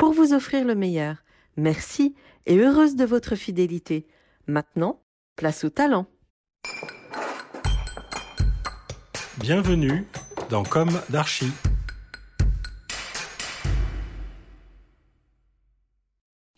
pour 0.00 0.14
vous 0.14 0.32
offrir 0.32 0.64
le 0.64 0.74
meilleur. 0.74 1.16
Merci 1.58 2.14
et 2.46 2.56
heureuse 2.56 2.96
de 2.96 3.04
votre 3.04 3.36
fidélité. 3.36 4.06
Maintenant, 4.46 5.02
place 5.36 5.62
au 5.62 5.68
talent. 5.68 6.06
Bienvenue 9.36 10.06
dans 10.48 10.62
Comme 10.62 10.98
d'Archi. 11.10 11.48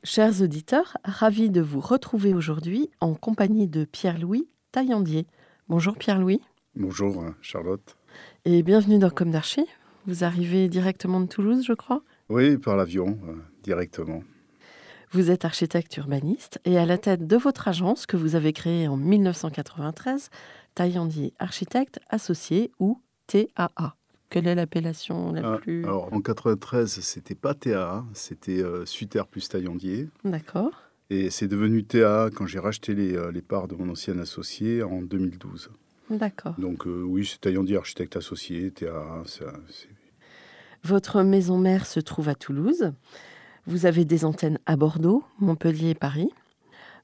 Chers 0.05 0.41
auditeurs, 0.41 0.97
ravis 1.03 1.51
de 1.51 1.61
vous 1.61 1.81
retrouver 1.81 2.35
aujourd'hui 2.35 2.93
en 3.01 3.15
compagnie 3.15 3.67
de 3.67 3.85
Pierre-Louis 3.85 4.49
Taillandier. 4.71 5.27
Bonjour 5.69 5.97
Pierre-Louis. 5.97 6.41
Bonjour 6.77 7.25
Charlotte. 7.41 7.97
Et 8.45 8.63
bienvenue 8.63 9.01
dans 9.01 9.11
Comme 9.11 9.33
d'Archi. 9.33 9.67
Vous 10.07 10.23
arrivez 10.23 10.69
directement 10.69 11.21
de 11.21 11.27
Toulouse, 11.27 11.65
je 11.67 11.73
crois? 11.73 12.05
Oui, 12.33 12.57
par 12.57 12.77
l'avion, 12.77 13.19
euh, 13.29 13.35
directement. 13.63 14.23
Vous 15.11 15.31
êtes 15.31 15.45
architecte 15.45 15.95
urbaniste 15.99 16.59
et 16.65 16.79
à 16.79 16.87
la 16.87 16.97
tête 16.97 17.27
de 17.27 17.37
votre 17.37 17.69
agence 17.69 18.07
que 18.07 18.17
vous 18.17 18.35
avez 18.37 18.55
créée 18.55 18.89
en 18.89 18.97
1993, 18.97 20.31
Taillandier 20.75 21.35
Architecte 21.39 22.01
Associé 22.09 22.71
ou 22.79 22.99
TAA. 23.27 23.95
Quelle 24.31 24.47
est 24.47 24.55
l'appellation 24.55 25.31
la 25.33 25.43
Ah, 25.55 25.59
plus... 25.59 25.85
Alors 25.85 26.11
en 26.15 26.23
93, 26.23 27.01
c'était 27.01 27.35
pas 27.35 27.53
TAA, 27.53 28.07
c'était 28.15 28.63
euh, 28.63 28.87
Suter 28.87 29.25
plus 29.31 29.47
Taillandier. 29.51 30.09
D'accord. 30.25 30.71
Et 31.11 31.29
c'est 31.29 31.49
devenu 31.49 31.85
TAA 31.85 32.31
quand 32.35 32.47
j'ai 32.47 32.59
racheté 32.59 32.95
les, 32.95 33.15
euh, 33.15 33.31
les 33.31 33.43
parts 33.43 33.69
de 33.69 33.75
mon 33.75 33.91
ancien 33.91 34.19
associé 34.19 34.83
en 34.83 35.03
2012. 35.03 35.69
D'accord. 36.09 36.55
Donc 36.59 36.87
euh, 36.87 37.03
oui, 37.07 37.27
c'est 37.27 37.43
Taillandier 37.43 37.77
Architecte 37.77 38.17
Associé, 38.17 38.71
TAA. 38.71 39.23
c'est- 39.27 39.45
Votre 40.85 41.23
maison 41.23 41.59
mère 41.59 41.87
se 41.87 42.01
trouve 42.01 42.29
à 42.29 42.35
Toulouse. 42.35 42.93
Vous 43.67 43.87
avez 43.87 44.05
des 44.05 44.25
antennes 44.25 44.59
à 44.67 44.75
Bordeaux, 44.75 45.23
Montpellier 45.39 45.91
et 45.91 45.95
Paris. 45.95 46.29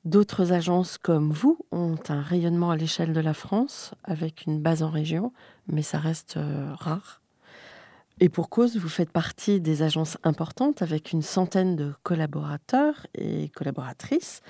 D'autres 0.05 0.53
agences 0.53 0.98
comme 0.98 1.31
vous 1.31 1.59
ont 1.70 1.95
un 2.09 2.20
rayonnement 2.20 2.73
à 2.73 2.77
l'échelle 2.77 3.12
de 3.12 3.20
la 3.20 3.35
France 3.35 3.95
avec 4.03 4.47
une 4.47 4.61
base 4.61 4.83
en 4.83 4.91
région, 4.91 5.33
mais 5.69 5.83
ça 5.83 5.98
reste 5.98 6.39
euh, 6.39 6.73
rare. 6.75 7.20
Et 8.19 8.29
pour 8.29 8.51
cause, 8.51 8.77
vous 8.77 8.89
faites 8.89 9.12
partie 9.12 9.61
des 9.61 9.83
agences 9.83 10.19
importantes 10.25 10.83
avec 10.83 11.13
une 11.13 11.23
centaine 11.23 11.77
de 11.77 11.92
collaborateurs 12.03 13.07
et 13.15 13.48
collaboratrices. 13.51 14.41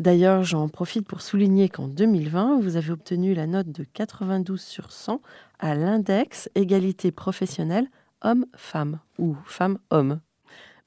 D'ailleurs, 0.00 0.42
j'en 0.42 0.68
profite 0.68 1.06
pour 1.06 1.22
souligner 1.22 1.68
qu'en 1.68 1.86
2020, 1.86 2.58
vous 2.60 2.74
avez 2.74 2.90
obtenu 2.90 3.34
la 3.34 3.46
note 3.46 3.70
de 3.70 3.84
92 3.84 4.60
sur 4.60 4.90
100 4.90 5.20
à 5.60 5.76
l'index 5.76 6.50
égalité 6.56 7.12
professionnelle 7.12 7.86
homme-femme 8.24 8.98
ou 9.18 9.36
femme-homme. 9.44 10.20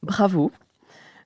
Bravo. 0.03 0.51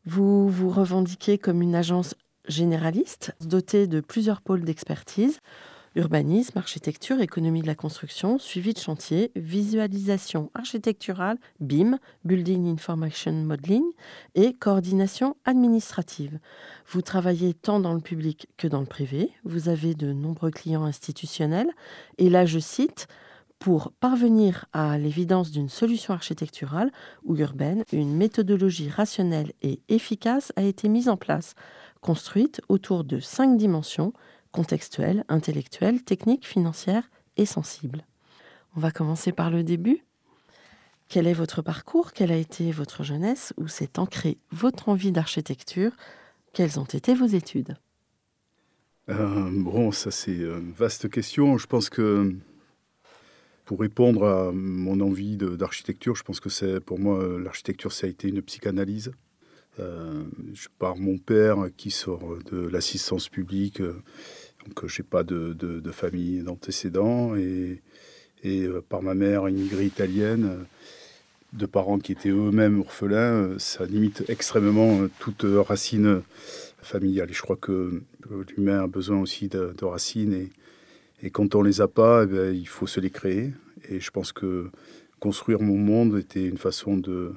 Vous 0.06 0.50
vous 0.50 0.70
revendiquez 0.70 1.38
comme 1.38 1.62
une 1.62 1.76
agence 1.76 2.16
généraliste 2.48 3.36
dotée 3.42 3.88
de 3.88 4.00
plusieurs 4.02 4.42
pôles 4.42 4.64
d'expertise 4.64 5.40
urbanisme, 5.96 6.58
architecture, 6.58 7.20
économie 7.20 7.62
de 7.62 7.68
la 7.68 7.76
construction, 7.76 8.40
suivi 8.40 8.74
de 8.74 8.80
chantier, 8.80 9.32
visualisation 9.36 10.50
architecturale, 10.54 11.38
BIM, 11.60 11.98
Building 12.24 12.72
Information 12.72 13.34
Modeling 13.34 13.84
et 14.36 14.54
coordination 14.54 15.36
administrative. 15.46 16.40
Vous 16.88 17.02
travaillez 17.02 17.54
tant 17.54 17.80
dans 17.80 17.94
le 17.94 18.00
public 18.00 18.48
que 18.58 18.68
dans 18.68 18.80
le 18.80 18.86
privé. 18.86 19.32
Vous 19.44 19.68
avez 19.68 19.94
de 19.94 20.14
nombreux 20.14 20.52
clients 20.52 20.86
institutionnels. 20.86 21.72
Et 22.18 22.30
là, 22.30 22.46
je 22.46 22.60
cite, 22.60 23.08
pour 23.62 23.92
parvenir 23.92 24.66
à 24.74 24.98
l'évidence 24.98 25.52
d'une 25.52 25.70
solution 25.70 26.16
architecturale 26.16 26.92
ou 27.24 27.38
urbaine, 27.38 27.84
une 27.94 28.18
méthodologie 28.18 28.90
rationnelle 28.90 29.54
et 29.62 29.80
efficace 29.88 30.52
a 30.56 30.64
été 30.64 30.90
mise 30.90 31.08
en 31.08 31.16
place, 31.16 31.54
construite 32.02 32.62
autour 32.70 33.04
de 33.04 33.20
cinq 33.20 33.58
dimensions 33.58 34.14
contextuelle, 34.52 35.24
intellectuelle, 35.30 36.02
technique, 36.04 36.48
financière 36.48 37.04
et 37.38 37.46
sensible. 37.46 38.04
On 38.76 38.80
va 38.80 38.90
commencer 38.90 39.32
par 39.32 39.52
le 39.52 39.64
début. 39.64 40.04
Quel 41.08 41.28
est 41.28 41.34
votre 41.34 41.62
parcours? 41.62 42.14
Quelle 42.14 42.32
a 42.32 42.38
été 42.38 42.72
votre 42.72 43.04
jeunesse? 43.04 43.54
Où 43.58 43.68
s'est 43.68 44.00
ancrée 44.00 44.40
votre 44.50 44.90
envie 44.90 45.12
d'architecture? 45.12 45.92
Quelles 46.52 46.80
ont 46.80 46.86
été 46.86 47.14
vos 47.14 47.28
études? 47.28 47.78
Euh, 49.10 49.52
bon, 49.54 49.92
ça 49.92 50.10
c'est 50.10 50.36
une 50.36 50.72
vaste 50.72 51.12
question. 51.12 51.60
Je 51.60 51.68
pense 51.68 51.90
que 51.92 52.36
pour 53.72 53.80
répondre 53.80 54.26
à 54.26 54.52
mon 54.52 55.00
envie 55.00 55.38
d'architecture, 55.38 56.14
je 56.14 56.24
pense 56.24 56.42
que 56.42 56.50
c'est 56.50 56.82
pour 56.82 57.00
moi 57.00 57.26
l'architecture 57.42 57.94
ça 57.94 58.06
a 58.06 58.10
été 58.10 58.28
une 58.28 58.42
psychanalyse. 58.42 59.14
Euh, 59.80 60.24
je 60.54 60.68
pars 60.78 60.98
mon 60.98 61.18
père 61.18 61.70
qui 61.78 61.90
sort 61.90 62.36
de 62.52 62.68
l'assistance 62.68 63.30
publique, 63.30 63.80
euh, 63.80 63.96
donc 64.68 64.86
je 64.86 65.02
n'ai 65.02 65.08
pas 65.08 65.24
de, 65.24 65.82
famille 65.94 66.42
d'antécédents, 66.42 67.34
et, 67.38 67.80
euh, 68.44 68.82
par 68.90 69.02
ma 69.04 69.14
mère 69.14 69.48
immigrée 69.48 69.86
italienne, 69.86 70.50
euh, 70.52 70.64
de 71.54 71.66
parents 71.66 72.00
qui 72.00 72.12
étaient 72.12 72.28
eux-mêmes 72.28 72.82
orphelins, 72.82 73.58
ça 73.58 73.86
limite 73.86 74.26
extrêmement 74.28 75.08
toute 75.20 75.46
racine 75.46 76.24
familiale. 76.82 77.30
Et 77.30 77.34
je 77.34 77.42
crois 77.42 77.56
que 77.56 78.02
l'humain 78.50 78.84
a 78.84 78.88
besoin 78.88 79.22
aussi 79.22 79.48
de, 79.48 79.86
racines, 79.86 80.50
et 81.22 81.30
quand 81.30 81.56
on 81.56 81.62
les 81.62 81.82
a 81.82 81.88
pas, 81.88 82.24
eh 82.24 82.28
ben, 82.28 82.56
il 82.56 82.68
faut 82.68 82.88
se 82.88 83.00
les 83.00 83.10
créer. 83.10 83.54
Et 83.90 84.00
je 84.00 84.12
pense 84.12 84.32
que 84.32 84.70
construire 85.20 85.62
mon 85.62 85.78
monde 85.78 86.18
était 86.18 86.46
une 86.46 86.58
façon 86.58 86.98
de, 86.98 87.34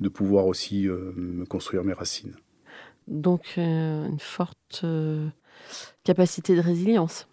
de 0.00 0.08
pouvoir 0.08 0.46
aussi 0.46 0.88
euh, 0.88 1.12
me 1.16 1.44
construire 1.44 1.84
mes 1.84 1.92
racines. 1.92 2.34
Donc 3.08 3.54
euh, 3.58 4.06
une 4.06 4.20
forte 4.20 4.82
euh, 4.84 5.28
capacité 6.04 6.54
de 6.54 6.60
résilience. 6.60 7.28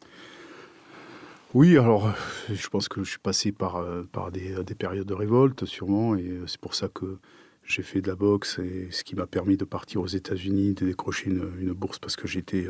Oui, 1.53 1.77
alors 1.77 2.13
je 2.51 2.67
pense 2.67 2.89
que 2.89 3.03
je 3.03 3.09
suis 3.11 3.19
passé 3.19 3.51
par, 3.51 3.83
par 4.11 4.31
des, 4.31 4.63
des 4.65 4.75
périodes 4.75 5.07
de 5.07 5.13
révolte 5.13 5.65
sûrement, 5.65 6.15
et 6.15 6.41
c'est 6.45 6.59
pour 6.59 6.75
ça 6.75 6.89
que 6.89 7.17
j'ai 7.63 7.83
fait 7.83 8.01
de 8.01 8.07
la 8.07 8.15
boxe, 8.15 8.59
et 8.59 8.89
ce 8.91 9.03
qui 9.03 9.15
m'a 9.15 9.27
permis 9.27 9.55
de 9.55 9.63
partir 9.63 10.01
aux 10.01 10.07
États-Unis, 10.07 10.73
de 10.73 10.85
décrocher 10.85 11.29
une, 11.29 11.49
une 11.59 11.71
bourse 11.71 11.99
parce 11.99 12.17
que 12.17 12.27
j'étais 12.27 12.67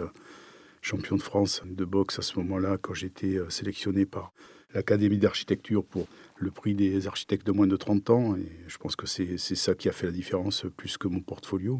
champion 0.87 1.17
de 1.17 1.21
France 1.21 1.61
de 1.65 1.85
boxe 1.85 2.19
à 2.19 2.21
ce 2.21 2.39
moment-là, 2.39 2.77
quand 2.81 2.93
j'étais 2.93 3.37
euh, 3.37 3.49
sélectionné 3.49 4.05
par 4.05 4.31
l'Académie 4.73 5.17
d'architecture 5.17 5.83
pour 5.83 6.07
le 6.37 6.51
prix 6.51 6.75
des 6.75 7.07
architectes 7.07 7.45
de 7.45 7.51
moins 7.51 7.67
de 7.67 7.75
30 7.75 8.09
ans, 8.09 8.35
et 8.35 8.49
je 8.67 8.77
pense 8.77 8.95
que 8.95 9.05
c'est 9.07 9.37
ça 9.37 9.75
qui 9.75 9.89
a 9.89 9.91
fait 9.91 10.05
la 10.05 10.11
différence 10.11 10.65
plus 10.75 10.97
que 10.97 11.07
mon 11.07 11.19
portfolio. 11.19 11.79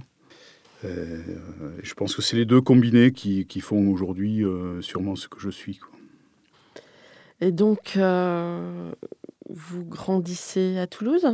Euh, 0.85 1.21
je 1.81 1.93
pense 1.93 2.15
que 2.15 2.21
c'est 2.21 2.37
les 2.37 2.45
deux 2.45 2.61
combinés 2.61 3.11
qui, 3.11 3.45
qui 3.45 3.61
font 3.61 3.89
aujourd'hui 3.89 4.43
euh, 4.43 4.81
sûrement 4.81 5.15
ce 5.15 5.27
que 5.27 5.39
je 5.39 5.49
suis. 5.49 5.77
quoi. 5.77 5.97
Et 7.39 7.51
donc, 7.51 7.93
euh, 7.97 8.91
vous 9.49 9.85
grandissez 9.85 10.77
à 10.77 10.87
Toulouse? 10.87 11.27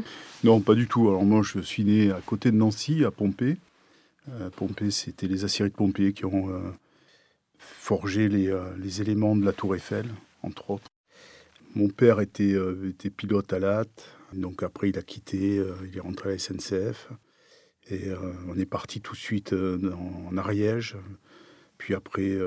Non, 0.43 0.59
pas 0.59 0.75
du 0.75 0.87
tout. 0.87 1.07
Alors 1.07 1.23
moi, 1.23 1.41
je 1.43 1.59
suis 1.59 1.83
né 1.83 2.11
à 2.11 2.21
côté 2.25 2.51
de 2.51 2.57
Nancy, 2.57 3.05
à 3.05 3.11
Pompée. 3.11 3.57
Euh, 4.29 4.49
Pompée, 4.49 4.91
c'était 4.91 5.27
les 5.27 5.45
aciéries 5.45 5.69
de 5.69 5.75
Pompée 5.75 6.13
qui 6.13 6.25
ont 6.25 6.49
euh, 6.49 6.59
forgé 7.63 8.29
les, 8.29 8.47
euh, 8.49 8.75
les 8.77 9.01
éléments 9.01 9.35
de 9.35 9.45
la 9.45 9.53
tour 9.53 9.75
Eiffel, 9.75 10.07
entre 10.41 10.71
autres. 10.71 10.89
Mon 11.75 11.89
père 11.89 12.19
était, 12.19 12.53
euh, 12.53 12.89
était 12.89 13.09
pilote 13.09 13.51
à 13.53 13.59
l'AT, 13.59 13.89
donc 14.33 14.63
après 14.63 14.89
il 14.89 14.97
a 14.97 15.01
quitté, 15.01 15.57
euh, 15.57 15.73
il 15.85 15.97
est 15.97 16.01
rentré 16.01 16.29
à 16.29 16.31
la 16.33 16.39
SNCF. 16.39 17.09
Et 17.89 18.11
on 18.47 18.57
est 18.57 18.65
parti 18.65 19.01
tout 19.01 19.11
de 19.11 19.19
suite 19.19 19.51
en, 19.51 20.37
Ariège, 20.37 20.95
puis 21.77 21.93
après 21.95 22.39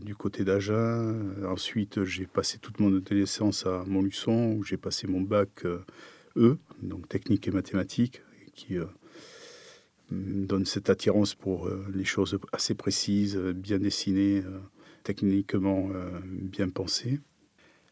du 0.00 0.14
côté 0.14 0.44
d'Agen. 0.44 1.44
Ensuite, 1.44 2.04
j'ai 2.04 2.24
passé 2.24 2.58
toute 2.58 2.78
mon 2.78 2.96
adolescence 2.96 3.66
à 3.66 3.82
Montluçon, 3.84 4.54
où 4.56 4.62
j'ai 4.62 4.76
passé 4.76 5.08
mon 5.08 5.22
bac 5.22 5.66
E, 6.36 6.56
donc 6.82 7.08
technique 7.08 7.48
et 7.48 7.50
mathématiques, 7.50 8.22
qui 8.54 8.76
donne 10.10 10.64
cette 10.64 10.90
attirance 10.90 11.34
pour 11.34 11.66
euh, 11.66 11.84
les 11.94 12.04
choses 12.04 12.38
assez 12.52 12.74
précises, 12.74 13.36
euh, 13.36 13.52
bien 13.52 13.78
dessinées, 13.78 14.42
euh, 14.44 14.58
techniquement 15.02 15.88
bien 16.24 16.68
pensées. 16.68 17.20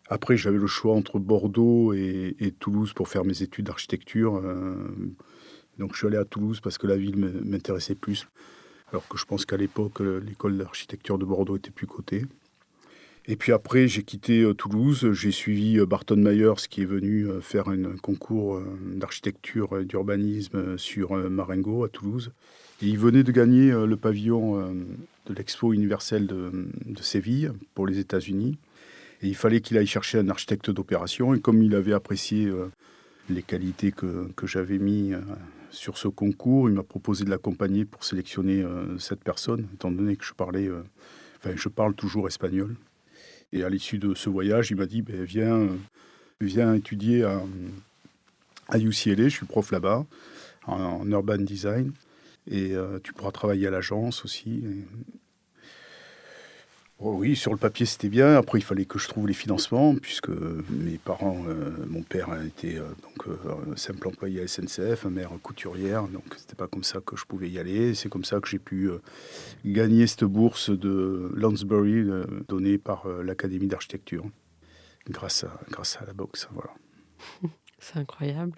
Après, 0.08 0.36
j'avais 0.36 0.58
le 0.58 0.66
choix 0.66 0.96
entre 0.96 1.20
Bordeaux 1.20 1.92
et, 1.92 2.52
Toulouse 2.58 2.92
pour 2.92 3.06
faire 3.06 3.24
mes 3.24 3.40
études 3.40 3.66
d'architecture. 3.66 4.42
Donc 5.78 5.92
je 5.92 5.98
suis 5.98 6.08
allé 6.08 6.16
à 6.16 6.24
Toulouse 6.24 6.58
parce 6.60 6.76
que 6.76 6.88
la 6.88 6.96
ville 6.96 7.16
m'intéressait 7.44 7.94
plus, 7.94 8.26
alors 8.88 9.06
que 9.06 9.16
je 9.16 9.26
pense 9.26 9.46
qu'à 9.46 9.56
l'époque, 9.56 10.00
l'école 10.00 10.58
d'architecture 10.58 11.16
de 11.16 11.24
Bordeaux 11.24 11.56
était 11.56 11.70
plus 11.70 11.86
cotée. 11.86 12.24
Et 13.26 13.36
puis 13.36 13.52
après, 13.52 13.88
j'ai 13.88 14.02
quitté 14.02 14.42
euh, 14.42 14.52
Toulouse, 14.52 15.10
j'ai 15.12 15.30
suivi 15.30 15.78
euh, 15.78 15.86
Barton 15.86 16.16
Myers 16.16 16.68
qui 16.68 16.82
est 16.82 16.86
venu 16.86 17.26
euh, 17.26 17.40
faire 17.40 17.68
un 17.68 17.96
concours 17.96 18.60
d'architecture 18.82 19.78
et 19.78 19.86
d'urbanisme 19.86 20.76
sur 20.76 21.16
Marengo 21.30 21.84
à 21.84 21.88
Toulouse. 21.88 22.32
Et 22.82 22.86
il 22.86 22.98
venait 22.98 23.22
de 23.22 23.32
gagner 23.32 23.70
le 23.70 23.96
pavillon 23.96 24.74
de 25.26 25.34
l'Expo 25.34 25.72
universelle 25.72 26.26
de, 26.26 26.68
de, 26.84 27.02
Séville 27.02 27.52
pour 27.74 27.86
les 27.86 27.98
États-Unis. 27.98 28.58
Et 29.22 29.28
il 29.28 29.36
fallait 29.36 29.60
qu'il 29.60 29.78
aille 29.78 29.86
chercher 29.86 30.18
un 30.18 30.28
architecte 30.28 30.70
d'opération. 30.70 31.34
Et 31.34 31.40
comme 31.40 31.62
il 31.62 31.74
avait 31.74 31.92
apprécié 31.92 32.52
les 33.30 33.42
qualités 33.42 33.92
que, 33.92 34.28
que 34.34 34.46
j'avais 34.46 34.78
mis 34.78 35.12
sur 35.70 35.96
ce 35.98 36.08
concours, 36.08 36.68
il 36.68 36.74
m'a 36.74 36.82
proposé 36.82 37.24
de 37.24 37.30
l'accompagner 37.30 37.84
pour 37.84 38.02
sélectionner 38.02 38.64
cette 38.98 39.22
personne, 39.22 39.68
étant 39.72 39.92
donné 39.92 40.16
que 40.16 40.24
je 40.24 40.34
parlais, 40.34 40.68
enfin, 41.38 41.54
je 41.54 41.68
parle 41.68 41.94
toujours 41.94 42.26
espagnol. 42.26 42.74
Et 43.52 43.64
à 43.64 43.68
l'issue 43.68 43.98
de 43.98 44.14
ce 44.14 44.28
voyage, 44.28 44.70
il 44.70 44.76
m'a 44.76 44.86
dit 44.86 45.02
ben, 45.02 45.22
viens, 45.22 45.68
viens 46.40 46.74
étudier 46.74 47.24
à, 47.24 47.40
UCLA, 48.78 49.24
je 49.24 49.36
suis 49.36 49.46
prof 49.46 49.70
là-bas, 49.70 50.06
en, 50.66 51.08
urban 51.10 51.38
design, 51.38 51.92
et 52.50 52.74
euh, 52.74 52.98
tu 53.02 53.12
pourras 53.12 53.30
travailler 53.30 53.66
à 53.66 53.70
l'agence 53.70 54.24
aussi. 54.24 54.64
Oh 57.00 57.16
oui, 57.18 57.34
sur 57.34 57.50
le 57.50 57.56
papier 57.56 57.86
c'était 57.86 58.08
bien. 58.08 58.36
Après, 58.36 58.58
il 58.58 58.62
fallait 58.62 58.84
que 58.84 59.00
je 59.00 59.08
trouve 59.08 59.26
les 59.26 59.34
financements, 59.34 59.96
puisque 59.96 60.28
mes 60.28 60.96
parents, 60.96 61.42
euh, 61.48 61.70
mon 61.88 62.02
père 62.02 62.28
était 62.40 62.76
euh, 62.76 62.84
euh, 63.26 63.76
simple 63.76 64.06
employé 64.06 64.42
à 64.42 64.46
SNCF, 64.46 65.04
ma 65.04 65.10
mère 65.10 65.30
couturière, 65.42 66.06
donc 66.06 66.24
c'était 66.36 66.54
pas 66.54 66.68
comme 66.68 66.84
ça 66.84 67.00
que 67.04 67.16
je 67.16 67.24
pouvais 67.24 67.50
y 67.50 67.58
aller. 67.58 67.94
C'est 67.94 68.08
comme 68.08 68.24
ça 68.24 68.40
que 68.40 68.48
j'ai 68.48 68.60
pu 68.60 68.90
gagner 69.64 70.06
cette 70.06 70.24
bourse 70.24 70.70
de 70.70 71.32
Lansbury 71.34 72.06
donnée 72.46 72.78
par 72.78 73.08
l'Académie 73.08 73.66
d'architecture, 73.66 74.24
grâce 75.08 75.42
à, 75.42 75.60
grâce 75.70 75.98
à 76.00 76.06
la 76.06 76.12
boxe. 76.12 76.48
Voilà. 76.52 76.70
C'est 77.80 77.98
incroyable. 77.98 78.56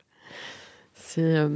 C'est 0.93 1.49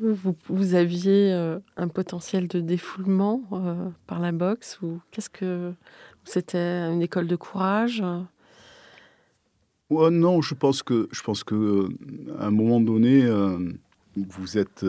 vous, 0.00 0.74
aviez 0.74 1.32
euh, 1.32 1.58
un 1.76 1.88
potentiel 1.88 2.48
de 2.48 2.60
défoulement 2.60 3.42
euh, 3.52 3.88
par 4.06 4.20
la 4.20 4.32
boxe 4.32 4.78
ou 4.82 5.00
qu'est-ce 5.10 5.30
que 5.30 5.72
c'était 6.24 6.88
une 6.90 7.02
école 7.02 7.26
de 7.26 7.36
courage? 7.36 8.02
Non, 9.90 10.42
je 10.42 10.54
pense 10.54 10.82
que 10.82 11.08
je 11.12 11.22
pense 11.22 11.44
que 11.44 11.54
euh, 11.54 11.88
à 12.38 12.46
un 12.46 12.50
moment 12.50 12.80
donné, 12.80 13.24
vous 14.16 14.58
êtes 14.58 14.84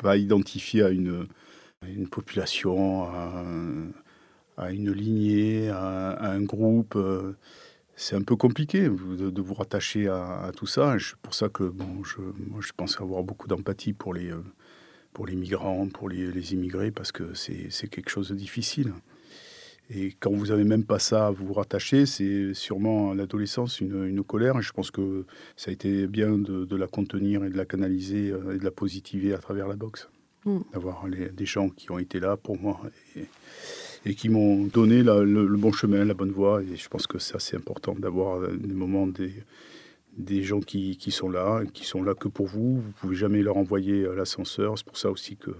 pas 0.00 0.16
identifié 0.16 0.82
à 0.82 0.90
une, 0.90 1.26
une 1.86 2.08
population, 2.08 3.04
à, 4.56 4.70
une 4.70 4.92
lignée, 4.92 5.68
à 5.68 6.30
un 6.30 6.42
groupe 6.42 6.96
c'est 8.02 8.16
un 8.16 8.22
peu 8.22 8.34
compliqué 8.34 8.80
de, 8.82 9.40
vous 9.40 9.54
rattacher 9.54 10.08
à, 10.08 10.50
tout 10.56 10.66
ça. 10.66 10.96
C'est 10.98 11.16
pour 11.22 11.34
ça 11.34 11.48
que 11.48 11.62
bon, 11.62 12.02
je, 12.02 12.20
moi, 12.50 12.60
je 12.60 12.72
pense 12.76 13.00
avoir 13.00 13.22
beaucoup 13.22 13.46
d'empathie 13.46 13.92
pour 13.92 14.12
les, 14.12 14.32
euh, 14.32 14.42
pour 15.12 15.24
les 15.24 15.36
migrants, 15.36 15.86
pour 15.86 16.08
les, 16.08 16.52
immigrés, 16.52 16.90
parce 16.90 17.12
que 17.12 17.32
c'est 17.34 17.88
quelque 17.88 18.10
chose 18.10 18.30
de 18.30 18.34
difficile. 18.34 18.92
Et 19.88 20.16
quand 20.18 20.32
vous 20.32 20.46
n'avez 20.46 20.64
même 20.64 20.84
pas 20.84 20.98
ça 20.98 21.28
à 21.28 21.30
vous 21.30 21.52
rattacher, 21.52 22.06
c'est 22.06 22.54
sûrement 22.54 23.12
à 23.12 23.14
l'adolescence 23.14 23.80
une, 23.80 24.04
une, 24.04 24.24
colère. 24.24 24.58
Et 24.58 24.62
je 24.62 24.72
pense 24.72 24.90
que 24.90 25.24
ça 25.56 25.70
a 25.70 25.72
été 25.72 26.08
bien 26.08 26.38
de, 26.38 26.76
la 26.76 26.88
contenir 26.88 27.44
et 27.44 27.50
de 27.50 27.56
la 27.56 27.66
canaliser 27.66 28.32
euh, 28.32 28.56
et 28.56 28.58
de 28.58 28.64
la 28.64 28.72
positiver 28.72 29.32
à 29.32 29.38
travers 29.38 29.68
la 29.68 29.76
boxe. 29.76 30.08
Mm. 30.44 30.58
D'avoir 30.72 31.04
des 31.08 31.46
gens 31.46 31.68
qui 31.68 31.92
ont 31.92 32.00
été 32.00 32.18
là 32.18 32.36
pour 32.36 32.58
moi. 32.58 32.80
Et, 33.14 33.26
et 34.04 34.14
qui 34.14 34.28
m'ont 34.28 34.64
donné 34.64 35.02
le, 35.02 35.56
bon 35.56 35.72
chemin, 35.72 36.04
la 36.04 36.14
bonne 36.14 36.32
voie. 36.32 36.62
Et 36.62 36.76
je 36.76 36.88
pense 36.88 37.06
que 37.06 37.18
c'est 37.18 37.36
assez 37.36 37.56
important 37.56 37.94
d'avoir 37.94 38.40
des 38.48 38.74
moments 38.74 39.06
des, 39.06 39.32
des 40.16 40.42
gens 40.42 40.60
qui, 40.60 40.96
qui, 40.96 41.10
sont 41.10 41.30
là, 41.30 41.62
qui 41.72 41.84
sont 41.84 42.02
là 42.02 42.14
que 42.14 42.28
pour 42.28 42.46
vous. 42.46 42.80
Vous 42.80 42.92
pouvez 43.00 43.16
jamais 43.16 43.42
leur 43.42 43.56
envoyer 43.56 44.06
l'ascenseur. 44.16 44.76
C'est 44.76 44.86
pour 44.86 44.96
ça 44.96 45.10
aussi 45.10 45.36
que 45.36 45.52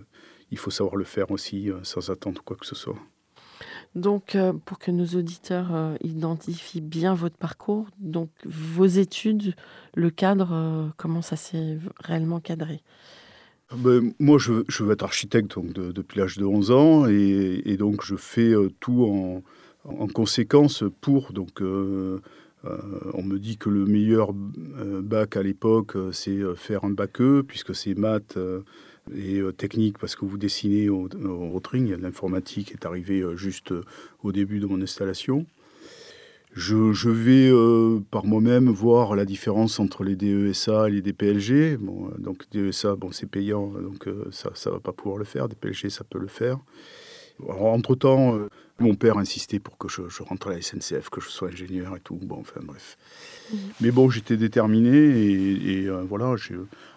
il 0.52 0.58
faut 0.58 0.70
savoir 0.70 0.96
le 0.96 1.04
faire 1.04 1.30
aussi 1.32 1.70
euh, 1.70 1.82
sans 1.82 2.10
attendre 2.10 2.42
quoi 2.44 2.56
que 2.56 2.66
ce 2.66 2.76
soit. 2.76 2.98
Donc, 3.94 4.34
euh, 4.34 4.52
pour 4.52 4.78
que 4.78 4.90
nos 4.90 5.06
auditeurs 5.06 5.74
euh, 5.74 5.96
identifient 6.02 6.80
bien 6.80 7.14
votre 7.14 7.36
parcours, 7.36 7.88
donc 7.98 8.28
vos 8.44 8.86
études, 8.86 9.54
le 9.94 10.10
cadre, 10.10 10.92
comment 10.96 11.22
ça 11.22 11.36
s'est 11.36 11.78
réellement 11.98 12.40
cadré? 12.40 12.82
Ben, 13.76 14.12
moi, 14.18 14.38
je, 14.38 14.52
veux 14.82 14.92
être 14.92 15.02
architecte 15.02 15.54
donc, 15.54 15.72
depuis 15.72 16.18
l'âge 16.18 16.36
de 16.36 16.44
11 16.44 16.70
ans 16.70 17.06
et, 17.06 17.76
donc 17.78 18.04
je 18.04 18.16
fais 18.16 18.54
euh, 18.54 18.70
tout 18.80 19.04
en, 19.84 20.06
conséquence 20.08 20.84
pour. 21.00 21.32
Donc, 21.32 21.60
euh, 21.60 22.20
euh, 22.64 22.78
on 23.14 23.22
me 23.22 23.38
dit 23.38 23.56
que 23.56 23.68
le 23.68 23.84
meilleur 23.84 24.32
bac 24.32 25.36
à 25.36 25.42
l'époque, 25.42 25.96
c'est 26.12 26.40
faire 26.54 26.84
un 26.84 26.90
bac 26.90 27.20
E, 27.20 27.42
puisque 27.42 27.74
c'est 27.74 27.94
maths 27.94 28.38
et 29.16 29.40
technique, 29.56 29.98
parce 29.98 30.14
que 30.14 30.24
vous 30.24 30.38
dessinez 30.38 30.88
au, 30.88 31.08
au. 31.24 31.60
L'informatique 31.72 32.72
est 32.72 32.86
arrivée 32.86 33.24
juste 33.34 33.74
au 34.22 34.32
début 34.32 34.60
de 34.60 34.66
mon 34.66 34.80
installation. 34.80 35.46
Je, 36.54 37.08
vais 37.08 37.50
euh, 37.50 38.00
par 38.10 38.26
moi-même 38.26 38.68
voir 38.68 39.16
la 39.16 39.24
différence 39.24 39.80
entre 39.80 40.04
les 40.04 40.16
DESA 40.16 40.88
et 40.88 40.92
les 40.92 41.02
DPLG. 41.02 41.78
Bon, 41.78 42.08
euh, 42.08 42.18
donc 42.18 42.44
DESA, 42.52 42.94
bon, 42.94 43.10
c'est 43.10 43.26
payant, 43.26 43.68
donc 43.68 44.06
euh, 44.06 44.26
ça 44.30 44.50
ne 44.66 44.70
va 44.72 44.80
pas 44.80 44.92
pouvoir 44.92 45.16
le 45.16 45.24
faire. 45.24 45.48
DPLG, 45.48 45.88
ça 45.88 46.04
peut 46.04 46.18
le 46.18 46.28
faire. 46.28 46.58
entre-temps, 47.48 48.38
mon 48.78 48.94
père 48.94 49.16
insistait 49.16 49.60
pour 49.60 49.78
que 49.78 49.88
je, 49.88 50.22
rentre 50.22 50.48
à 50.48 50.50
la 50.50 50.60
SNCF, 50.60 51.08
que 51.08 51.22
je 51.22 51.28
sois 51.28 51.48
ingénieur 51.48 51.96
et 51.96 52.00
tout. 52.00 52.18
Bon, 52.20 52.40
enfin 52.40 52.60
bref. 52.62 52.98
Mmh. 53.50 53.56
Mais 53.80 53.90
bon, 53.90 54.10
j'étais 54.10 54.36
déterminé 54.36 54.90
et, 54.90 55.88
voilà. 56.06 56.34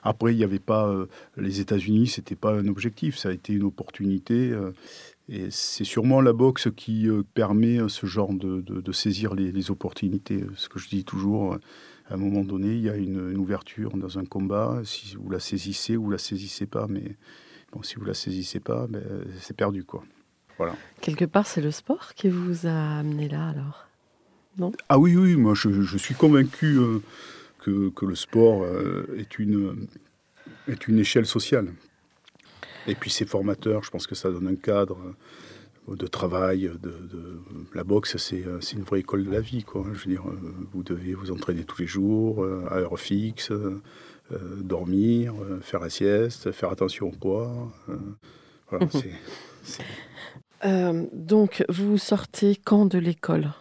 Après, 0.03 0.33
il 0.33 0.37
n'y 0.37 0.43
avait 0.43 0.59
pas 0.59 0.93
les 1.37 1.61
États-Unis, 1.61 2.07
c'était 2.07 2.35
pas 2.35 2.51
un 2.51 2.67
objectif, 2.67 3.17
ça 3.17 3.29
a 3.29 3.31
été 3.31 3.53
une 3.53 3.63
opportunité. 3.63 4.53
Et 5.27 5.49
c'est 5.49 5.83
sûrement 5.83 6.21
la 6.21 6.33
boxe 6.33 6.67
qui 6.75 7.09
euh, 7.09 7.23
permet 7.33 7.79
euh, 7.79 7.87
ce 7.87 8.05
genre 8.05 8.31
de, 8.31 8.61
de, 8.61 8.91
saisir 8.91 9.33
les, 9.33 9.71
opportunités. 9.71 10.43
Ce 10.55 10.69
que 10.69 10.77
je 10.77 10.87
dis 10.87 11.03
toujours, 11.03 11.53
euh, 11.53 11.59
à 12.09 12.13
un 12.13 12.17
moment 12.17 12.43
donné, 12.43 12.73
il 12.73 12.81
y 12.81 12.89
a 12.89 12.95
une, 12.95 13.35
ouverture 13.37 13.97
dans 13.97 14.19
un 14.19 14.25
combat. 14.25 14.81
Si 14.83 15.15
vous 15.15 15.29
la 15.31 15.39
saisissez 15.39 15.97
ou 15.97 16.03
vous 16.03 16.11
la 16.11 16.19
saisissez 16.19 16.67
pas, 16.67 16.85
mais 16.87 17.15
bon, 17.71 17.81
si 17.81 17.95
vous 17.95 18.05
la 18.05 18.13
saisissez 18.13 18.59
pas, 18.59 18.85
ben, 18.87 19.03
c'est 19.39 19.57
perdu, 19.57 19.83
quoi. 19.83 20.03
Voilà. 20.57 20.75
Quelque 21.01 21.25
part, 21.25 21.47
c'est 21.47 21.61
le 21.61 21.71
sport 21.71 22.13
qui 22.13 22.29
vous 22.29 22.67
a 22.67 22.99
amené 22.99 23.27
là, 23.27 23.49
alors? 23.49 23.87
Non? 24.57 24.71
Ah 24.89 24.99
oui, 24.99 25.17
oui, 25.17 25.35
moi, 25.35 25.53
je, 25.55 25.81
je 25.81 25.97
suis 25.97 26.13
convaincu 26.13 26.77
que, 27.59 27.89
que, 27.89 28.05
le 28.05 28.15
sport 28.15 28.65
est 29.17 29.37
une 29.37 29.87
est 30.69 30.87
une 30.87 30.99
échelle 30.99 31.25
sociale. 31.25 31.73
Et 32.87 32.95
puis 32.95 33.09
c'est 33.09 33.27
formateur, 33.27 33.83
je 33.83 33.91
pense 33.91 34.07
que 34.07 34.15
ça 34.15 34.31
donne 34.31 34.47
un 34.47 34.55
cadre 34.55 34.97
euh, 35.89 35.95
de 35.95 36.07
travail. 36.07 36.71
De, 36.81 36.93
La 37.73 37.83
boxe, 37.83 38.15
euh, 38.33 38.59
c'est 38.61 38.75
une 38.75 38.83
vraie 38.83 38.99
école 38.99 39.25
de 39.25 39.31
la 39.31 39.41
vie. 39.41 39.63
Quoi. 39.63 39.85
Je 39.93 40.05
veux 40.05 40.11
dire, 40.11 40.27
euh, 40.27 40.37
vous 40.73 40.83
devez 40.83 41.13
vous 41.13 41.31
entraîner 41.31 41.63
tous 41.63 41.79
les 41.81 41.87
jours, 41.87 42.45
à 42.69 42.75
heure 42.75 42.99
fixe, 42.99 43.51
dormir, 44.31 45.33
faire 45.61 45.79
la 45.79 45.89
sieste, 45.89 46.51
faire 46.51 46.71
attention 46.71 47.07
au 47.07 47.11
poids. 47.11 47.71
Voilà, 48.69 48.87
donc, 51.13 51.63
vous 51.69 51.99
sortez 51.99 52.55
quand 52.55 52.85
de 52.85 52.97
l'école? 52.97 53.51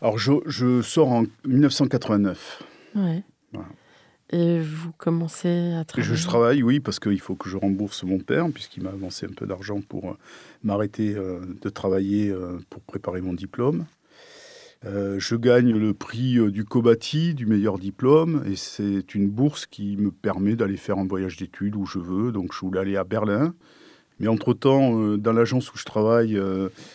Alors, 0.00 0.16
je, 0.16 0.32
je, 0.46 0.80
sors 0.80 1.08
en 1.08 1.24
1989. 1.44 2.62
Ouais. 2.94 3.22
Voilà. 3.52 3.68
Et 4.30 4.58
vous 4.60 4.90
commencez 4.92 5.72
à 5.74 5.84
travailler 5.84 6.16
Je 6.16 6.26
travaille, 6.26 6.62
oui, 6.62 6.80
parce 6.80 6.98
qu'il 6.98 7.20
faut 7.20 7.36
que 7.36 7.48
je 7.48 7.56
rembourse 7.56 8.02
mon 8.02 8.18
père, 8.18 8.48
puisqu'il 8.52 8.82
m'a 8.82 8.90
avancé 8.90 9.26
un 9.26 9.32
peu 9.32 9.46
d'argent 9.46 9.80
pour 9.80 10.10
euh, 10.10 10.14
m'arrêter 10.64 11.14
euh, 11.14 11.40
de 11.62 11.68
travailler 11.68 12.30
euh, 12.30 12.58
pour 12.68 12.82
préparer 12.82 13.20
mon 13.20 13.34
diplôme. 13.34 13.86
je 14.84 15.36
gagne 15.36 15.72
le 15.72 15.94
prix 15.94 16.38
du 16.50 16.64
Cobati, 16.64 17.34
du 17.34 17.46
meilleur 17.46 17.78
diplôme, 17.78 18.42
et 18.46 18.56
c'est 18.56 19.14
une 19.14 19.28
bourse 19.28 19.66
qui 19.66 19.96
me 19.96 20.10
permet 20.10 20.56
d'aller 20.56 20.76
faire 20.76 20.98
un 20.98 21.06
voyage 21.06 21.36
d'études 21.36 21.76
où 21.76 21.86
je 21.86 21.98
veux. 22.00 22.32
Donc 22.32 22.52
je 22.52 22.60
voulais 22.60 22.80
aller 22.80 22.96
à 22.96 23.04
Berlin. 23.04 23.54
Mais 24.18 24.28
entre-temps, 24.28 25.18
dans 25.18 25.32
l'agence 25.32 25.72
où 25.74 25.76
je 25.76 25.84
travaille, 25.84 26.40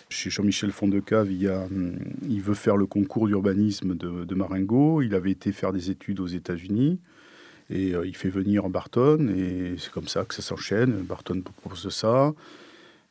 chez 0.10 0.30
Jean-Michel 0.30 0.72
Fondecave, 0.72 1.32
il, 1.32 1.48
hum, 1.50 1.98
il 2.28 2.42
veut 2.42 2.56
faire 2.56 2.78
le 2.78 2.86
concours 2.88 3.28
d'urbanisme 3.28 3.96
de, 3.96 4.26
de 4.26 4.36
Marengo. 4.36 5.02
Il 5.02 5.14
avait 5.14 5.32
été 5.32 5.52
faire 5.52 5.74
des 5.74 5.92
études 5.92 6.20
aux 6.20 6.28
États-Unis. 6.28 7.00
Et 7.72 7.96
euh, 7.96 8.06
il 8.06 8.16
fait 8.16 8.30
venir 8.30 8.70
Barton, 8.70 9.34
et 9.36 9.75
c'est 9.78 9.92
comme 9.92 10.08
ça 10.08 10.25
que 10.25 10.36
ça 10.36 10.42
s'enchaîne. 10.42 10.92
Barton 10.92 11.42
propose 11.42 11.90
ça. 11.90 12.34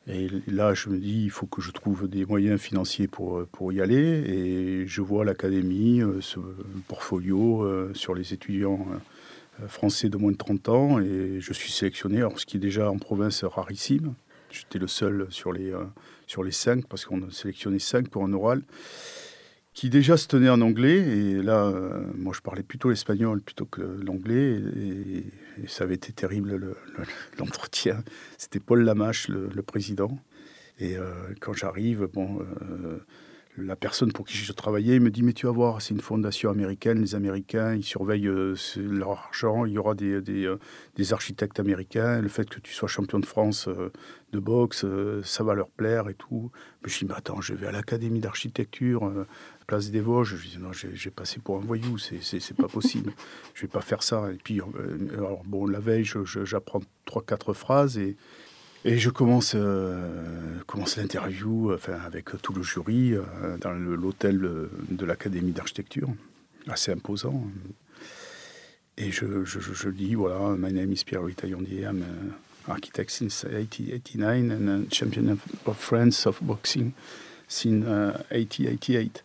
Et 0.07 0.27
là, 0.47 0.73
je 0.73 0.89
me 0.89 0.97
dis, 0.97 1.23
il 1.23 1.29
faut 1.29 1.45
que 1.47 1.61
je 1.61 1.71
trouve 1.71 2.07
des 2.07 2.25
moyens 2.25 2.59
financiers 2.59 3.07
pour, 3.07 3.39
euh, 3.39 3.47
pour 3.51 3.73
y 3.73 3.81
aller. 3.81 3.95
Et 3.97 4.87
je 4.87 5.01
vois 5.01 5.25
l'académie, 5.25 6.01
euh, 6.01 6.21
ce 6.21 6.39
portfolio 6.87 7.67
sur 7.93 8.13
les 8.13 8.33
étudiants 8.33 8.87
français 9.67 10.09
de 10.09 10.17
moins 10.17 10.31
de 10.31 10.37
30 10.37 10.69
ans 10.69 10.99
et 10.99 11.37
je 11.39 11.53
suis 11.53 11.71
sélectionné, 11.71 12.17
alors 12.17 12.39
ce 12.39 12.47
qui 12.47 12.57
est 12.57 12.59
déjà 12.59 12.89
en 12.89 12.97
province 12.97 13.43
rarissime. 13.43 14.13
J'étais 14.49 14.79
le 14.79 14.87
seul 14.87 15.27
sur 15.29 15.53
les, 15.53 15.71
sur 16.25 16.43
les 16.43 16.51
cinq 16.51 16.87
parce 16.87 17.05
qu'on 17.05 17.21
a 17.21 17.31
sélectionné 17.31 17.77
cinq 17.77 18.09
pour 18.09 18.23
un 18.23 18.33
oral 18.33 18.63
qui 19.73 19.89
déjà 19.89 20.17
se 20.17 20.27
tenait 20.27 20.49
en 20.49 20.61
anglais. 20.61 20.97
Et 20.97 21.41
là, 21.41 21.65
euh, 21.65 22.03
moi, 22.15 22.33
je 22.35 22.41
parlais 22.41 22.63
plutôt 22.63 22.89
l'espagnol 22.89 23.41
plutôt 23.41 23.65
que 23.65 23.81
l'anglais. 23.81 24.61
Et, 24.77 25.25
ça 25.67 25.83
avait 25.83 25.95
été 25.95 26.11
terrible 26.11 26.75
l'entretien. 27.37 28.03
C'était 28.37 28.59
Paul 28.59 28.83
Lamache, 28.83 29.27
le, 29.27 29.61
président. 29.61 30.17
Et 30.79 30.97
euh, 30.97 31.11
quand 31.39 31.53
j'arrive, 31.53 32.07
bon, 32.11 32.39
euh, 32.39 32.97
la 33.57 33.75
personne 33.75 34.11
pour 34.11 34.25
qui 34.25 34.37
je 34.37 34.51
travaillais 34.53 34.99
me 34.99 35.11
dit 35.11 35.21
Mais 35.21 35.33
tu 35.33 35.45
vas 35.45 35.51
voir, 35.51 35.81
c'est 35.81 35.93
une 35.93 36.01
fondation 36.01 36.49
américaine. 36.49 36.99
Les 36.99 37.13
Américains, 37.13 37.75
ils 37.75 37.83
surveillent 37.83 38.31
leur 38.77 39.11
argent. 39.11 39.65
Il 39.65 39.73
y 39.73 39.77
aura 39.77 39.93
des, 39.93 40.21
des, 40.21 40.51
des, 40.95 41.13
architectes 41.13 41.59
américains. 41.59 42.21
Le 42.21 42.29
fait 42.29 42.49
que 42.49 42.59
tu 42.59 42.73
sois 42.73 42.87
champion 42.87 43.19
de 43.19 43.25
France 43.25 43.69
de 44.31 44.39
boxe, 44.39 44.85
ça 45.23 45.43
va 45.43 45.53
leur 45.53 45.69
plaire 45.69 46.09
et 46.09 46.15
tout. 46.15 46.49
Mais 46.81 46.89
je 46.89 46.97
dis 46.97 47.05
Mais 47.05 47.13
attends, 47.13 47.41
je 47.41 47.53
vais 47.53 47.67
à 47.67 47.71
l'Académie 47.71 48.21
d'architecture 48.21 49.13
place 49.71 49.89
des 49.89 50.01
Vosges. 50.01 50.35
Je 50.35 50.49
dis 50.49 50.57
non, 50.59 50.71
j'ai 50.73 51.11
passé 51.11 51.39
pour 51.39 51.55
un 51.55 51.61
voyou, 51.61 51.97
c'est 51.97 52.53
pas 52.55 52.67
possible. 52.79 53.13
je 53.53 53.61
vais 53.61 53.69
pas 53.69 53.79
faire 53.79 54.03
ça. 54.03 54.29
Et 54.33 54.37
puis, 54.43 54.59
euh, 54.59 54.65
alors, 55.17 55.43
bon, 55.45 55.65
la 55.65 55.79
veille, 55.79 56.03
j'apprends 56.43 56.81
trois, 57.05 57.23
quatre 57.25 57.53
phrases 57.53 57.97
et, 57.97 58.17
et 58.83 58.97
je 58.97 59.09
commence, 59.09 59.53
euh, 59.55 60.57
commence 60.67 60.97
l'interview 60.97 61.73
enfin, 61.73 61.97
avec 62.05 62.25
tout 62.41 62.51
le 62.51 62.63
jury 62.63 63.13
euh, 63.13 63.23
dans 63.61 63.71
l'hôtel 63.71 64.41
de 64.89 65.05
l'Académie 65.05 65.53
d'architecture, 65.53 66.09
assez 66.67 66.91
imposant. 66.91 67.41
Et 68.97 69.09
je, 69.09 69.45
je, 69.45 69.59
je, 69.61 69.89
dis 69.89 70.15
voilà, 70.15 70.57
my 70.57 70.73
name 70.73 70.91
is 70.91 71.03
Pierre 71.05 71.23
Taillandier, 71.33 71.83
I'm 71.83 72.03
an 72.03 72.33
architect 72.67 73.09
since 73.09 73.45
1889 73.45 74.51
and 74.51 74.67
a 74.67 74.93
champion 74.93 75.29
of 75.29 75.77
France 75.77 76.27
of 76.27 76.39
boxing 76.41 76.91
since 77.51 77.83
1888. 78.31 79.23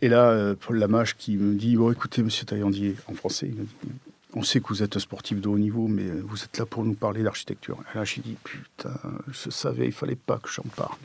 Et 0.00 0.08
là, 0.08 0.30
euh, 0.30 0.54
Paul 0.54 0.78
Lamache 0.78 1.16
qui 1.16 1.36
me 1.36 1.54
dit 1.54 1.76
Bon, 1.76 1.90
écoutez, 1.90 2.22
monsieur 2.22 2.46
Taillandier, 2.46 2.94
en 3.08 3.14
français, 3.14 3.48
il 3.50 3.58
me 3.58 3.64
dit 3.64 3.90
On 4.34 4.42
sait 4.42 4.60
que 4.60 4.68
vous 4.68 4.82
êtes 4.82 4.96
un 4.96 5.00
sportif 5.00 5.40
de 5.40 5.48
haut 5.48 5.58
niveau, 5.58 5.88
mais 5.88 6.04
vous 6.04 6.44
êtes 6.44 6.56
là 6.58 6.66
pour 6.66 6.84
nous 6.84 6.94
parler 6.94 7.22
d'architecture. 7.22 7.78
Et 7.92 7.98
là, 7.98 8.04
j'ai 8.04 8.20
dit 8.20 8.36
Putain, 8.44 8.94
je 9.30 9.50
savais, 9.50 9.86
il 9.86 9.92
fallait 9.92 10.14
pas 10.16 10.38
que 10.38 10.48
j'en 10.50 10.68
parle. 10.76 10.98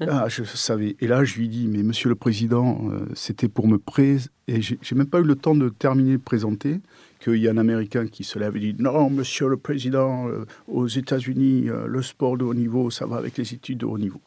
ah, 0.00 0.28
je 0.28 0.42
savais. 0.42 0.96
Et 1.00 1.06
là, 1.06 1.24
je 1.24 1.36
lui 1.36 1.48
dis 1.48 1.68
Mais 1.68 1.84
monsieur 1.84 2.08
le 2.08 2.16
président, 2.16 2.90
euh, 2.90 3.06
c'était 3.14 3.48
pour 3.48 3.68
me 3.68 3.78
présenter. 3.78 4.30
Et 4.48 4.62
j'ai 4.62 4.94
même 4.94 5.06
pas 5.06 5.20
eu 5.20 5.24
le 5.24 5.36
temps 5.36 5.54
de 5.54 5.68
terminer 5.68 6.12
de 6.12 6.22
présenter 6.22 6.80
qu'il 7.20 7.36
y 7.36 7.48
a 7.48 7.52
un 7.52 7.56
Américain 7.56 8.06
qui 8.06 8.24
se 8.24 8.38
lève 8.38 8.56
et 8.56 8.60
dit 8.60 8.76
Non, 8.80 9.10
monsieur 9.10 9.48
le 9.48 9.56
président, 9.56 10.28
euh, 10.28 10.44
aux 10.66 10.88
États-Unis, 10.88 11.68
le 11.86 12.02
sport 12.02 12.36
de 12.36 12.44
haut 12.44 12.54
niveau, 12.54 12.90
ça 12.90 13.06
va 13.06 13.16
avec 13.16 13.38
les 13.38 13.54
études 13.54 13.78
de 13.78 13.86
haut 13.86 13.98
niveau. 13.98 14.20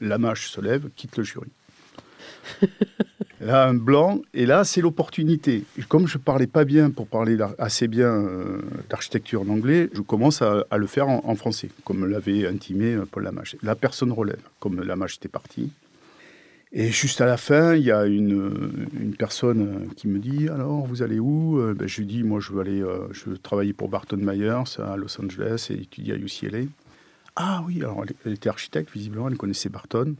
Lamache 0.00 0.48
se 0.48 0.60
lève, 0.60 0.88
quitte 0.96 1.16
le 1.16 1.24
jury. 1.24 1.50
là, 3.40 3.66
un 3.68 3.74
blanc, 3.74 4.20
et 4.32 4.46
là, 4.46 4.64
c'est 4.64 4.80
l'opportunité. 4.80 5.64
Comme 5.88 6.06
je 6.06 6.18
parlais 6.18 6.46
pas 6.46 6.64
bien 6.64 6.90
pour 6.90 7.06
parler 7.06 7.36
assez 7.58 7.88
bien 7.88 8.12
euh, 8.12 8.62
d'architecture 8.88 9.42
en 9.42 9.48
anglais, 9.48 9.90
je 9.92 10.00
commence 10.00 10.42
à, 10.42 10.64
le 10.76 10.86
faire 10.86 11.08
en, 11.08 11.34
français, 11.34 11.68
comme 11.84 12.06
l'avait 12.06 12.46
intimé 12.46 12.94
euh, 12.94 13.06
Paul 13.10 13.24
Lamache. 13.24 13.56
La 13.62 13.74
personne 13.74 14.12
relève, 14.12 14.40
comme 14.60 14.82
Lamache 14.82 15.16
était 15.16 15.28
parti. 15.28 15.70
Et 16.76 16.90
juste 16.90 17.20
à 17.20 17.26
la 17.26 17.36
fin, 17.36 17.76
il 17.76 17.84
y 17.84 17.92
a 17.92 18.04
une, 18.04 19.14
personne 19.16 19.90
qui 19.96 20.08
me 20.08 20.18
dit 20.18 20.48
Alors, 20.48 20.84
vous 20.86 21.02
allez 21.02 21.20
où? 21.20 21.60
Euh, 21.60 21.72
ben, 21.72 21.86
Je 21.86 21.98
lui 21.98 22.06
dis 22.06 22.22
Moi, 22.24 22.40
je 22.40 22.52
veux 22.52 22.60
aller 22.60 22.82
je 23.12 23.30
veux 23.30 23.38
travailler 23.38 23.72
pour 23.72 23.88
Barton 23.88 24.16
Myers 24.16 24.80
à 24.80 24.96
Los 24.96 25.20
Angeles 25.20 25.68
et 25.70 25.74
étudier 25.74 26.14
à 26.14 26.16
UCLA. 26.16 26.66
Ah 27.36 27.62
oui, 27.66 27.78
alors 27.78 28.04
elle 28.24 28.32
était 28.32 28.48
architecte, 28.48 28.92
visiblement, 28.92 29.28
elle 29.28 29.36
connaissait 29.36 29.68
Barton. 29.68 30.14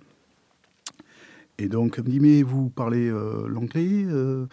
Et 1.59 1.69
donc, 1.69 1.95
elle 1.99 2.05
me 2.05 2.11
dit, 2.11 2.21
mais 2.21 2.43
vous 2.43 2.69
parlez 2.69 3.09
euh, 3.09 3.47
l'anglais 3.47 4.05
euh? 4.07 4.47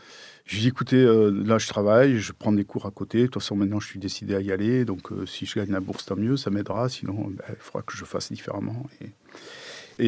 Je 0.46 0.56
lui 0.56 0.62
dis, 0.62 0.68
écoutez, 0.68 0.98
euh, 0.98 1.32
là, 1.32 1.58
je 1.58 1.68
travaille, 1.68 2.18
je 2.18 2.32
prends 2.32 2.52
des 2.52 2.64
cours 2.64 2.86
à 2.86 2.92
côté. 2.92 3.22
De 3.22 3.26
toute 3.26 3.42
façon, 3.42 3.56
maintenant, 3.56 3.80
je 3.80 3.88
suis 3.88 4.00
décidé 4.00 4.36
à 4.36 4.42
y 4.42 4.52
aller. 4.52 4.86
Donc, 4.86 5.10
si 5.26 5.46
je 5.46 5.56
gagne 5.56 5.72
la 5.72 5.80
bourse, 5.80 6.06
tant 6.06 6.16
mieux, 6.16 6.38
ça 6.38 6.52
m'aidera. 6.52 6.90
Sinon, 6.90 7.30
ben, 7.30 7.44
il 7.50 7.56
faudra 7.58 7.82
que 7.82 7.96
je 7.96 8.06
fasse 8.06 8.32
différemment. 8.32 8.86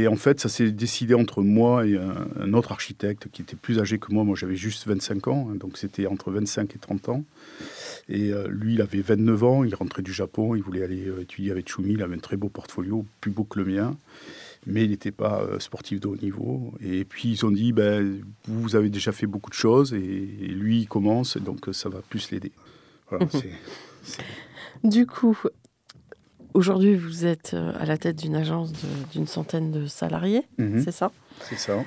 En 0.07 0.15
fait, 0.15 0.39
ça 0.39 0.49
s'est 0.49 0.71
décidé 0.71 1.13
entre 1.13 1.41
moi 1.41 1.85
et 1.85 1.97
un, 1.97 2.53
autre 2.53 2.71
architecte 2.71 3.27
qui 3.31 3.41
était 3.41 3.55
plus 3.55 3.79
âgé 3.79 3.99
que 3.99 4.11
moi. 4.11 4.23
Moi, 4.23 4.35
j'avais 4.35 4.55
juste 4.55 4.87
25 4.87 5.27
ans. 5.27 5.49
Hein, 5.51 5.55
donc, 5.55 5.77
c'était 5.77 6.07
entre 6.07 6.31
25 6.31 6.75
et 6.75 6.79
30 6.79 7.09
ans. 7.09 7.23
Et 8.09 8.31
lui, 8.49 8.73
il 8.75 8.81
avait 8.81 9.01
29 9.01 9.43
ans. 9.43 9.63
Il 9.63 9.75
rentrait 9.75 10.01
du 10.01 10.13
Japon. 10.13 10.55
Il 10.55 10.63
voulait 10.63 10.83
aller 10.83 11.11
étudier 11.21 11.51
avec 11.51 11.69
Chumi. 11.69 11.93
Il 11.93 12.01
avait 12.01 12.15
un 12.15 12.19
très 12.19 12.37
beau 12.37 12.49
portfolio, 12.49 13.05
plus 13.21 13.31
beau 13.31 13.43
que 13.43 13.59
le 13.59 13.65
mien 13.65 13.95
mais 14.65 14.83
il 14.85 14.91
n'était 14.91 15.11
pas 15.11 15.41
euh, 15.41 15.59
sportif 15.59 15.99
de 15.99 16.07
haut 16.07 16.15
niveau. 16.15 16.73
Et 16.81 17.05
puis 17.05 17.29
ils 17.29 17.45
ont 17.45 17.51
dit, 17.51 17.73
ben, 17.73 18.21
vous 18.45 18.75
avez 18.75 18.89
déjà 18.89 19.11
fait 19.11 19.27
beaucoup 19.27 19.49
de 19.49 19.55
choses, 19.55 19.93
et, 19.93 19.97
lui, 19.97 20.81
il 20.81 20.87
commence, 20.87 21.37
donc 21.37 21.67
ça 21.71 21.89
va 21.89 21.99
plus 22.01 22.31
l'aider. 22.31 22.51
Du 24.83 25.05
coup, 25.05 25.37
aujourd'hui, 26.53 26.95
vous 26.95 27.25
êtes 27.25 27.53
euh, 27.53 27.73
à 27.79 27.85
la 27.85 27.97
tête 27.97 28.17
d'une 28.17 28.35
agence 28.35 28.73
d'une 29.11 29.27
centaine 29.27 29.71
de 29.71 29.85
salariés, 29.85 30.43
mhm. 30.57 30.81
c'est 30.83 30.91
ça? 30.91 31.11
C'est 31.41 31.57
ça. 31.57 31.83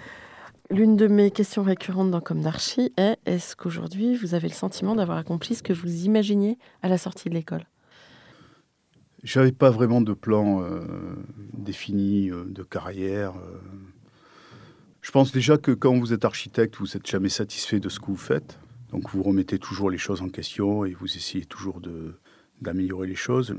L'une 0.68 0.96
de 0.96 1.06
mes 1.06 1.30
questions 1.30 1.62
récurrentes 1.62 2.10
dans 2.10 2.20
Comme 2.20 2.40
d'Archi 2.40 2.92
est 2.96 3.18
est-ce 3.24 3.54
qu'aujourd'hui, 3.54 4.16
vous 4.16 4.34
avez 4.34 4.48
le 4.48 4.54
sentiment 4.54 4.96
d'avoir 4.96 5.18
accompli 5.18 5.54
ce 5.54 5.62
que 5.62 5.72
vous 5.72 6.04
imaginiez 6.04 6.58
à 6.82 6.88
la 6.88 6.98
sortie 6.98 7.28
de 7.28 7.34
l'école? 7.34 7.64
J'avais 9.22 9.52
pas 9.52 9.70
vraiment 9.70 10.00
de 10.00 10.12
plan 10.12 10.62
euh, 10.62 10.80
défini 11.52 12.30
euh, 12.30 12.44
de 12.46 12.62
carrière. 12.64 13.36
Euh. 13.36 13.60
Je 15.02 15.10
pense 15.12 15.32
déjà 15.32 15.56
que 15.56 15.70
quand 15.70 15.96
vous 15.96 16.12
êtes 16.12 16.24
architecte, 16.24 16.76
vous 16.76 16.86
n'êtes 16.94 17.06
jamais 17.06 17.28
satisfait 17.28 17.78
de 17.78 17.88
ce 17.88 18.00
que 18.00 18.06
vous 18.06 18.16
faites. 18.16 18.58
Donc 18.90 19.10
vous 19.10 19.22
remettez 19.22 19.58
toujours 19.58 19.90
les 19.90 19.98
choses 19.98 20.20
en 20.20 20.28
question 20.28 20.84
et 20.84 20.92
vous 20.94 21.16
essayez 21.16 21.44
toujours 21.44 21.80
d'améliorer 22.60 23.06
les 23.06 23.14
choses. 23.14 23.56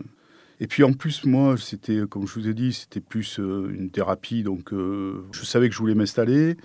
Et 0.60 0.68
puis 0.68 0.84
en 0.84 0.94
plus, 0.94 1.26
moi, 1.26 1.56
c'était, 1.58 2.02
comme 2.10 2.28
je 2.28 2.34
vous 2.34 2.48
ai 2.48 2.54
dit, 2.54 2.74
c'était 2.74 3.00
plus 3.00 3.38
une 3.38 3.92
thérapie. 3.92 4.42
Donc 4.42 4.72
je 4.72 5.46
savais 5.46 5.70
que 5.70 5.76
je 5.76 5.80
voulais 5.80 5.94
m'installer. 5.94 6.58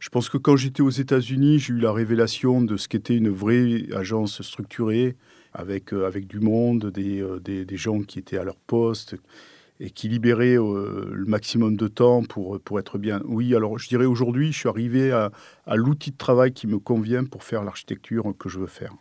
Je 0.00 0.08
pense 0.08 0.30
que 0.30 0.38
quand 0.38 0.56
j'étais 0.56 0.80
aux 0.80 0.88
États-Unis, 0.88 1.58
j'ai 1.58 1.74
eu 1.74 1.78
la 1.78 1.92
révélation 1.92 2.62
de 2.62 2.78
ce 2.78 2.88
qu'était 2.88 3.16
une 3.16 3.28
vraie 3.28 3.84
agence 3.92 4.40
structurée 4.40 5.16
avec, 5.54 5.94
euh, 5.94 6.06
avec 6.06 6.26
du 6.26 6.40
monde, 6.40 6.92
euh, 6.96 7.40
des, 7.40 7.64
des, 7.64 7.76
gens 7.76 8.02
qui 8.02 8.18
étaient 8.18 8.36
à 8.36 8.44
leur 8.44 8.56
poste 8.56 9.16
et 9.80 9.90
qui 9.90 10.08
libéraient 10.08 10.58
euh, 10.58 11.10
le 11.12 11.24
maximum 11.24 11.76
de 11.76 11.88
temps 11.88 12.22
pour, 12.22 12.60
pour 12.60 12.78
être 12.78 12.98
bien. 12.98 13.22
Oui, 13.24 13.54
alors 13.54 13.78
je 13.78 13.88
dirais 13.88 14.04
aujourd'hui, 14.04 14.52
je 14.52 14.58
suis 14.58 14.68
arrivé 14.68 15.12
à, 15.12 15.30
à 15.66 15.76
l'outil 15.76 16.10
de 16.10 16.16
travail 16.16 16.52
qui 16.52 16.66
me 16.66 16.78
convient 16.78 17.24
pour 17.24 17.44
faire 17.44 17.64
l'architecture 17.64 18.34
que 18.38 18.48
je 18.48 18.58
veux 18.58 18.66
faire. 18.66 18.94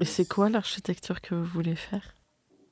Et 0.00 0.04
c'est 0.04 0.28
quoi 0.28 0.48
l'architecture 0.48 1.20
que 1.20 1.34
vous 1.34 1.44
voulez 1.44 1.76
faire? 1.76 2.15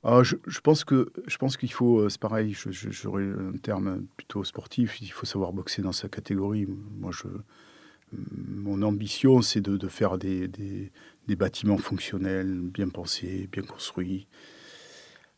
Ah, 0.05 0.23
je, 0.23 0.61
pense 0.61 0.85
que 0.85 1.13
je 1.27 1.37
pense 1.39 1.57
qu'il 1.57 1.73
faut, 1.73 2.09
c'est 2.09 2.21
pareil, 2.21 2.55
j'aurais 2.71 3.25
un 3.25 3.57
terme 3.57 4.07
plutôt 4.17 4.45
sportif. 4.45 5.01
Il 5.01 5.11
faut 5.11 5.27
savoir 5.27 5.53
boxer 5.53 5.83
dans 5.83 5.93
sa 5.93 6.09
catégorie. 6.09 6.67
Moi, 6.99 7.11
je, 7.11 7.27
mon 8.13 8.83
ambition, 8.83 9.43
c'est 9.43 9.61
de, 9.61 9.89
faire 9.89 10.19
des, 10.19 10.49
des, 10.49 10.93
des 11.27 11.37
bâtiments 11.37 11.79
fonctionnels, 11.79 12.61
bien 12.61 12.89
pensés, 12.89 13.49
bien 13.51 13.63
construits. 13.63 14.27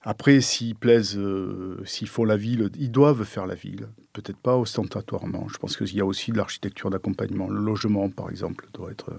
Après, 0.08 0.40
s'ils 0.40 0.76
plaisent, 0.76 1.18
euh, 1.18 1.82
s'ils 1.85 2.06
font 2.06 2.25
la 2.25 2.37
ville, 2.37 2.70
ils 2.78 2.92
doivent 2.92 3.25
faire 3.25 3.44
la 3.44 3.56
ville. 3.56 3.88
Peut-être 4.12 4.38
pas 4.38 4.56
ostentatoirement. 4.56 5.49
Je 5.49 5.58
pense 5.58 5.76
qu'il 5.76 5.96
y 5.96 6.00
a 6.00 6.06
aussi 6.06 6.30
de 6.30 6.37
l'architecture 6.37 6.90
d'accompagnement. 6.90 7.49
Le 7.49 7.61
logement, 7.61 8.08
par 8.08 8.30
exemple, 8.30 8.68
doit 8.73 8.92
être 8.92 9.12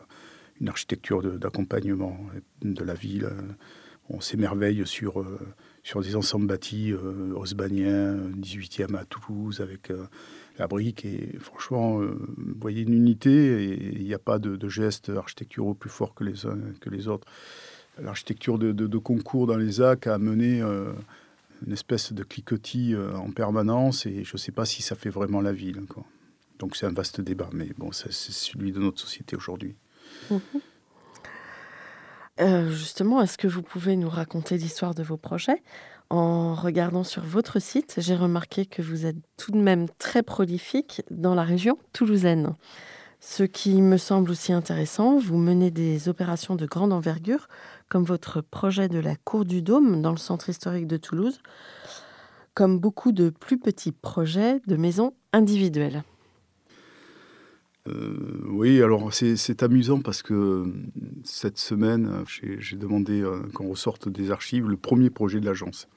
une 0.61 0.69
architecture 0.69 1.21
d'accompagnement 1.37 2.17
de, 2.61 2.83
la 2.85 2.93
ville. 2.93 3.29
On 4.09 4.21
s'émerveille 4.21 4.85
sur, 4.85 5.19
euh, 5.19 5.39
sur 5.83 6.01
des 6.01 6.15
ensembles 6.15 6.47
bâtis 6.47 6.91
euh, 6.91 7.33
osbaniens, 7.35 8.15
18e 8.39 8.95
à 8.95 9.05
Toulouse, 9.05 9.61
avec 9.61 9.91
la 10.57 10.67
brique. 10.67 11.05
Et 11.05 11.37
franchement, 11.39 12.01
euh, 12.01 12.17
vous 12.37 12.59
voyez 12.59 12.83
une 12.83 12.93
unité 12.93 13.63
et 13.63 13.95
il 13.95 14.03
n'y 14.03 14.13
a 14.13 14.19
pas 14.19 14.39
de, 14.39 14.67
gestes 14.67 15.09
architecturaux 15.09 15.73
plus 15.73 15.89
forts 15.89 16.13
que 16.13 16.23
les 16.23 16.45
uns 16.45 16.57
que 16.81 16.89
les 16.89 17.07
autres. 17.07 17.27
L'architecture 17.99 18.59
de, 18.59 18.97
concours 18.97 19.47
dans 19.47 19.57
les 19.57 19.81
AC 19.81 20.07
a 20.07 20.13
amené 20.13 20.61
euh, 20.61 20.91
une 21.65 21.73
espèce 21.73 22.13
de 22.13 22.23
cliquetis 22.23 22.93
euh, 22.93 23.15
en 23.15 23.31
permanence 23.31 24.05
et 24.05 24.23
je 24.23 24.33
ne 24.33 24.37
sais 24.37 24.51
pas 24.51 24.65
si 24.65 24.81
ça 24.81 24.95
fait 24.95 25.09
vraiment 25.09 25.41
la 25.41 25.53
ville. 25.53 25.81
Donc 26.59 26.75
c'est 26.75 26.85
un 26.85 26.91
vaste 26.91 27.21
débat, 27.21 27.49
mais 27.53 27.69
bon, 27.77 27.91
c'est 27.91 28.11
celui 28.11 28.71
de 28.71 28.79
notre 28.79 28.99
société 28.99 29.35
aujourd'hui. 29.35 29.75
Mhm. 32.39 32.69
justement, 32.69 33.21
est-ce 33.21 33.37
que 33.37 33.47
vous 33.47 33.61
pouvez 33.63 33.95
nous 33.95 34.09
raconter 34.09 34.57
l'histoire 34.57 34.93
de 34.93 35.03
vos 35.03 35.17
projets 35.17 35.61
en 36.09 36.55
regardant 36.55 37.03
sur 37.03 37.23
votre 37.23 37.59
site, 37.59 37.95
j'ai 37.97 38.15
remarqué 38.15 38.65
que 38.65 38.81
vous 38.81 39.05
êtes 39.05 39.17
tout 39.35 39.51
de 39.51 39.57
même 39.57 39.87
très 39.99 40.23
prolifique 40.23 41.01
dans 41.11 41.35
la 41.35 41.43
région 41.43 41.77
toulousaine. 41.91 42.55
Ce 43.19 43.43
qui 43.43 43.81
me 43.81 43.97
semble 43.97 44.31
aussi 44.31 44.53
intéressant, 44.53 45.17
vous 45.17 45.37
menez 45.37 45.69
des 45.69 46.07
opérations 46.07 46.55
de 46.55 46.65
grande 46.65 46.93
envergure, 46.93 47.49
comme 47.89 48.03
votre 48.05 48.41
projet 48.41 48.87
de 48.87 48.99
la 48.99 49.15
Cour 49.15 49.43
du 49.43 49.61
Dôme 49.61 50.01
dans 50.01 50.11
le 50.11 50.17
centre 50.17 50.49
historique 50.49 50.87
de 50.87 50.97
Toulouse, 50.97 51.41
comme 52.53 52.79
beaucoup 52.79 53.11
de 53.11 53.29
plus 53.29 53.59
petits 53.59 53.91
projets 53.91 54.61
de 54.65 54.77
maisons 54.77 55.13
individuelles. 55.33 56.03
Euh, 57.87 58.15
oui, 58.45 58.81
alors 58.81 59.13
c'est 59.13 59.63
amusant 59.63 60.01
parce 60.01 60.21
que 60.21 60.65
cette 61.23 61.57
semaine, 61.57 62.23
j'ai 62.27 62.75
demandé 62.75 63.21
euh, 63.21 63.39
qu'on 63.53 63.69
ressorte 63.69 64.09
des 64.09 64.31
archives 64.31 64.67
le 64.67 64.77
premier 64.77 65.09
projet 65.09 65.39
de 65.39 65.45
l'agence 65.45 65.87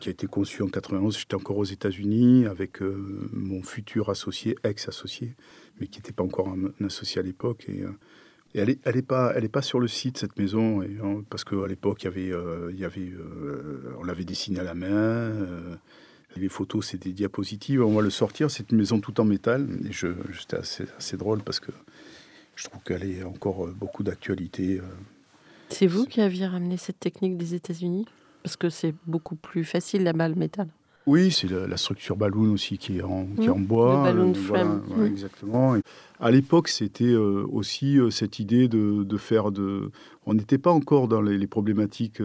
qui 0.00 0.08
a 0.08 0.12
été 0.12 0.26
conçu 0.26 0.62
en 0.62 0.68
91. 0.68 1.16
J'étais 1.16 1.36
encore 1.36 1.58
aux 1.58 1.64
États-Unis 1.64 2.46
avec 2.46 2.82
euh, 2.82 3.28
mon 3.32 3.62
futur 3.62 4.10
associé, 4.10 4.56
ex-associé, 4.64 5.36
mais 5.80 5.86
qui 5.86 6.00
n'était 6.00 6.12
pas 6.12 6.24
encore 6.24 6.48
un, 6.48 6.84
associé 6.84 7.20
à 7.20 7.22
l'époque. 7.22 7.66
Et, 7.68 7.84
elle 8.54 8.66
n'est 8.66 8.78
est 8.84 9.06
pas, 9.06 9.32
elle 9.34 9.44
est 9.44 9.48
pas 9.48 9.62
sur 9.62 9.80
le 9.80 9.88
site, 9.88 10.18
cette 10.18 10.36
maison, 10.38 10.82
et, 10.82 10.98
parce 11.30 11.44
qu'à 11.44 11.66
l'époque, 11.66 12.02
il 12.02 12.04
y 12.04 12.08
avait, 12.08 12.32
il 12.70 12.78
y 12.78 12.84
avait, 12.84 13.12
on 13.98 14.04
l'avait 14.04 14.24
dessinée 14.24 14.58
à 14.58 14.64
la 14.64 14.74
main. 14.74 15.32
Les 16.36 16.48
photos, 16.48 16.86
c'est 16.86 17.02
des 17.02 17.12
diapositives. 17.12 17.82
On 17.82 17.94
va 17.94 18.02
le 18.02 18.10
sortir. 18.10 18.50
C'est 18.50 18.70
une 18.70 18.78
maison 18.78 19.00
tout 19.00 19.20
en 19.20 19.24
métal. 19.24 19.68
Et 19.88 19.92
c'était 19.92 20.56
assez, 20.56 20.84
assez, 20.96 21.16
drôle 21.16 21.42
parce 21.42 21.60
que 21.60 21.72
je 22.56 22.68
trouve 22.68 22.82
qu'elle 22.82 23.04
est 23.04 23.22
encore 23.22 23.66
euh, 23.66 23.74
beaucoup 23.78 24.02
d'actualité. 24.02 24.78
Euh. 24.78 24.84
C'est 25.68 25.86
vous 25.86 26.06
qui 26.06 26.20
aviez 26.20 26.46
ramené 26.46 26.76
cette 26.76 27.00
technique 27.00 27.36
des 27.36 27.54
États-Unis? 27.54 28.06
Parce 28.42 28.56
que 28.56 28.70
c'est 28.70 28.94
beaucoup 29.06 29.36
plus 29.36 29.64
facile 29.64 30.02
là-bas 30.04 30.28
le 30.28 30.34
métal. 30.34 30.68
Oui, 31.06 31.32
c'est 31.32 31.50
la, 31.50 31.76
structure 31.76 32.16
ballon 32.16 32.52
aussi 32.52 32.78
qui 32.78 32.98
est 32.98 33.02
en, 33.02 33.26
qui 33.36 33.46
est 33.46 33.48
en 33.48 33.58
mmh. 33.58 33.66
bois. 33.66 33.96
Le 33.96 34.12
ballon 34.12 34.34
frame. 34.34 34.82
Voilà, 34.86 35.02
mmh. 35.02 35.06
Exactement. 35.06 35.76
à 36.20 36.30
l'époque, 36.30 36.68
c'était 36.68 37.04
euh, 37.04 37.44
aussi 37.50 37.98
cette 38.10 38.38
idée 38.38 38.68
de, 38.68 39.02
de, 39.02 39.16
faire 39.16 39.50
de. 39.50 39.90
On 40.26 40.34
n'était 40.34 40.58
pas 40.58 40.70
encore 40.70 41.08
dans 41.08 41.20
les, 41.20 41.38
les 41.38 41.46
problématiques 41.48 42.22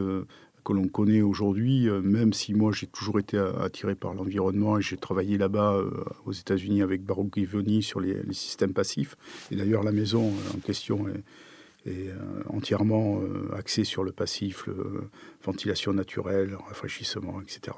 que 0.67 0.74
l'on 0.74 0.89
connaît 0.89 1.21
aujourd'hui, 1.21 1.88
euh, 1.88 2.01
même 2.01 2.33
si 2.33 2.53
moi 2.53 2.74
j'ai 2.74 2.88
toujours 2.88 3.19
été 3.19 3.38
attiré 3.38 3.95
par 3.95 4.13
l'environnement 4.13 4.77
et 4.77 4.81
j'ai 4.81 4.97
travaillé 4.97 5.38
là-bas 5.38 5.75
euh, 5.75 5.89
aux 6.25 6.33
États-Unis 6.33 6.81
avec 6.81 7.05
Baruch 7.05 7.36
Givoni 7.36 7.81
sur 7.81 8.01
les, 8.01 8.17
systèmes 8.33 8.74
passifs. 8.74 9.15
Et 9.50 9.55
d'ailleurs, 9.55 9.83
la 9.83 9.93
maison 9.93 10.27
euh, 10.27 10.57
en 10.57 10.59
question 10.59 11.07
est, 11.07 11.24
entièrement 12.50 13.21
axée 13.55 13.86
sur 13.86 14.03
le 14.03 14.12
passif, 14.12 14.67
la 14.67 14.74
ventilation 15.45 15.93
naturelle, 15.93 16.57
rafraîchissement, 16.67 17.39
etc 17.39 17.77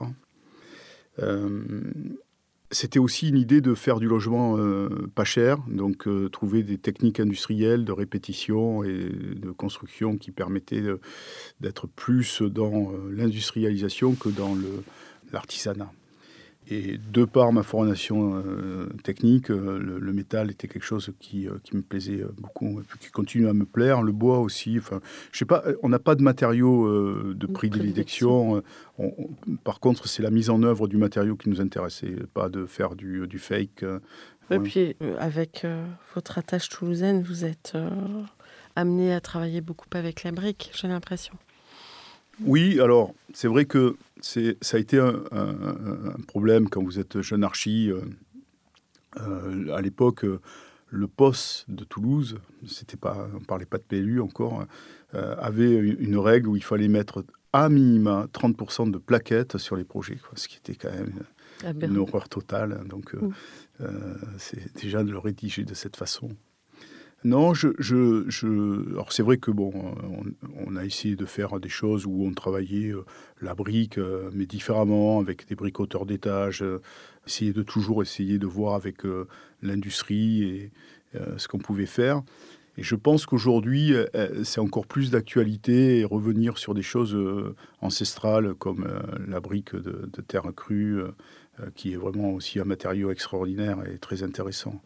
c'était 2.72 3.00
aussi 3.00 3.30
une 3.30 3.38
idée 3.38 3.62
de 3.62 3.74
faire 3.74 4.00
du 4.00 4.08
logement 4.08 4.58
euh, 4.58 5.10
pas 5.16 5.24
cher, 5.24 5.58
donc 5.68 6.08
euh, 6.08 6.30
trouver 6.30 6.64
des 6.64 6.78
techniques 6.78 7.20
industrielles 7.20 7.84
de 7.84 7.92
répétition 7.92 8.84
et 8.84 9.10
de 9.10 9.52
construction 9.52 10.18
qui 10.18 10.32
permettaient 10.32 10.84
d'être 11.62 11.88
plus 11.88 12.42
dans 12.42 12.92
euh, 12.92 13.12
l'industrialisation 13.12 14.14
que 14.14 14.30
dans 14.30 14.56
l'artisanat. 15.32 15.92
Et 16.72 17.00
de 17.00 17.26
par 17.26 17.52
ma 17.52 17.64
formation 17.64 18.36
euh, 18.36 18.90
technique, 19.04 19.50
euh, 19.50 19.80
le, 19.80 20.14
métal 20.14 20.52
était 20.52 20.68
quelque 20.68 20.84
chose 20.84 21.12
qui, 21.20 21.48
euh, 21.48 21.54
qui, 21.64 21.76
me 21.76 21.82
plaisait 21.82 22.24
beaucoup, 22.38 22.84
qui 23.00 23.10
continue 23.10 23.48
à 23.48 23.54
me 23.54 23.66
plaire. 23.66 24.04
Le 24.04 24.12
bois 24.12 24.38
aussi. 24.38 24.78
Enfin, 24.78 25.02
je 25.32 25.40
sais 25.40 25.46
pas, 25.46 25.64
on 25.82 25.90
n'a 25.90 25.98
pas 25.98 26.14
de 26.14 26.22
matériaux 26.22 26.88
de 27.34 27.48
prédilection. 27.48 28.62
par 29.64 29.80
contre, 29.80 30.08
c'est 30.08 30.22
la 30.22 30.30
mise 30.30 30.52
en 30.52 30.62
œuvre 30.62 30.88
du 30.88 30.98
matériau 30.98 31.36
qui 31.36 31.50
nous 31.50 31.60
intéressait, 31.60 32.16
pas 32.36 32.50
de 32.50 32.68
faire 32.68 32.96
du, 32.96 33.28
du 33.28 33.40
fake. 33.40 33.84
Et 34.52 34.60
puis, 34.60 34.96
avec 35.18 35.66
votre 36.14 36.38
attache 36.38 36.70
toulousaine, 36.70 37.24
vous 37.24 37.46
êtes 37.46 37.76
amené 38.76 39.14
à 39.14 39.22
travailler 39.22 39.62
beaucoup 39.62 39.88
avec 39.94 40.24
la 40.24 40.32
brique, 40.32 40.72
j'ai 40.76 40.88
l'impression. 40.88 41.34
Oui, 42.46 42.80
alors 42.80 43.14
c'est 43.34 43.48
vrai 43.48 43.66
que 43.66 43.96
ça 44.22 44.78
a 44.78 44.80
été 44.80 44.98
un, 45.00 45.24
problème 46.28 46.70
quand 46.70 46.84
vous 46.84 47.00
êtes 47.00 47.22
jeune 47.22 47.44
archi. 47.44 47.92
Euh, 47.92 48.02
euh, 49.20 49.76
à 49.76 49.82
l'époque, 49.82 50.26
le 50.88 51.08
poste 51.08 51.66
de 51.70 51.84
Toulouse, 51.84 52.40
c'était 52.68 52.98
pas, 52.98 53.28
on 53.36 53.40
parlait 53.40 53.66
pas 53.66 53.78
de 53.78 53.84
PLU 53.84 54.22
encore, 54.22 54.66
euh, 55.16 55.36
avait 55.40 55.74
une 55.74 56.18
règle 56.18 56.50
où 56.50 56.56
il 56.56 56.64
fallait 56.64 56.88
mettre 56.88 57.26
à 57.52 57.70
minima 57.70 58.28
30% 58.32 58.92
de 58.92 58.98
plaquettes 59.00 59.58
sur 59.58 59.76
les 59.76 59.84
projets, 59.84 60.20
ce 60.36 60.48
qui 60.48 60.58
était 60.58 60.76
quand 60.76 60.92
même 60.92 61.24
une 61.82 61.98
horreur 61.98 62.30
totale. 62.30 62.84
Donc, 62.88 63.16
c'est 64.38 64.74
déjà 64.80 65.04
de 65.04 65.12
le 65.12 65.18
rédiger 65.18 65.64
de 65.64 65.74
cette 65.74 65.96
façon. 65.96 66.30
Non, 67.26 67.54
je, 67.54 67.68
je, 67.80 68.24
c'est 69.10 69.24
vrai 69.24 69.38
que 69.38 69.52
on, 69.52 70.76
a 70.78 70.86
essayé 70.86 71.18
de 71.18 71.26
faire 71.26 71.60
des 71.60 71.68
choses 71.68 72.06
où 72.06 72.24
on 72.26 72.34
travaillait 72.34 72.94
euh, 72.94 73.04
la 73.42 73.56
brique, 73.56 73.98
euh, 73.98 74.30
mais 74.34 74.46
différemment, 74.46 75.20
avec 75.20 75.46
des 75.48 75.56
bricoteurs 75.56 76.06
d'étage, 76.06 76.64
euh, 76.64 76.82
essayer 77.28 77.52
de 77.52 77.62
toujours 77.62 78.02
essayer 78.02 78.38
de 78.40 78.48
voir 78.48 78.76
avec 78.76 79.00
l'industrie 79.62 80.44
et 80.44 80.72
ce 81.38 81.48
qu'on 81.48 81.60
pouvait 81.60 81.86
faire. 81.86 82.24
Et 82.78 82.84
je 82.84 82.96
pense 82.96 83.28
qu'aujourd'hui, 83.28 83.94
c'est 84.44 84.62
encore 84.62 84.88
plus 84.88 85.12
d'actualité 85.12 86.00
et 86.00 86.06
revenir 86.06 86.58
sur 86.58 86.74
des 86.74 86.82
choses 86.82 87.16
ancestrales 87.82 88.56
comme 88.56 88.88
la 89.28 89.40
brique 89.40 89.76
de 89.76 90.22
terre 90.22 90.52
crue, 90.56 91.04
qui 91.76 91.94
est 91.94 91.98
vraiment 91.98 92.32
aussi 92.32 92.60
un 92.60 92.64
matériau 92.64 93.12
extraordinaire 93.12 93.78
et 93.86 94.00
très 94.00 94.24
intéressant. 94.24 94.82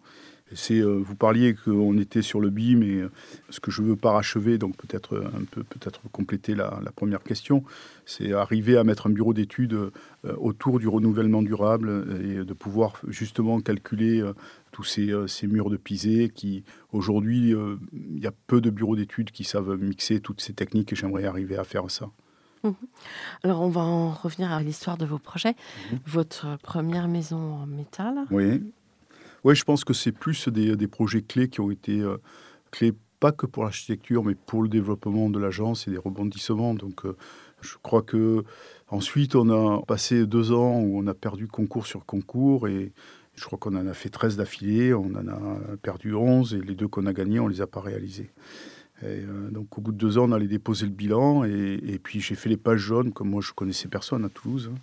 Euh, 0.72 1.02
vous 1.04 1.16
parliez 1.16 1.56
qu'on 1.56 1.98
était 1.98 2.22
sur 2.22 2.40
le 2.40 2.50
BIM 2.50 2.82
et 2.82 3.02
euh, 3.02 3.12
ce 3.50 3.60
que 3.60 3.72
je 3.72 3.82
veux 3.82 3.96
parachever, 3.96 4.58
donc 4.58 4.76
peut-être 4.78 5.24
un 5.34 5.46
peu 5.46 5.64
peut-être 5.64 6.02
compléter 6.12 6.56
la, 6.56 6.80
première 6.96 7.24
question, 7.24 7.64
c'est 8.06 8.34
arriver 8.34 8.78
à 8.78 8.84
mettre 8.84 9.08
un 9.08 9.10
bureau 9.10 9.34
d'études 9.34 9.74
euh, 9.74 9.92
autour 10.38 10.80
du 10.80 10.88
renouvellement 10.88 11.42
durable 11.42 12.06
et 12.24 12.46
de 12.46 12.54
pouvoir 12.54 12.94
justement 13.08 13.60
calculer 13.62 14.24
tous 14.72 14.84
ces, 14.84 15.48
murs 15.48 15.70
de 15.70 15.78
pisé 15.78 16.30
qui 16.30 16.64
aujourd'hui 16.92 17.54
il 17.94 18.20
y 18.20 18.28
a 18.28 18.32
peu 18.48 18.62
de 18.62 18.70
bureaux 18.70 18.96
d'études 18.96 19.32
qui 19.32 19.44
savent 19.44 19.78
mixer 19.78 20.20
toutes 20.20 20.42
ces 20.42 20.54
techniques 20.54 20.94
et 20.94 20.96
j'aimerais 20.96 21.26
arriver 21.26 21.58
à 21.58 21.64
faire 21.64 21.90
ça. 21.90 22.10
Mmh 22.64 22.72
Alors, 23.44 23.62
on 23.62 23.70
va 23.70 23.82
en 23.82 24.12
revenir 24.12 24.52
à 24.52 24.62
l'histoire 24.62 24.98
de 24.98 25.06
vos 25.06 25.20
projets. 25.20 25.52
Mmh 25.92 25.96
Votre 26.06 26.58
première 26.64 27.08
maison 27.08 27.56
en 27.56 27.66
métal. 27.66 28.16
Oui. 28.32 28.62
Oui, 29.44 29.56
je 29.56 29.64
pense 29.64 29.84
que 29.84 29.94
c'est 29.94 30.14
plus 30.14 30.48
des, 30.48 30.88
projets 30.88 31.22
clés 31.22 31.50
qui 31.50 31.60
ont 31.60 31.70
été 31.70 32.00
euh, 32.00 32.18
clés 32.72 32.94
pas 33.20 33.32
que 33.32 33.46
pour 33.46 33.64
l'architecture, 33.64 34.24
mais 34.24 34.36
pour 34.36 34.64
le 34.64 34.70
développement 34.70 35.30
de 35.30 35.40
l'agence 35.40 35.88
et 35.88 35.92
des 35.92 35.98
rebondissements. 35.98 36.74
Donc, 36.74 37.06
euh, 37.06 37.16
je 37.62 37.76
crois 37.82 38.02
que 38.02 38.44
ensuite, 38.90 39.36
on 39.36 39.50
a 39.50 39.82
passé 39.86 40.26
deux 40.26 40.52
ans 40.54 40.80
où 40.80 40.98
on 40.98 41.08
a 41.08 41.14
perdu 41.14 41.48
concours 41.48 41.88
sur 41.88 42.06
concours 42.06 42.68
et 42.68 42.94
je 43.36 43.46
crois 43.46 43.58
qu'on 43.58 43.76
en 43.76 43.88
a 43.88 43.94
fait 43.94 44.10
13 44.10 44.38
d'affilée, 44.38 44.94
on 44.94 45.12
en 45.16 45.28
a 45.28 45.78
perdu 45.82 46.14
11 46.14 46.54
et 46.54 46.62
les 46.62 46.76
deux 46.76 46.88
qu'on 46.88 47.06
a 47.06 47.14
gagnés, 47.14 47.40
on 47.40 47.48
les 47.48 47.62
a 47.62 47.68
pas 47.68 47.82
réalisés. 47.82 48.30
Euh, 49.04 49.50
donc 49.50 49.78
au 49.78 49.82
bout 49.82 49.92
de 49.92 49.98
deux 49.98 50.18
ans, 50.18 50.30
on 50.30 50.32
allait 50.32 50.48
déposer 50.48 50.86
le 50.86 50.92
bilan 50.92 51.44
et, 51.44 51.80
et 51.84 52.00
puis 52.00 52.22
j'ai 52.22 52.36
fait 52.36 52.50
les 52.50 52.58
pages 52.58 52.80
jaunes, 52.80 53.12
comme 53.12 53.30
moi 53.30 53.42
je 53.42 53.52
connaissais 53.52 53.88
personne 53.90 54.24
à 54.24 54.30
Toulouse. 54.30 54.70
Hein 54.74 54.78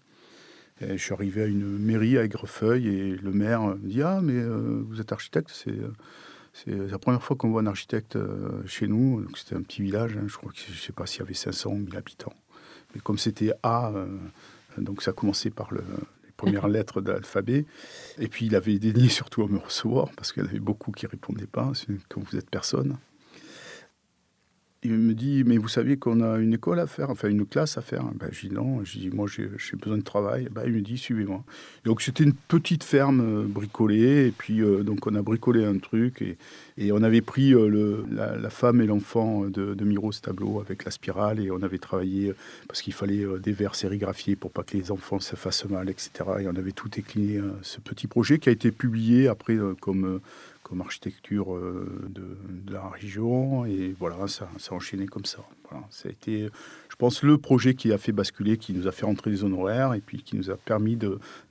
je 0.80 0.96
suis 0.96 1.12
arrivé 1.12 1.42
à 1.42 1.46
une 1.46 1.78
mairie 1.78 2.16
à 2.16 2.24
Aigrefeuille 2.24 2.88
et 2.88 3.16
le 3.16 3.32
maire 3.32 3.62
me 3.62 3.88
dit 3.88 4.02
Ah, 4.02 4.20
mais 4.22 4.34
euh, 4.34 4.82
vous 4.88 5.00
êtes 5.00 5.12
architecte 5.12 5.50
C'est 5.52 6.70
la 6.70 6.98
première 6.98 7.22
fois 7.22 7.36
qu'on 7.36 7.50
voit 7.50 7.60
un 7.60 7.66
architecte 7.66 8.16
euh, 8.16 8.62
chez 8.66 8.88
nous. 8.88 9.26
C'était 9.36 9.56
un 9.56 9.62
petit 9.62 9.82
village, 9.82 10.16
hein, 10.16 10.24
je 10.26 10.36
crois 10.36 10.50
que 10.52 10.58
je 10.58 10.72
ne 10.72 10.76
sais 10.76 10.92
pas 10.92 11.06
s'il 11.06 11.20
y 11.20 11.22
avait 11.22 11.34
500 11.34 11.70
ou 11.70 11.76
1000 11.76 11.96
habitants. 11.96 12.34
Mais 12.94 13.00
comme 13.00 13.18
c'était 13.18 13.52
A, 13.62 13.90
euh, 13.90 14.06
donc 14.78 15.02
ça 15.02 15.10
a 15.10 15.14
commencé 15.14 15.50
par 15.50 15.72
le, 15.72 15.82
les 16.24 16.32
premières 16.36 16.68
lettres 16.68 17.00
de 17.00 17.12
l'alphabet. 17.12 17.66
Et 18.18 18.28
puis 18.28 18.46
il 18.46 18.56
avait 18.56 18.78
daigné 18.78 19.08
surtout 19.08 19.42
à 19.42 19.48
me 19.48 19.58
recevoir 19.58 20.10
parce 20.16 20.32
qu'il 20.32 20.42
y 20.42 20.46
en 20.46 20.48
avait 20.48 20.60
beaucoup 20.60 20.92
qui 20.92 21.04
ne 21.04 21.10
répondaient 21.10 21.46
pas, 21.46 21.72
quand 22.08 22.22
vous 22.22 22.36
êtes 22.36 22.48
personne 22.48 22.96
il 24.82 24.92
me 24.92 25.12
dit, 25.12 25.44
mais 25.44 25.58
vous 25.58 25.68
saviez 25.68 25.98
qu'on 25.98 26.22
a 26.22 26.38
une 26.38 26.54
école 26.54 26.80
à 26.80 26.86
faire, 26.86 27.10
enfin 27.10 27.28
une 27.28 27.44
classe 27.44 27.76
à 27.76 27.82
faire? 27.82 28.02
Ben, 28.14 28.28
je 28.32 28.48
dis 28.48 28.54
non, 28.54 28.82
je 28.82 28.98
dis, 28.98 29.10
moi 29.10 29.26
j'ai 29.28 29.76
besoin 29.76 29.98
de 29.98 30.02
travail. 30.02 30.48
Ben, 30.50 30.62
il 30.64 30.72
me 30.72 30.80
dit, 30.80 30.96
suivez-moi. 30.96 31.44
Donc 31.84 32.00
c'était 32.00 32.24
une 32.24 32.32
petite 32.32 32.82
ferme 32.82 33.20
euh, 33.20 33.46
bricolée, 33.46 34.28
et 34.28 34.30
puis 34.30 34.62
euh, 34.62 34.82
donc 34.82 35.06
on 35.06 35.14
a 35.14 35.22
bricolé 35.22 35.66
un 35.66 35.76
truc, 35.76 36.22
et, 36.22 36.38
et 36.78 36.92
on 36.92 37.02
avait 37.02 37.20
pris 37.20 37.52
euh, 37.52 37.68
le, 37.68 38.06
la, 38.10 38.48
femme 38.48 38.80
et 38.80 38.86
l'enfant 38.86 39.44
de, 39.44 39.74
de 39.74 39.84
Miro 39.84 40.12
tableau 40.12 40.60
avec 40.60 40.86
la 40.86 40.90
spirale, 40.90 41.40
et 41.40 41.50
on 41.50 41.62
avait 41.62 41.78
travaillé 41.78 42.32
parce 42.66 42.80
qu'il 42.80 42.94
fallait 42.94 43.26
des 43.38 43.52
verres 43.52 43.74
sérigraphiés 43.74 44.34
pour 44.34 44.50
pas 44.50 44.62
que 44.62 44.76
les 44.76 44.90
enfants 44.90 45.20
se 45.20 45.36
fassent 45.36 45.66
mal, 45.66 45.90
etc. 45.90 46.10
Et 46.40 46.48
on 46.48 46.56
avait 46.56 46.72
tout 46.72 46.88
décliné, 46.88 47.40
ce 47.62 47.80
petit 47.80 48.06
projet 48.06 48.38
qui 48.38 48.48
a 48.48 48.52
été 48.52 48.70
publié 48.70 49.28
après 49.28 49.56
comme 49.80 50.20
comme 50.70 50.80
architecture 50.80 51.54
euh, 51.54 52.08
de, 52.08 52.72
la 52.72 52.88
région. 52.88 53.66
Et 53.66 53.94
voilà, 53.98 54.28
ça 54.28 54.48
s'est 54.58 54.72
enchaîné 54.72 55.06
comme 55.06 55.24
ça. 55.24 55.38
ça 55.90 56.08
a 56.08 56.12
été, 56.12 56.48
je 56.88 56.96
pense, 56.96 57.24
le 57.24 57.36
projet 57.36 57.74
qui 57.74 57.92
a 57.92 57.98
fait 57.98 58.12
basculer, 58.12 58.56
qui 58.56 58.72
nous 58.72 58.86
a 58.86 58.92
fait 58.92 59.04
rentrer 59.04 59.30
les 59.30 59.42
honoraires 59.42 59.94
et 59.94 60.00
puis 60.00 60.22
qui 60.22 60.36
nous 60.36 60.48
a 60.50 60.56
permis 60.56 60.96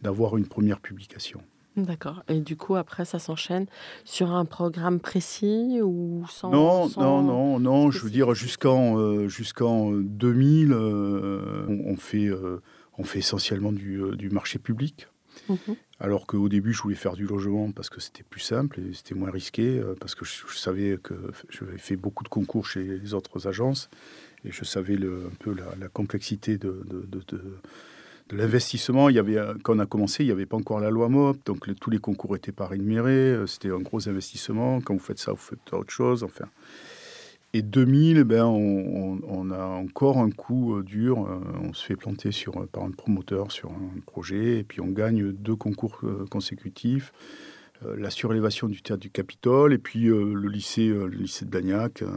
d'avoir 0.02 0.38
une 0.38 0.48
première 0.48 0.80
publication. 0.80 1.42
D'accord. 1.76 2.24
Et 2.30 2.40
du 2.40 2.56
coup, 2.56 2.76
après, 2.76 3.06
ça 3.06 3.20
s'enchaîne 3.20 3.68
sur 4.06 4.32
un 4.32 4.46
programme 4.46 5.00
précis 5.00 5.80
ou 5.84 6.26
sans 6.30 6.50
Non, 6.50 6.88
sans- 6.88 7.02
non, 7.02 7.22
non, 7.22 7.60
non. 7.60 7.92
Je 7.92 8.00
veux 8.00 8.10
dire 8.10 8.34
jusqu'en 8.34 8.98
euh, 8.98 9.28
jusqu'en 9.28 9.92
2000, 9.92 10.72
euh, 10.72 11.66
on, 11.68 11.92
on 11.92 11.96
fait 11.96 12.26
euh, 12.26 12.62
on 12.98 13.04
fait 13.04 13.20
essentiellement 13.20 13.72
du, 13.72 14.02
euh, 14.02 14.16
du 14.16 14.30
marché 14.30 14.60
public. 14.60 15.08
Mhm. 15.48 15.76
Alors 16.00 16.26
qu'au 16.28 16.50
début, 16.50 16.74
je 16.74 16.82
voulais 16.82 16.96
faire 16.96 17.16
du 17.16 17.26
logement 17.26 17.72
parce 17.72 17.90
que 17.90 18.00
c'était 18.00 18.24
plus 18.24 18.40
simple 18.40 18.80
et 18.80 18.94
c'était 18.94 19.16
moins 19.16 19.32
risqué, 19.32 19.80
euh, 19.80 19.96
parce 20.00 20.16
que 20.16 20.26
je, 20.26 20.58
savais 20.58 20.98
que 21.02 21.14
j'avais 21.50 21.78
fait 21.78 21.96
beaucoup 21.96 22.24
de 22.24 22.30
concours 22.30 22.66
chez 22.66 22.84
les 22.84 23.14
autres 23.14 23.48
agences 23.48 23.90
et 24.46 24.52
je 24.52 24.64
savais 24.64 24.96
un 24.96 25.36
peu 25.40 25.54
la, 25.54 25.88
complexité 25.90 26.58
de, 26.58 26.82
l'investissement. 28.32 29.10
Euh, 29.10 29.54
quand 29.64 29.76
on 29.76 29.80
a 29.80 29.86
commencé, 29.86 30.24
il 30.24 30.28
n'y 30.28 30.32
avait 30.32 30.46
pas 30.46 30.58
encore 30.58 30.80
la 30.80 30.90
loi 30.90 31.10
MOP, 31.10 31.38
donc 31.46 31.66
tous 31.80 31.90
les 31.90 32.00
concours 32.00 32.34
n'étaient 32.34 32.52
pas 32.52 32.68
rémunérés, 32.68 33.12
euh, 33.34 33.48
c'était 33.48 33.72
un 33.72 33.80
gros 33.80 34.08
investissement. 34.08 34.82
Quand 34.82 34.94
vous 34.94 35.00
faites 35.00 35.20
ça, 35.20 35.32
vous 35.32 35.38
faites 35.38 35.74
autre 35.74 35.92
chose. 35.92 36.26
Et 37.54 37.64
2000, 37.64 38.26
ben, 38.26 38.46
on, 38.46 39.50
a 39.50 39.66
encore 39.66 40.20
un 40.20 40.30
coup 40.30 40.76
euh, 40.78 40.84
dur. 40.84 41.26
euh, 41.28 41.40
On 41.64 41.74
se 41.74 41.84
fait 41.84 41.96
planter 41.96 42.32
sur, 42.32 42.58
euh, 42.58 42.68
par 42.72 42.84
un 42.84 42.92
promoteur 42.92 43.52
sur 43.52 43.72
un 43.72 44.00
projet, 44.06 44.60
et 44.60 44.64
puis 44.64 44.82
on 44.82 44.88
gagne 44.88 45.32
deux 45.32 45.56
concours 45.56 46.02
consécutifs. 46.30 47.12
La 47.98 48.10
surélévation 48.10 48.68
du 48.68 48.82
théâtre 48.82 49.00
du 49.00 49.10
Capitole, 49.10 49.74
et 49.74 49.78
puis 49.78 50.04
le, 50.04 50.34
lycée, 50.50 50.90
le 50.90 51.08
lycée 51.08 51.46
de 51.46 51.50
Blagnac. 51.50 52.02
euh, 52.02 52.08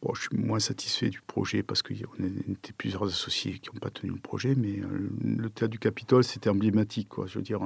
bon, 0.00 0.14
je 0.14 0.22
suis 0.22 0.36
moins 0.36 0.60
satisfait 0.60 1.10
du 1.10 1.20
projet 1.20 1.64
parce 1.64 1.82
qu'on 1.82 1.94
était 1.94 2.72
plusieurs 2.78 3.02
associés 3.02 3.58
qui 3.58 3.70
n'ont 3.74 3.80
pas 3.80 3.90
tenu 3.90 4.12
le 4.12 4.20
projet, 4.20 4.54
mais 4.54 4.80
le 5.24 5.50
théâtre 5.50 5.72
du 5.72 5.80
Capitole, 5.80 6.22
c'était 6.22 6.48
emblématique. 6.48 7.08
Quoi. 7.08 7.26
Je 7.26 7.34
veux 7.34 7.42
dire, 7.42 7.58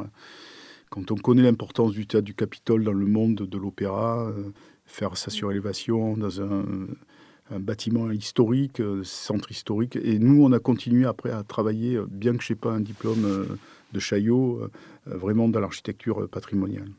quand 0.88 1.10
on 1.10 1.16
connaît 1.16 1.42
l'importance 1.42 1.92
du 1.92 2.06
théâtre 2.06 2.24
du 2.24 2.34
Capitole 2.34 2.82
dans 2.82 2.94
le 2.94 3.06
monde 3.06 3.34
de 3.34 3.58
l'opéra, 3.58 4.32
faire 4.92 5.16
sa 5.16 5.30
surélévation 5.30 6.18
dans 6.18 6.42
un, 6.42 6.64
un 7.50 7.58
bâtiment 7.58 8.10
historique, 8.10 8.78
euh, 8.80 9.02
centre 9.04 9.50
historique. 9.50 9.96
Et 9.96 10.18
nous, 10.18 10.44
on 10.44 10.52
a 10.52 10.58
continué 10.58 11.06
après 11.06 11.30
à 11.30 11.42
travailler, 11.42 11.96
euh, 11.96 12.06
bien 12.06 12.36
que 12.36 12.44
je 12.44 12.52
n'ai 12.52 12.58
pas 12.58 12.72
un 12.72 12.80
diplôme 12.80 13.24
euh, 13.24 13.46
de 13.94 13.98
Chaillot, 13.98 14.60
euh, 14.60 15.16
vraiment 15.16 15.48
dans 15.48 15.60
l'architecture 15.60 16.28
patrimoniale. 16.28 16.90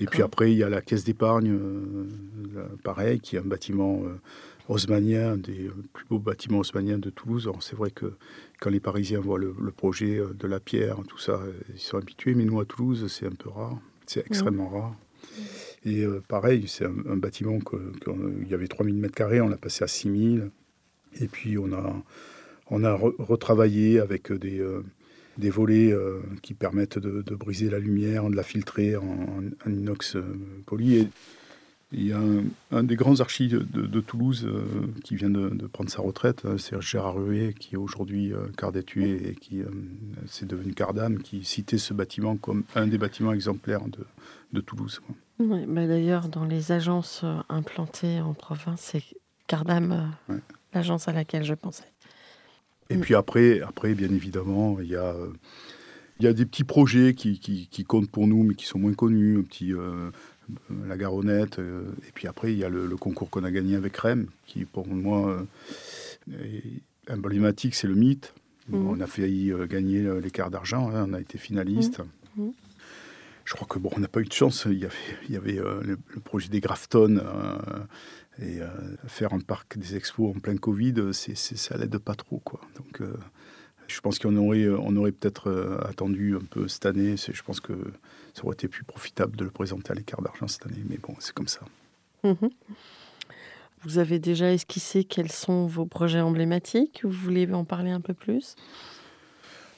Et 0.00 0.06
puis 0.06 0.22
après, 0.22 0.50
il 0.52 0.58
y 0.58 0.62
a 0.62 0.68
la 0.68 0.80
caisse 0.80 1.04
d'épargne, 1.04 1.58
pareil, 2.84 3.20
qui 3.20 3.36
est 3.36 3.40
un 3.40 3.42
bâtiment 3.42 4.02
haussmannien, 4.68 5.32
un 5.32 5.36
des 5.36 5.68
plus 5.92 6.06
beaux 6.08 6.20
bâtiments 6.20 6.60
haussmanniens 6.60 6.98
de 6.98 7.10
Toulouse. 7.10 7.48
Alors 7.48 7.62
c'est 7.62 7.76
vrai 7.76 7.90
que 7.90 8.06
quand 8.60 8.70
les 8.70 8.80
Parisiens 8.80 9.20
voient 9.20 9.38
le, 9.38 9.54
le 9.60 9.72
projet 9.72 10.22
de 10.42 10.46
la 10.46 10.60
pierre, 10.60 10.98
tout 11.08 11.18
ça, 11.18 11.40
ils 11.74 11.80
sont 11.80 11.98
habitués, 11.98 12.34
mais 12.34 12.44
nous 12.44 12.60
à 12.60 12.64
Toulouse, 12.64 13.04
c'est 13.08 13.26
un 13.26 13.36
peu 13.36 13.50
rare, 13.50 13.76
c'est 14.06 14.24
extrêmement 14.24 14.68
rare. 14.68 14.94
Et 15.84 16.04
euh, 16.04 16.22
pareil, 16.26 16.64
c'est 16.66 16.86
un, 16.86 17.16
bâtiment 17.16 17.58
que, 17.60 17.76
que- 18.00 18.10
il 18.42 18.48
y 18.48 18.54
avait 18.54 18.68
3000 18.68 18.94
mètres 18.96 19.14
carrés, 19.14 19.40
on 19.40 19.48
l'a 19.48 19.56
passé 19.56 19.84
à 19.84 19.88
6000. 19.88 20.50
Et 21.20 21.28
puis 21.28 21.58
on 21.58 21.72
a, 21.72 22.02
on 22.70 22.84
a 22.84 22.96
re- 22.96 23.14
retravaillé 23.18 24.00
avec 24.00 24.32
des, 24.32 24.60
euh, 24.60 24.82
des 25.38 25.50
volets 25.50 25.92
euh, 25.92 26.20
qui 26.42 26.54
permettent 26.54 26.98
de, 26.98 27.34
briser 27.34 27.70
la 27.70 27.78
lumière, 27.78 28.28
de 28.30 28.36
la 28.36 28.42
filtrer 28.42 28.96
en, 28.96 29.44
inox 29.66 30.16
poli. 30.66 30.96
Et 30.96 31.08
il 31.92 32.08
y 32.08 32.12
a 32.12 32.20
un, 32.72 32.82
des 32.82 32.96
grands 32.96 33.20
archis 33.20 33.48
de, 33.48 34.00
Toulouse 34.00 34.48
qui 35.04 35.14
vient 35.14 35.30
de, 35.30 35.66
prendre 35.66 35.90
sa 35.90 36.02
retraite, 36.02 36.44
euh, 36.44 36.58
c'est 36.58 36.80
Gérard 36.80 37.14
Ruet, 37.14 37.54
qui 37.58 37.74
est 37.74 37.78
aujourd'hui 37.78 38.32
euh, 38.32 38.46
Cardetué 38.56 39.28
et 39.28 39.34
qui 39.34 39.62
c'est 40.26 40.48
devenu 40.48 40.72
Cardam, 40.74 41.18
qui 41.18 41.44
citait 41.44 41.78
ce 41.78 41.94
bâtiment 41.94 42.36
comme 42.36 42.64
un 42.74 42.86
des 42.86 42.98
bâtiments 42.98 43.32
exemplaires 43.32 43.82
de, 44.52 44.60
Toulouse. 44.60 45.00
Oui, 45.38 45.64
bah 45.66 45.86
D'ailleurs, 45.86 46.28
dans 46.28 46.44
les 46.44 46.72
agences 46.72 47.22
euh, 47.24 47.36
implantées 47.48 48.20
en 48.20 48.34
province, 48.34 48.80
c'est 48.80 49.02
Cardam, 49.46 49.92
euh, 49.92 50.32
Ouais. 50.34 50.40
l'agence 50.72 51.08
à 51.08 51.12
laquelle 51.12 51.44
je 51.44 51.54
pensais. 51.54 51.84
Et 52.90 52.96
puis 52.98 53.14
après, 53.14 53.60
après, 53.60 53.94
bien 53.94 54.10
évidemment, 54.10 54.78
il 54.80 54.88
y 54.88 54.96
a, 54.96 55.06
euh, 55.14 55.32
il 56.20 56.24
y 56.24 56.28
a 56.28 56.32
des 56.32 56.46
petits 56.46 56.64
projets 56.64 57.14
qui, 57.14 57.38
qui, 57.40 57.66
qui 57.68 57.82
comptent 57.84 58.10
pour 58.10 58.26
nous, 58.26 58.42
mais 58.44 58.54
qui 58.54 58.66
sont 58.66 58.78
moins 58.78 58.92
connus. 58.94 59.38
Un 59.38 59.42
petit, 59.42 59.72
euh, 59.72 60.10
la 60.86 60.96
Garonnette. 60.96 61.58
euh, 61.58 61.84
et 62.06 62.12
puis 62.12 62.28
après, 62.28 62.52
il 62.52 62.58
y 62.58 62.64
a 62.64 62.68
le, 62.68 62.86
le 62.86 62.96
concours 62.96 63.30
qu'on 63.30 63.42
a 63.44 63.50
gagné 63.50 63.74
avec 63.74 63.96
REM, 63.96 64.28
qui 64.46 64.64
pour 64.66 64.86
moi 64.86 65.28
euh, 65.30 65.44
est 67.08 67.12
emblématique, 67.12 67.74
c'est 67.74 67.88
le 67.88 67.94
mythe. 67.94 68.34
Mhm. 68.68 68.86
On 68.86 69.00
a 69.00 69.06
failli 69.06 69.52
gagner 69.68 70.02
euh, 70.02 70.20
l'écart 70.20 70.50
d'argent, 70.50 70.90
hein, 70.90 71.06
on 71.08 71.12
a 71.14 71.20
été 71.20 71.38
finaliste. 71.38 71.98
Mhm. 71.98 72.06
Je 73.44 73.54
crois 73.54 73.66
que 73.66 73.78
bon, 73.78 73.90
on 73.96 74.00
n'a 74.00 74.08
pas 74.08 74.20
eu 74.20 74.24
de 74.24 74.32
chance. 74.32 74.66
Il 74.70 74.78
y 74.78 75.36
avait, 75.36 75.58
euh, 75.58 75.82
le, 75.82 75.96
projet 76.20 76.48
des 76.48 76.60
Grafton. 76.60 77.18
euh, 77.18 77.58
et 78.40 78.60
euh, 78.60 78.68
faire 79.06 79.32
un 79.32 79.38
parc 79.38 79.78
des 79.78 79.94
expos 79.94 80.34
en 80.34 80.40
plein 80.40 80.56
Covid, 80.56 80.94
ça 81.12 81.76
l'aide 81.76 81.96
pas 81.98 82.16
trop. 82.16 82.40
Quoi. 82.40 82.60
Donc, 82.74 83.00
je 83.86 84.00
pense 84.00 84.18
qu'on 84.18 84.34
aurait, 84.36 84.68
on 84.68 84.96
aurait 84.96 85.12
peut-être 85.12 85.78
attendu 85.88 86.34
un 86.34 86.44
peu 86.44 86.66
cette 86.66 86.84
année. 86.84 87.14
Je 87.16 87.42
pense 87.42 87.60
que 87.60 87.74
ça 88.32 88.44
aurait 88.44 88.54
été 88.54 88.66
plus 88.66 88.82
profitable 88.82 89.36
de 89.36 89.44
le 89.44 89.50
présenter 89.52 89.92
à 89.92 89.94
l'écart 89.94 90.20
d'argent 90.20 90.48
cette 90.48 90.66
année. 90.66 90.82
Mais 90.88 90.98
bon, 90.98 91.14
c'est 91.20 91.32
comme 91.32 91.46
ça. 91.46 91.60
Mhm. 92.24 92.50
Vous 93.82 93.98
avez 93.98 94.18
déjà 94.18 94.50
esquissé 94.52 95.04
quels 95.04 95.30
sont 95.30 95.66
vos 95.66 95.86
projets 95.86 96.20
emblématiques? 96.20 97.02
Vous 97.04 97.10
voulez 97.10 97.52
en 97.52 97.64
parler 97.64 97.90
un 97.90 98.00
peu 98.00 98.14
plus? 98.14 98.56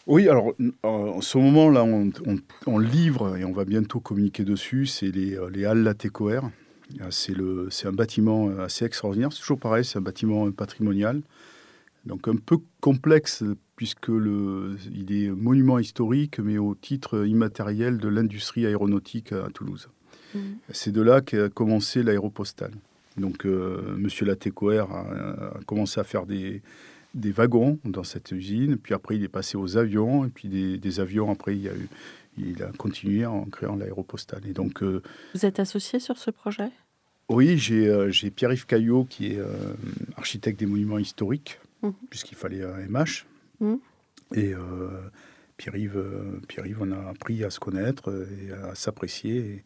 Oui, 0.06 0.28
alors 0.28 0.54
en 0.82 1.20
ce 1.20 1.38
moment-là, 1.38 1.84
on, 1.84 2.10
on- 2.26 2.38
on 2.66 2.78
livre 2.78 3.36
et 3.36 3.44
on 3.44 3.52
va 3.52 3.64
bientôt 3.64 3.98
communiquer 4.00 4.44
dessus. 4.44 4.86
C'est 4.86 5.10
les, 5.10 5.34
euh, 5.36 5.50
les 5.50 5.64
Halles 5.64 5.82
Latécoère. 5.82 6.50
Euh, 7.00 7.06
C'est, 7.10 7.34
le, 7.34 7.68
c'est 7.70 7.88
un 7.88 7.92
bâtiment 7.92 8.48
euh, 8.48 8.64
assez 8.64 8.84
extraordinaire. 8.84 9.32
C'est 9.32 9.40
toujours 9.40 9.58
pareil, 9.58 9.84
c'est 9.84 9.98
un 9.98 10.02
bâtiment 10.02 10.46
euh, 10.46 10.50
patrimonial. 10.52 11.22
Donc 12.04 12.28
un 12.28 12.36
peu 12.36 12.58
complexe 12.80 13.42
puisque 13.74 14.08
le, 14.08 14.76
il 14.94 15.12
est 15.12 15.28
monument 15.30 15.78
historique, 15.80 16.38
mais 16.38 16.56
au 16.56 16.76
titre 16.76 17.26
immatériel 17.26 17.98
de 17.98 18.08
l'industrie 18.08 18.64
aéronautique 18.64 19.32
à 19.32 19.48
Toulouse. 19.52 19.88
Mhm. 20.34 20.40
C'est 20.70 20.92
de 20.92 21.02
là 21.02 21.20
qu'a 21.20 21.48
commencé 21.48 22.02
l'aéropostale. 22.04 22.72
Donc, 23.16 23.44
euh, 23.46 23.96
Monsieur 23.96 24.26
Latécoère 24.26 24.90
a, 24.92 25.00
a 25.56 25.60
commencé 25.66 25.98
à 25.98 26.04
faire 26.04 26.26
des, 26.26 26.60
des 27.16 27.32
wagons 27.32 27.78
dans 27.84 28.04
cette 28.04 28.30
usine. 28.30 28.76
Puis 28.76 28.94
après, 28.94 29.16
il 29.16 29.24
est 29.24 29.28
passé 29.28 29.56
aux 29.56 29.76
avions. 29.76 30.24
Et 30.24 30.28
puis 30.28 30.48
des, 30.48 30.78
des 30.78 31.00
avions, 31.00 31.30
après, 31.30 31.56
il, 31.56 31.62
y 31.62 31.68
a 31.68 31.74
eu, 31.74 31.88
il 32.38 32.62
a 32.62 32.68
continué 32.78 33.26
en 33.26 33.44
créant 33.46 33.76
l'aéropostale. 33.76 34.42
Et 34.46 34.52
donc, 34.52 34.82
euh, 34.82 35.02
Vous 35.34 35.44
êtes 35.44 35.58
associé 35.58 35.98
sur 35.98 36.18
ce 36.18 36.30
projet? 36.30 36.68
Oui, 37.28 37.58
j'ai 37.58 37.88
euh, 37.88 38.10
Pierre-Yves 38.34 38.66
Caillot, 38.66 39.04
qui 39.04 39.32
est 39.32 39.38
euh, 39.38 39.46
architecte 40.16 40.60
des 40.60 40.66
monuments 40.66 40.98
historiques, 40.98 41.58
Mhm. 41.82 41.92
puisqu'il 42.08 42.36
fallait 42.36 42.62
un 42.64 42.78
MH. 42.88 43.26
Mhm. 43.60 43.78
Et 44.34 44.54
euh, 44.54 44.88
Pierre-Yves, 45.56 45.96
euh, 45.96 46.40
Pierre-Yves, 46.48 46.78
on 46.80 46.92
a 46.92 47.08
appris 47.10 47.42
à 47.44 47.50
se 47.50 47.58
connaître 47.60 48.10
euh, 48.10 48.26
et 48.48 48.52
à 48.52 48.74
s'apprécier. 48.74 49.62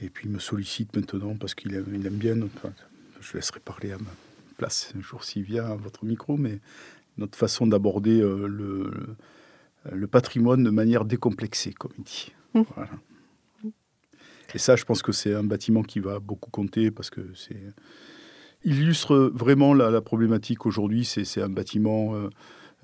Et, 0.00 0.06
et 0.06 0.08
puis, 0.10 0.26
il 0.26 0.32
me 0.32 0.38
sollicite 0.38 0.94
maintenant 0.96 1.36
parce 1.36 1.54
qu'il 1.54 1.74
aime, 1.74 1.84
bien. 1.84 2.34
notre- 2.34 2.54
enfin, 2.56 2.72
je 3.20 3.34
laisserai 3.36 3.60
parler 3.60 3.92
à 3.92 3.96
ma 3.98 4.04
place 4.54 4.92
un 4.96 5.00
jour 5.00 5.24
s'il 5.24 5.42
vient 5.42 5.64
à 5.64 5.74
votre 5.74 6.04
micro, 6.04 6.36
mais 6.36 6.60
notre 7.18 7.38
façon 7.38 7.66
d'aborder 7.66 8.20
euh, 8.20 8.46
le, 8.46 9.16
le 9.90 10.06
patrimoine 10.06 10.64
de 10.64 10.70
manière 10.70 11.04
décomplexée, 11.04 11.72
comme 11.72 11.92
il 11.98 12.04
dit. 12.04 12.32
Voilà. 12.54 12.90
Et 14.54 14.58
ça, 14.58 14.76
je 14.76 14.84
pense 14.84 15.02
que 15.02 15.12
c'est 15.12 15.34
un 15.34 15.42
bâtiment 15.42 15.82
qui 15.82 16.00
va 16.00 16.20
beaucoup 16.20 16.50
compter 16.50 16.90
parce 16.90 17.10
que 17.10 17.20
c'est 17.34 17.60
il 18.66 18.80
illustre 18.80 19.30
vraiment 19.34 19.74
la, 19.74 19.90
la 19.90 20.00
problématique 20.00 20.64
aujourd'hui. 20.64 21.04
C'est 21.04 21.24
c'est 21.24 21.42
un 21.42 21.48
bâtiment 21.48 22.14
euh, 22.14 22.30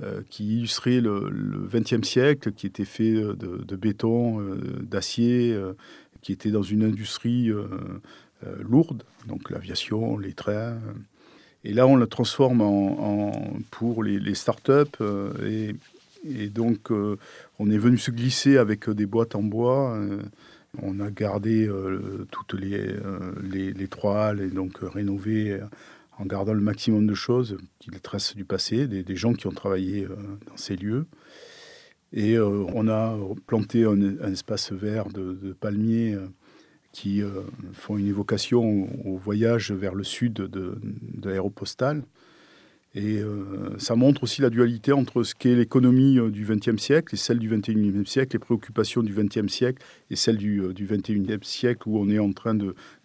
euh, 0.02 0.22
qui 0.28 0.56
illustrait 0.56 1.00
le 1.00 1.68
XXe 1.72 2.06
siècle, 2.06 2.52
qui 2.52 2.66
était 2.66 2.84
fait 2.84 3.12
de, 3.12 3.34
de 3.64 3.76
béton, 3.76 4.40
d'acier, 4.82 5.56
qui 6.22 6.32
était 6.32 6.50
dans 6.50 6.62
une 6.62 6.82
industrie 6.82 7.50
lourde, 8.60 9.04
donc 9.26 9.50
l'aviation, 9.50 10.18
les 10.18 10.32
trains. 10.34 10.78
Et 11.64 11.72
là, 11.72 11.86
on 11.86 11.96
le 11.96 12.06
transforme 12.06 12.62
pour 13.70 14.02
les, 14.02 14.34
startups. 14.34 15.00
euh, 15.00 15.72
et, 16.24 16.48
donc, 16.48 16.90
euh, 16.90 17.16
on 17.58 17.70
est 17.70 17.78
venu 17.78 17.98
se 17.98 18.10
glisser 18.10 18.56
avec 18.56 18.88
des 18.88 19.06
boîtes 19.06 19.34
en 19.34 19.42
bois. 19.42 19.94
euh, 19.96 20.22
on 20.82 21.00
a 21.00 21.10
gardé 21.10 21.66
euh, 21.66 22.26
toutes 22.30 22.54
les, 22.54 22.76
euh, 22.76 23.32
les, 23.42 23.88
trois 23.88 24.26
halles 24.26 24.40
et 24.40 24.48
donc 24.48 24.82
euh, 24.82 24.88
rénové 24.88 25.52
euh, 25.52 25.64
en 26.18 26.26
gardant 26.26 26.52
le 26.52 26.60
maximum 26.60 27.06
de 27.06 27.14
choses 27.14 27.56
qui 27.78 27.90
les 27.90 27.98
du 28.36 28.44
passé, 28.44 28.86
des, 28.86 29.16
gens 29.16 29.32
qui 29.32 29.46
ont 29.46 29.52
travaillé 29.52 30.04
euh, 30.04 30.14
dans 30.46 30.56
ces 30.56 30.76
lieux. 30.76 31.06
Et 32.12 32.36
euh, 32.36 32.66
on 32.74 32.88
a 32.88 33.16
planté 33.46 33.84
un, 33.84 34.32
espace 34.32 34.72
vert 34.72 35.08
de, 35.08 35.56
palmiers 35.60 36.14
euh, 36.14 36.26
qui 36.92 37.22
euh, 37.22 37.42
font 37.72 37.96
une 37.96 38.08
évocation 38.08 38.88
au, 39.06 39.16
voyage 39.16 39.72
vers 39.72 39.94
le 39.94 40.04
sud 40.04 40.34
de, 40.34 40.48
de 40.48 41.28
l'aéropostale. 41.28 42.02
Et 42.96 43.18
euh, 43.18 43.78
ça 43.78 43.94
montre 43.94 44.24
aussi 44.24 44.42
la 44.42 44.50
dualité 44.50 44.92
entre 44.92 45.22
ce 45.22 45.36
qu'est 45.36 45.54
l'économie 45.54 46.18
euh, 46.18 46.28
du 46.30 46.44
XXe 46.44 46.82
siècle 46.82 47.14
et 47.14 47.18
celle 47.18 47.38
du 47.38 47.48
XXIe 47.48 48.04
siècle, 48.04 48.34
les 48.34 48.40
préoccupations 48.40 49.02
du 49.04 49.14
XXe 49.14 49.46
siècle 49.46 49.80
et 50.10 50.16
celles 50.16 50.38
du, 50.38 50.60
XXIe 50.74 51.38
siècle 51.42 51.82
où 51.86 51.98
on 51.98 52.10
est 52.10 52.18
en 52.18 52.32
train 52.32 52.56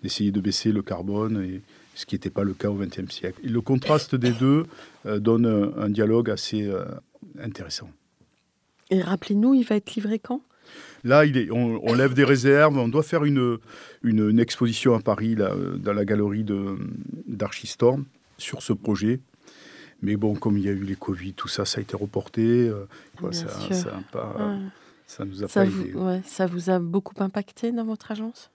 d'essayer 0.01 0.31
de, 0.31 0.41
baisser 0.41 0.71
le 0.71 0.81
carbone, 0.81 1.43
et 1.43 1.61
ce 1.93 2.07
qui 2.07 2.15
n'était 2.15 2.31
pas 2.31 2.43
le 2.43 2.55
cas 2.55 2.69
au 2.69 2.75
XXe 2.75 3.13
siècle. 3.13 3.39
Le 3.43 3.61
contraste 3.61 4.15
des 4.15 4.31
deux 4.31 4.65
donne 5.05 5.45
un, 5.77 5.89
dialogue 5.89 6.31
assez 6.31 6.67
intéressant. 7.39 7.89
Et 8.89 9.01
rappelez-nous, 9.01 9.53
il 9.53 9.63
va 9.63 9.75
être 9.75 9.93
livré 9.93 10.17
quand? 10.17 10.41
Là, 11.05 11.23
il 11.23 11.37
est, 11.37 11.51
on, 11.51 11.93
lève 11.93 12.15
des 12.15 12.23
réserves. 12.25 12.77
On 12.77 12.87
doit 12.87 13.03
faire 13.03 13.23
une, 13.23 13.59
une, 14.03 14.39
exposition 14.39 14.95
à 14.95 14.99
Paris, 14.99 15.35
là, 15.35 15.53
dans 15.77 15.93
la 15.93 16.03
galerie 16.03 16.43
d'Archistorm, 17.27 18.05
sur 18.39 18.63
ce 18.63 18.73
projet. 18.73 19.21
Mais 20.01 20.17
bon, 20.17 20.35
comme 20.35 20.57
il 20.57 20.65
y 20.65 20.69
a 20.69 20.71
eu 20.71 20.83
les 20.83 20.95
Covid, 20.95 21.33
tout 21.33 21.47
ça, 21.47 21.63
ça 21.63 21.79
a 21.79 21.81
été 21.81 21.95
reporté. 21.95 22.41
Euh, 22.41 22.85
ça, 23.31 23.47
ça, 25.07 25.25
nous 25.25 25.43
a 25.43 25.47
pas 25.47 25.63
vous, 25.65 25.81
aidé. 25.81 26.21
ça 26.25 26.47
vous 26.47 26.69
a 26.69 26.79
beaucoup 26.79 27.15
impacté 27.23 27.71
dans 27.71 27.85
votre 27.85 28.11
agence? 28.11 28.51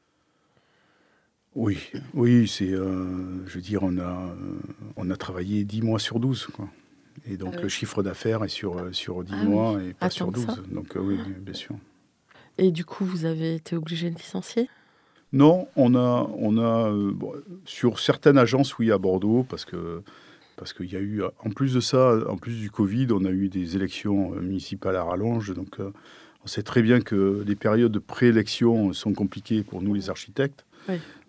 Oui, 1.55 1.79
oui, 2.15 2.47
c'est, 2.47 2.73
euh, 2.73 3.47
je 3.47 3.55
veux 3.55 3.61
dire, 3.61 3.83
on 3.83 3.97
a, 3.99 4.03
euh, 4.03 4.35
on 4.97 5.11
a 5.11 5.17
travaillé 5.17 5.65
10 5.65 5.83
mois 5.83 5.99
sur 5.99 6.21
12. 6.21 6.49
Quoi. 6.53 6.69
Et 7.27 7.37
donc 7.37 7.55
ah 7.59 7.63
le 7.63 7.69
chiffre 7.69 8.03
d'affaires 8.03 8.45
est 8.45 8.49
sur, 8.49 8.89
sur 8.93 9.25
10 9.25 9.33
ah 9.33 9.45
mois 9.45 9.83
et 9.83 9.93
pas 9.95 10.11
sur 10.11 10.31
12. 10.31 10.63
Donc 10.71 10.97
oui, 10.97 11.19
bien 11.41 11.55
sûr. 11.55 11.77
Et 12.61 12.71
du 12.71 12.85
coup, 12.85 13.05
vous 13.05 13.25
avez 13.25 13.57
été 13.57 13.75
obligé 13.75 14.11
de 14.11 14.15
licencier? 14.15 14.69
Non, 15.33 15.67
on 15.77 15.95
a, 15.95 16.31
on 16.37 16.59
a 16.59 16.93
sur 17.65 17.99
certaines 17.99 18.39
agences, 18.39 18.79
oui, 18.79 18.93
à 18.93 18.99
Bordeaux, 18.99 19.45
parce 19.49 19.65
que 19.65 20.03
parce 20.61 20.75
qu'il 20.75 20.93
y 20.93 20.97
a 20.97 21.01
eu, 21.01 21.23
en 21.23 21.49
plus 21.49 21.73
de 21.73 21.81
ça, 21.81 22.19
en 22.29 22.37
plus 22.37 22.61
du 22.61 22.71
Covid, 22.71 23.07
on 23.13 23.25
a 23.25 23.31
eu 23.31 23.49
des 23.49 23.77
élections 23.77 24.35
euh, 24.35 24.43
municipales 24.43 24.95
à 24.95 25.03
rallonge. 25.03 25.55
Donc, 25.55 25.81
euh, 25.81 25.91
on 26.45 26.49
sait 26.49 26.63
très 26.63 26.83
bien 26.83 27.01
que 27.01 27.43
les 27.47 27.57
périodes 27.57 27.93
de 27.93 27.99
préélection 27.99 28.93
sont 28.93 29.15
compliquées 29.15 29.63
pour 29.63 29.81
nous, 29.81 29.95
les 29.95 30.11
architectes. 30.11 30.67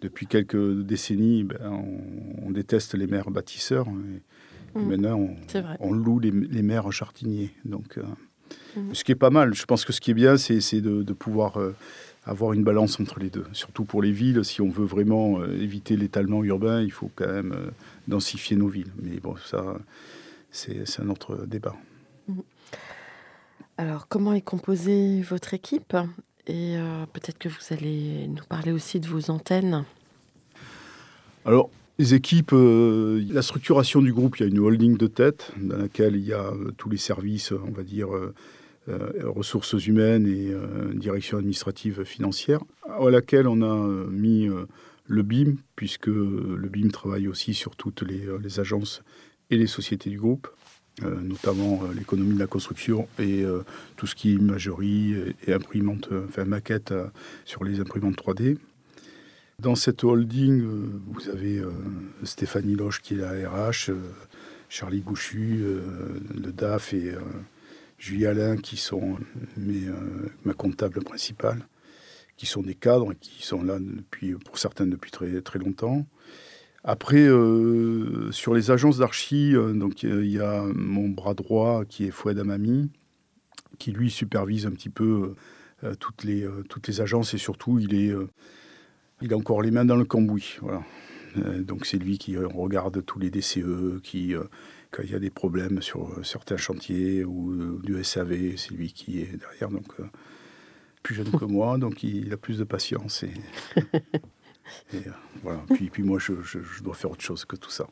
Depuis 0.01 0.27
quelques 0.27 0.81
décennies, 0.81 1.45
ben, 1.45 1.59
on, 2.43 2.51
déteste 2.51 2.93
les 2.95 3.07
maires 3.07 3.31
bâtisseurs. 3.31 3.87
Et 4.75 4.79
mmh. 4.79 4.89
Maintenant, 4.89 5.29
on, 5.79 5.93
loue 5.93 6.19
les, 6.19 6.61
maires 6.61 6.91
chartiniers. 6.91 7.51
Donc, 7.63 7.97
euh, 7.97 8.03
mmh. 8.75 8.93
ce 8.93 9.03
qui 9.03 9.11
est 9.11 9.15
pas 9.15 9.29
mal. 9.29 9.53
Je 9.53 9.65
pense 9.65 9.85
que 9.85 9.93
ce 9.93 10.01
qui 10.01 10.11
est 10.11 10.15
bien, 10.15 10.37
c'est 10.37 10.81
de, 10.81 11.13
pouvoir 11.13 11.57
avoir 12.25 12.53
une 12.53 12.63
balance 12.63 12.99
entre 12.99 13.19
les 13.19 13.29
deux. 13.29 13.45
Surtout 13.53 13.83
pour 13.83 14.01
les 14.01 14.11
villes, 14.11 14.43
si 14.45 14.61
on 14.61 14.69
veut 14.69 14.85
vraiment 14.85 15.43
éviter 15.45 15.97
l'étalement 15.97 16.43
urbain, 16.43 16.81
il 16.81 16.91
faut 16.91 17.11
quand 17.15 17.27
même 17.27 17.55
densifier 18.07 18.55
nos 18.55 18.67
villes. 18.67 18.91
Mais 19.01 19.19
bon, 19.19 19.35
ça, 19.45 19.77
c'est 20.51 20.99
un 20.99 21.09
autre 21.09 21.45
débat. 21.45 21.75
Mhm. 22.27 22.43
Alors, 23.77 24.07
comment 24.07 24.33
est 24.33 24.41
composée 24.41 25.21
votre 25.21 25.53
équipe? 25.53 25.95
Et 26.47 26.75
euh, 26.77 27.05
peut-être 27.13 27.37
que 27.37 27.49
vous 27.49 27.71
allez 27.71 28.27
nous 28.27 28.43
parler 28.43 28.71
aussi 28.71 28.99
de 28.99 29.07
vos 29.07 29.31
antennes. 29.31 29.85
Alors, 31.45 31.69
les 32.01 32.13
équipes, 32.15 32.53
euh, 32.53 33.23
la 33.31 33.41
structuration 33.41 34.01
du 34.01 34.11
groupe, 34.11 34.37
il 34.37 34.43
y 34.43 34.45
a 34.45 34.49
une 34.49 34.59
holding 34.59 34.97
de 34.97 35.07
tête 35.07 35.51
dans 35.57 35.77
laquelle 35.77 36.15
il 36.15 36.25
y 36.25 36.33
a 36.33 36.47
euh, 36.47 36.71
tous 36.77 36.89
les 36.89 36.97
services, 36.97 37.51
on 37.51 37.71
va 37.71 37.83
dire, 37.83 38.09
ressources 39.23 39.73
humaines 39.85 40.25
et 40.25 40.53
direction 40.95 41.37
administrative 41.37 42.03
financière, 42.03 42.61
à 42.89 43.09
laquelle 43.09 43.47
on 43.47 43.61
a 43.61 43.87
mis 44.09 44.49
le 45.11 45.23
BIM, 45.23 45.57
puisque 45.75 46.07
le 46.07 46.69
BIM 46.69 46.89
travaille 46.89 47.27
aussi 47.27 47.53
sur 47.53 47.75
toutes 47.75 48.01
les, 48.01 48.25
euh, 48.25 48.59
agences 48.59 49.03
et 49.49 49.57
les 49.57 49.67
sociétés 49.67 50.09
du 50.09 50.17
groupe, 50.17 50.47
euh, 51.03 51.21
notamment 51.21 51.81
euh, 51.83 51.93
l'économie 51.93 52.33
de 52.33 52.39
la 52.39 52.47
construction 52.47 53.07
et 53.19 53.43
tout 53.97 54.07
ce 54.07 54.15
qui 54.15 54.31
est 54.31 54.35
imagerie 54.35 55.15
et, 55.45 55.53
imprimante, 55.53 56.09
enfin 56.27 56.45
maquette 56.45 56.93
sur 57.45 57.63
les 57.63 57.79
imprimantes 57.79 58.15
3D. 58.15 58.57
Dans 59.61 59.75
cette 59.75 60.03
holding, 60.03 60.63
vous 61.07 61.29
avez 61.29 61.61
Stéphanie 62.23 62.75
Loche 62.75 63.01
qui 63.01 63.13
est 63.13 63.17
la 63.17 63.49
RH, 63.49 63.91
Charlie 64.69 65.01
Bouchu, 65.01 65.63
le 66.35 66.51
DAF 66.51 66.95
et 66.95 67.13
Julie 67.99 68.25
Alain 68.25 68.57
qui 68.57 68.75
sont 68.75 69.17
mes, 69.57 69.83
ma 70.45 70.53
comptable 70.53 71.03
principale 71.03 71.63
qui 72.41 72.47
sont 72.47 72.63
des 72.63 72.73
cadres, 72.73 73.13
qui 73.13 73.45
sont 73.45 73.61
là 73.61 73.77
depuis, 73.79 74.33
pour 74.33 74.57
certaines 74.57 74.89
depuis 74.89 75.11
très, 75.11 75.41
très 75.41 75.59
longtemps. 75.59 76.07
Après, 76.83 77.27
euh, 77.27 78.31
sur 78.31 78.55
les 78.55 78.71
agences 78.71 78.97
d'archi, 78.97 79.55
euh, 79.55 79.75
il 80.01 80.31
y 80.31 80.39
a 80.39 80.63
mon 80.73 81.07
bras 81.07 81.35
droit 81.35 81.85
qui 81.85 82.05
est 82.05 82.09
Fouad 82.09 82.39
Amami, 82.39 82.89
qui 83.77 83.91
lui 83.91 84.09
supervise 84.09 84.65
un 84.65 84.71
petit 84.71 84.89
peu 84.89 85.35
euh, 85.83 85.93
toutes, 85.99 86.23
les, 86.23 86.47
toutes 86.67 86.87
les 86.87 86.99
agences 86.99 87.35
et 87.35 87.37
surtout 87.37 87.77
il 87.77 87.93
est, 87.93 88.11
il 89.21 89.33
a 89.33 89.37
encore 89.37 89.61
les 89.61 89.71
mains 89.71 89.85
dans 89.85 89.95
le 89.95 90.05
cambouis. 90.05 90.57
Voilà. 90.61 90.81
donc 91.59 91.85
c'est 91.85 91.97
lui 91.97 92.17
qui 92.17 92.37
regarde 92.37 93.03
tous 93.05 93.19
les 93.19 93.29
DCE, 93.29 94.01
qui 94.03 94.33
quand 94.91 95.03
il 95.03 95.11
y 95.11 95.15
a 95.15 95.19
des 95.19 95.29
problèmes 95.29 95.81
sur 95.81 96.13
certains 96.23 96.57
chantiers 96.57 97.23
ou 97.23 97.79
du 97.81 98.03
SAV, 98.03 98.57
c'est 98.57 98.71
lui 98.71 98.91
qui 98.91 99.21
est 99.21 99.37
derrière. 99.37 99.69
Donc 99.69 99.93
plus 101.03 101.15
jeune 101.15 101.31
que 101.31 101.45
moi, 101.45 101.77
donc 101.77 102.03
il 102.03 102.31
a 102.33 102.37
plus 102.37 102.57
de 102.57 102.63
patience. 102.63 103.23
Et, 104.93 104.97
euh, 104.97 105.11
voilà. 105.43 105.59
puis, 105.73 105.89
puis 105.89 106.03
moi, 106.03 106.19
je, 106.19 106.33
dois 106.81 106.93
faire 106.93 107.11
autre 107.11 107.21
chose 107.21 107.45
que 107.45 107.55
tout 107.55 107.69
ça. 107.69 107.87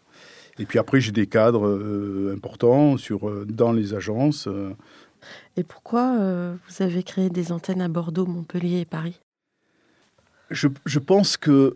Et 0.57 0.65
puis 0.65 0.79
après, 0.79 0.99
j'ai 0.99 1.11
des 1.11 1.27
cadres 1.27 1.67
euh, 1.67 2.33
importants 2.35 2.97
sur, 2.97 3.29
euh, 3.29 3.45
dans 3.45 3.71
les 3.71 3.93
agences. 3.93 4.47
Et 5.57 5.63
pourquoi 5.63 6.17
vous 6.67 6.83
avez 6.83 7.03
créé 7.03 7.29
des 7.29 7.51
antennes 7.51 7.81
à 7.81 7.89
Bordeaux, 7.89 8.25
Montpellier 8.25 8.79
et 8.81 8.85
Paris? 8.85 9.19
Je, 10.51 10.99
pense 10.99 11.37
que 11.37 11.73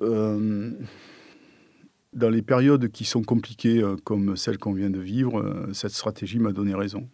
dans 2.14 2.30
les 2.30 2.42
périodes 2.42 2.90
qui 2.90 3.06
sont 3.06 3.24
compliquées, 3.24 3.84
comme 4.04 4.36
celle 4.38 4.58
qu'on 4.58 4.74
vient 4.74 4.90
de 4.90 5.00
vivre, 5.00 5.68
cette 5.74 5.92
stratégie 5.92 6.40
m'a 6.40 6.52
donné 6.52 6.76
raison. 6.76 7.08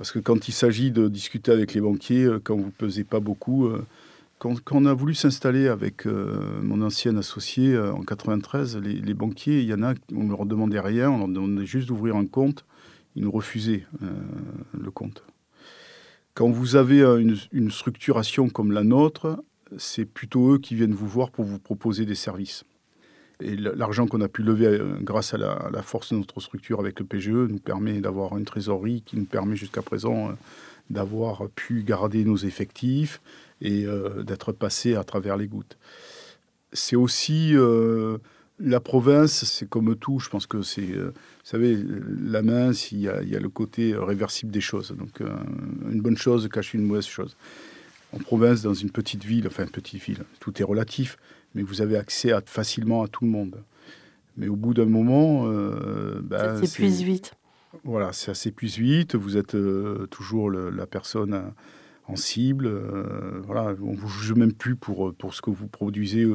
Parce 0.00 0.12
que 0.12 0.18
quand 0.18 0.48
il 0.48 0.52
s'agit 0.52 0.90
de 0.90 1.08
discuter 1.08 1.52
avec 1.52 1.74
les 1.74 1.82
banquiers, 1.82 2.24
euh, 2.24 2.40
quand 2.42 2.56
vous 2.56 2.64
ne 2.64 2.70
pesez 2.70 3.04
pas 3.04 3.20
beaucoup, 3.20 3.66
euh, 3.66 3.84
quand, 4.38 4.56
on 4.70 4.86
a 4.86 4.94
voulu 4.94 5.14
s'installer 5.14 5.68
avec 5.68 6.06
euh, 6.06 6.58
mon 6.62 6.80
ancien 6.80 7.18
associé 7.18 7.78
en 7.78 8.00
93, 8.00 8.78
les, 8.78 9.12
banquiers, 9.12 9.60
il 9.60 9.66
y 9.66 9.74
en 9.74 9.82
a, 9.82 9.92
on 10.16 10.24
ne 10.24 10.30
leur 10.30 10.46
demandait 10.46 10.80
rien, 10.80 11.10
on 11.10 11.18
leur 11.18 11.28
demandait 11.28 11.66
juste 11.66 11.88
d'ouvrir 11.88 12.16
un 12.16 12.24
compte. 12.24 12.64
Ils 13.14 13.24
nous 13.24 13.30
refusaient 13.30 13.84
le 14.72 14.90
compte. 14.90 15.22
Quand 16.32 16.48
vous 16.48 16.76
avez 16.76 17.02
une 17.52 17.70
structuration 17.70 18.48
comme 18.48 18.72
la 18.72 18.84
nôtre, 18.84 19.44
c'est 19.78 20.04
plutôt 20.04 20.54
eux 20.54 20.58
qui 20.58 20.74
viennent 20.74 20.94
vous 20.94 21.08
voir 21.08 21.30
pour 21.30 21.44
vous 21.44 21.58
proposer 21.58 22.06
des 22.06 22.14
services. 22.14 22.64
Et 23.40 23.56
l'argent 23.56 24.06
qu'on 24.06 24.20
a 24.20 24.28
pu 24.28 24.42
lever 24.42 24.66
euh, 24.66 24.98
grâce 25.00 25.34
à 25.34 25.38
la, 25.38 25.82
force 25.82 26.12
de 26.12 26.18
notre 26.18 26.40
structure 26.40 26.80
avec 26.80 26.98
le 27.00 27.06
PGE 27.06 27.30
nous 27.30 27.58
permet 27.58 28.00
d'avoir 28.00 28.36
une 28.36 28.44
trésorerie 28.44 29.02
qui 29.04 29.16
nous 29.16 29.24
permet 29.24 29.56
jusqu'à 29.56 29.82
présent 29.82 30.30
euh, 30.30 30.32
d'avoir 30.90 31.48
pu 31.50 31.82
garder 31.82 32.24
nos 32.24 32.36
effectifs 32.36 33.20
et 33.60 33.86
euh, 33.86 34.22
d'être 34.22 34.52
passé 34.52 34.94
à 34.94 35.04
travers 35.04 35.36
les 35.36 35.46
gouttes. 35.46 35.78
C'est 36.72 36.96
aussi 36.96 37.54
la 38.60 38.78
province, 38.78 39.44
c'est 39.44 39.68
comme 39.68 39.96
tout, 39.96 40.20
je 40.20 40.28
pense 40.28 40.46
que 40.46 40.62
c'est, 40.62 40.82
vous 40.82 41.12
savez, 41.42 41.76
la 42.22 42.42
main, 42.42 42.70
il 42.92 43.00
y, 43.00 43.08
a, 43.08 43.22
il 43.22 43.28
y, 43.28 43.34
a, 43.34 43.40
le 43.40 43.48
côté 43.48 43.92
réversible 43.96 44.52
des 44.52 44.60
choses. 44.60 44.94
Donc 44.96 45.20
une 45.20 46.00
bonne 46.00 46.16
chose 46.16 46.48
cache 46.48 46.74
une 46.74 46.84
mauvaise 46.84 47.06
chose. 47.06 47.36
En 48.12 48.18
province, 48.18 48.62
dans 48.62 48.74
une 48.74 48.90
petite 48.90 49.24
ville, 49.24 49.46
enfin 49.46 49.64
une 49.64 49.70
petite 49.70 50.02
ville, 50.02 50.24
tout 50.40 50.60
est 50.60 50.64
relatif, 50.64 51.16
mais 51.54 51.62
vous 51.62 51.80
avez 51.80 51.96
accès 51.96 52.32
à, 52.32 52.40
facilement 52.44 53.02
à 53.02 53.08
tout 53.08 53.24
le 53.24 53.30
monde. 53.30 53.62
Mais 54.36 54.48
au 54.48 54.56
bout 54.56 54.74
d'un 54.74 54.86
moment, 54.86 55.46
euh, 55.46 56.20
ben, 56.22 56.56
ça 56.60 56.66
s'épuise 56.66 57.02
vite. 57.02 57.34
Voilà, 57.84 58.12
ça 58.12 58.34
s'épuise 58.34 58.78
vite. 58.78 59.14
Vous 59.14 59.36
êtes 59.36 59.54
euh, 59.54 60.06
toujours 60.10 60.50
la 60.50 60.86
personne 60.86 61.34
euh, 61.34 61.42
en 62.06 62.16
cible. 62.16 62.66
Euh, 62.66 63.40
voilà, 63.44 63.74
on 63.80 63.94
vous 63.94 64.08
juge 64.08 64.32
même 64.32 64.52
plus 64.52 64.74
pour, 64.74 65.14
pour 65.14 65.34
ce 65.34 65.42
que 65.42 65.50
vous 65.50 65.68
produisez, 65.68 66.26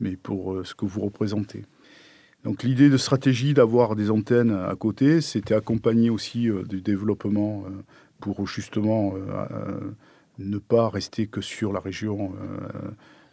mais 0.00 0.16
pour 0.16 0.60
ce 0.64 0.74
que 0.74 0.84
vous 0.84 1.00
représentez. 1.00 1.64
Donc 2.44 2.62
l'idée 2.62 2.90
de 2.90 2.96
stratégie 2.96 3.54
d'avoir 3.54 3.96
des 3.96 4.10
antennes 4.10 4.52
à 4.52 4.74
côté, 4.76 5.20
c'était 5.20 5.54
accompagner 5.54 6.10
aussi 6.10 6.48
du 6.68 6.80
développement 6.80 7.64
pour 8.20 8.46
justement 8.46 9.14
ne 10.38 10.58
pas 10.58 10.88
rester 10.88 11.26
que 11.26 11.40
sur 11.40 11.72
la 11.72 11.80
région 11.80 12.34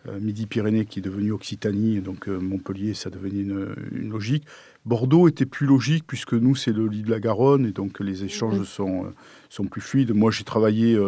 euh, 0.10 0.20
Midi-Pyrénées 0.20 0.86
qui 0.86 1.00
est 1.00 1.02
devenu 1.02 1.32
Occitanie, 1.32 2.02
donc 2.02 2.28
euh, 2.28 2.38
Montpellier, 2.38 2.94
ça 2.94 3.10
devenait 3.10 3.40
une, 3.40 3.74
une, 3.94 4.10
logique. 4.10 4.44
Bordeaux 4.86 5.30
était 5.30 5.46
plus 5.46 5.66
logique 5.66 6.04
puisque 6.06 6.34
nous, 6.34 6.56
c'est 6.56 6.74
le 6.74 6.88
lit 6.88 7.04
de 7.04 7.10
la 7.10 7.22
Garonne 7.22 7.66
et 7.66 7.72
donc 7.72 8.02
les 8.02 8.26
échanges 8.26 8.64
sont, 8.64 9.06
euh, 9.06 9.10
sont 9.50 9.64
plus 9.64 9.80
fluides. 9.80 10.14
Moi, 10.14 10.30
j'ai 10.30 10.44
travaillé 10.44 11.00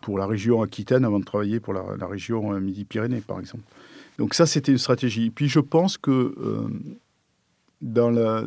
pour 0.00 0.18
la 0.18 0.26
région 0.26 0.62
Aquitaine 0.62 1.04
avant 1.04 1.20
de 1.20 1.24
travailler 1.24 1.60
pour 1.60 1.74
la, 1.74 2.06
région 2.06 2.58
Midi-Pyrénées, 2.58 3.20
par 3.20 3.38
exemple. 3.38 3.62
Donc 4.18 4.34
ça, 4.34 4.46
c'était 4.46 4.72
une 4.72 4.78
stratégie. 4.78 5.30
Puis 5.30 5.48
je 5.48 5.60
pense 5.60 5.96
que 5.96 6.34
dans 7.80 8.10
la, 8.10 8.42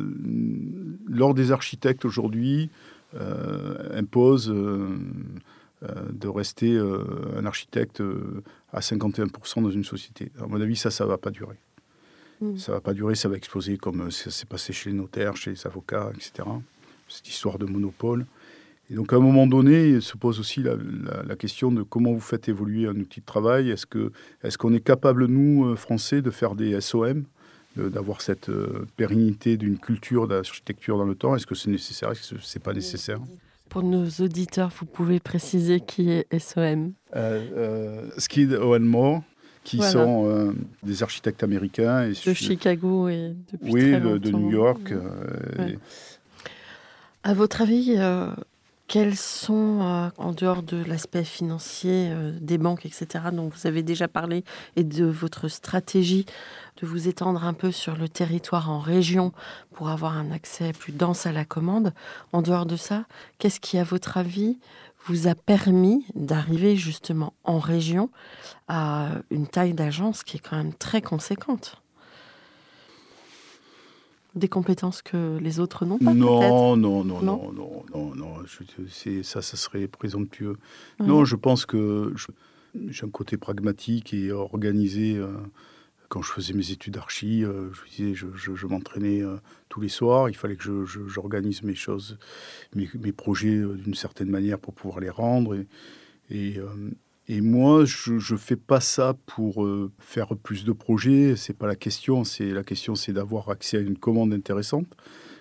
l'ordre 1.06 1.34
des 1.34 1.50
architectes 1.50 2.04
aujourd'hui 2.04 2.68
impose 3.94 4.52
de 6.10 6.28
rester 6.28 6.78
un 6.78 7.44
architecte 7.46 8.02
à 8.72 8.80
51% 8.80 9.62
dans 9.62 9.70
une 9.70 9.84
société. 9.84 10.30
À 10.40 10.46
mon 10.46 10.60
avis, 10.60 10.76
ça, 10.76 10.90
ça 10.90 11.04
ne 11.04 11.08
va 11.08 11.18
pas 11.18 11.30
durer. 11.30 11.58
Mm. 12.42 12.56
Ça 12.56 12.72
ne 12.72 12.76
va 12.76 12.80
pas 12.80 12.92
durer, 12.92 13.14
ça 13.14 13.28
va 13.28 13.36
exploser 13.36 13.78
comme 13.78 14.10
ça 14.10 14.30
s'est 14.30 14.46
passé 14.46 14.72
chez 14.72 14.90
les 14.90 14.96
notaires, 14.96 15.36
chez 15.36 15.50
les 15.50 15.66
avocats, 15.66 16.10
etc. 16.14 16.48
Cette 17.08 17.28
histoire 17.28 17.58
de 17.58 17.66
monopole. 17.66 18.26
Et 18.90 18.94
donc 18.94 19.12
à 19.12 19.16
un 19.16 19.20
moment 19.20 19.46
donné, 19.46 19.88
il 19.88 20.02
se 20.02 20.16
pose 20.16 20.40
aussi 20.40 20.62
la, 20.62 21.36
question 21.36 21.70
de 21.70 21.82
comment 21.82 22.12
vous 22.12 22.20
faites 22.20 22.48
évoluer 22.48 22.86
un 22.86 22.96
outil 22.96 23.20
de 23.20 23.24
travail. 23.24 23.70
Est-ce 23.70 23.86
qu'on 23.86 24.10
est, 24.42 24.56
qu'on 24.56 24.72
est 24.74 24.80
capable, 24.80 25.26
nous, 25.26 25.66
euh, 25.66 25.76
Français, 25.76 26.20
de 26.20 26.30
faire 26.30 26.54
des 26.54 26.78
SOM, 26.80 27.24
d'avoir 27.76 28.20
cette 28.20 28.50
euh, 28.50 28.86
pérennité 28.96 29.56
d'une 29.56 29.78
culture 29.78 30.26
d'architecture 30.28 30.98
dans 30.98 31.06
le 31.06 31.14
temps? 31.14 31.36
Est-ce 31.36 31.46
que 31.46 31.54
c'est 31.54 31.70
nécessaire? 31.70 32.10
Est-ce 32.10 32.34
que 32.34 32.40
ce 32.40 32.58
n'est 32.58 32.62
pas 32.62 32.74
nécessaire? 32.74 33.20
Pour 33.72 33.82
nos 33.82 34.06
auditeurs, 34.20 34.70
vous 34.78 34.84
pouvez 34.84 35.18
préciser 35.18 35.80
qui 35.80 36.10
est 36.10 36.38
SOM 36.38 36.92
euh, 37.16 37.48
euh 37.56 38.10
Skid 38.18 38.52
Owen 38.52 38.82
Moore, 38.82 39.22
qui 39.64 39.78
sont 39.80 40.54
des 40.82 41.02
architectes 41.02 41.42
américains. 41.42 42.04
Et 42.04 42.10
de 42.10 42.34
Chicago 42.34 43.08
et 43.08 43.34
depuis 43.50 43.72
oui, 43.72 43.90
très 43.92 44.00
de, 44.02 44.18
de 44.18 44.30
New 44.30 44.50
York. 44.50 44.92
À 47.22 47.32
votre 47.32 47.62
avis, 47.62 47.96
quels 48.92 49.16
sont, 49.16 49.80
euh, 49.80 50.10
en 50.18 50.32
dehors 50.32 50.62
de 50.62 50.76
l'aspect 50.84 51.24
financier 51.24 52.10
euh, 52.10 52.30
des 52.38 52.58
banques, 52.58 52.84
etc., 52.84 53.24
dont 53.32 53.48
vous 53.48 53.66
avez 53.66 53.82
déjà 53.82 54.06
parlé, 54.06 54.44
et 54.76 54.84
de 54.84 55.06
votre 55.06 55.48
stratégie 55.48 56.26
de 56.76 56.86
vous 56.86 57.08
étendre 57.08 57.42
un 57.44 57.54
peu 57.54 57.72
sur 57.72 57.96
le 57.96 58.06
territoire 58.06 58.68
en 58.68 58.80
région 58.80 59.32
pour 59.70 59.88
avoir 59.88 60.18
un 60.18 60.30
accès 60.30 60.74
plus 60.74 60.92
dense 60.92 61.24
à 61.24 61.32
la 61.32 61.46
commande, 61.46 61.94
en 62.34 62.42
dehors 62.42 62.66
de 62.66 62.76
ça, 62.76 63.06
qu'est-ce 63.38 63.60
qui, 63.60 63.78
à 63.78 63.84
votre 63.84 64.18
avis, 64.18 64.58
vous 65.06 65.26
a 65.26 65.34
permis 65.34 66.04
d'arriver 66.14 66.76
justement 66.76 67.32
en 67.44 67.60
région 67.60 68.10
à 68.68 69.08
une 69.30 69.46
taille 69.46 69.72
d'agence 69.72 70.22
qui 70.22 70.36
est 70.36 70.40
quand 70.40 70.58
même 70.58 70.74
très 70.74 71.00
conséquente? 71.00 71.81
Des 74.34 74.48
compétences 74.48 75.02
que 75.02 75.38
les 75.38 75.60
autres 75.60 75.84
n'ont 75.84 75.98
pas 75.98 76.14
non, 76.14 76.76
non, 76.76 77.04
non, 77.04 77.22
non, 77.22 77.52
non, 77.52 77.84
non, 77.94 78.14
non, 78.14 78.34
ça, 79.22 79.42
ça 79.42 79.56
serait 79.56 79.88
présomptueux. 79.88 80.56
Non, 81.00 81.24
je 81.24 81.36
pense 81.36 81.66
que 81.66 82.14
j'ai 82.88 83.04
un 83.04 83.10
côté 83.10 83.36
pragmatique 83.36 84.14
et 84.14 84.32
organisé. 84.32 85.16
Euh, 85.16 85.28
quand 86.08 86.20
je 86.20 86.30
faisais 86.30 86.52
mes 86.52 86.70
études 86.70 86.92
d'archi, 86.92 87.42
euh, 87.42 87.70
je, 87.72 88.12
disais, 88.12 88.14
je, 88.14 88.66
m'entraînais 88.66 89.22
euh, 89.22 89.38
tous 89.70 89.80
les 89.80 89.88
soirs. 89.88 90.28
Il 90.28 90.36
fallait 90.36 90.56
que 90.56 90.84
j'organise 90.84 91.62
mes 91.62 91.74
choses, 91.74 92.18
mes, 92.74 93.12
projets 93.12 93.62
d'une 93.76 93.94
certaine 93.94 94.28
manière 94.28 94.58
pour 94.58 94.74
pouvoir 94.74 95.00
les 95.00 95.10
rendre. 95.10 95.54
et 95.54 95.66
et 96.30 96.58
moi, 97.40 97.84
je 97.84 98.12
ne 98.14 98.38
fais 98.38 98.56
pas 98.56 98.80
ça 98.80 99.14
pour 99.26 99.64
euh, 99.64 99.90
faire 99.98 100.36
plus 100.36 100.64
de 100.64 100.72
projets. 100.72 101.36
C'est 101.36 101.56
pas 101.56 101.66
la 101.66 101.76
question. 101.76 102.24
C'est 102.24 102.50
la 102.50 102.64
question, 102.64 102.94
c'est 102.94 103.12
d'avoir 103.12 103.48
accès 103.48 103.78
à 103.78 103.80
une 103.80 103.96
commande 103.96 104.32
intéressante. 104.32 104.86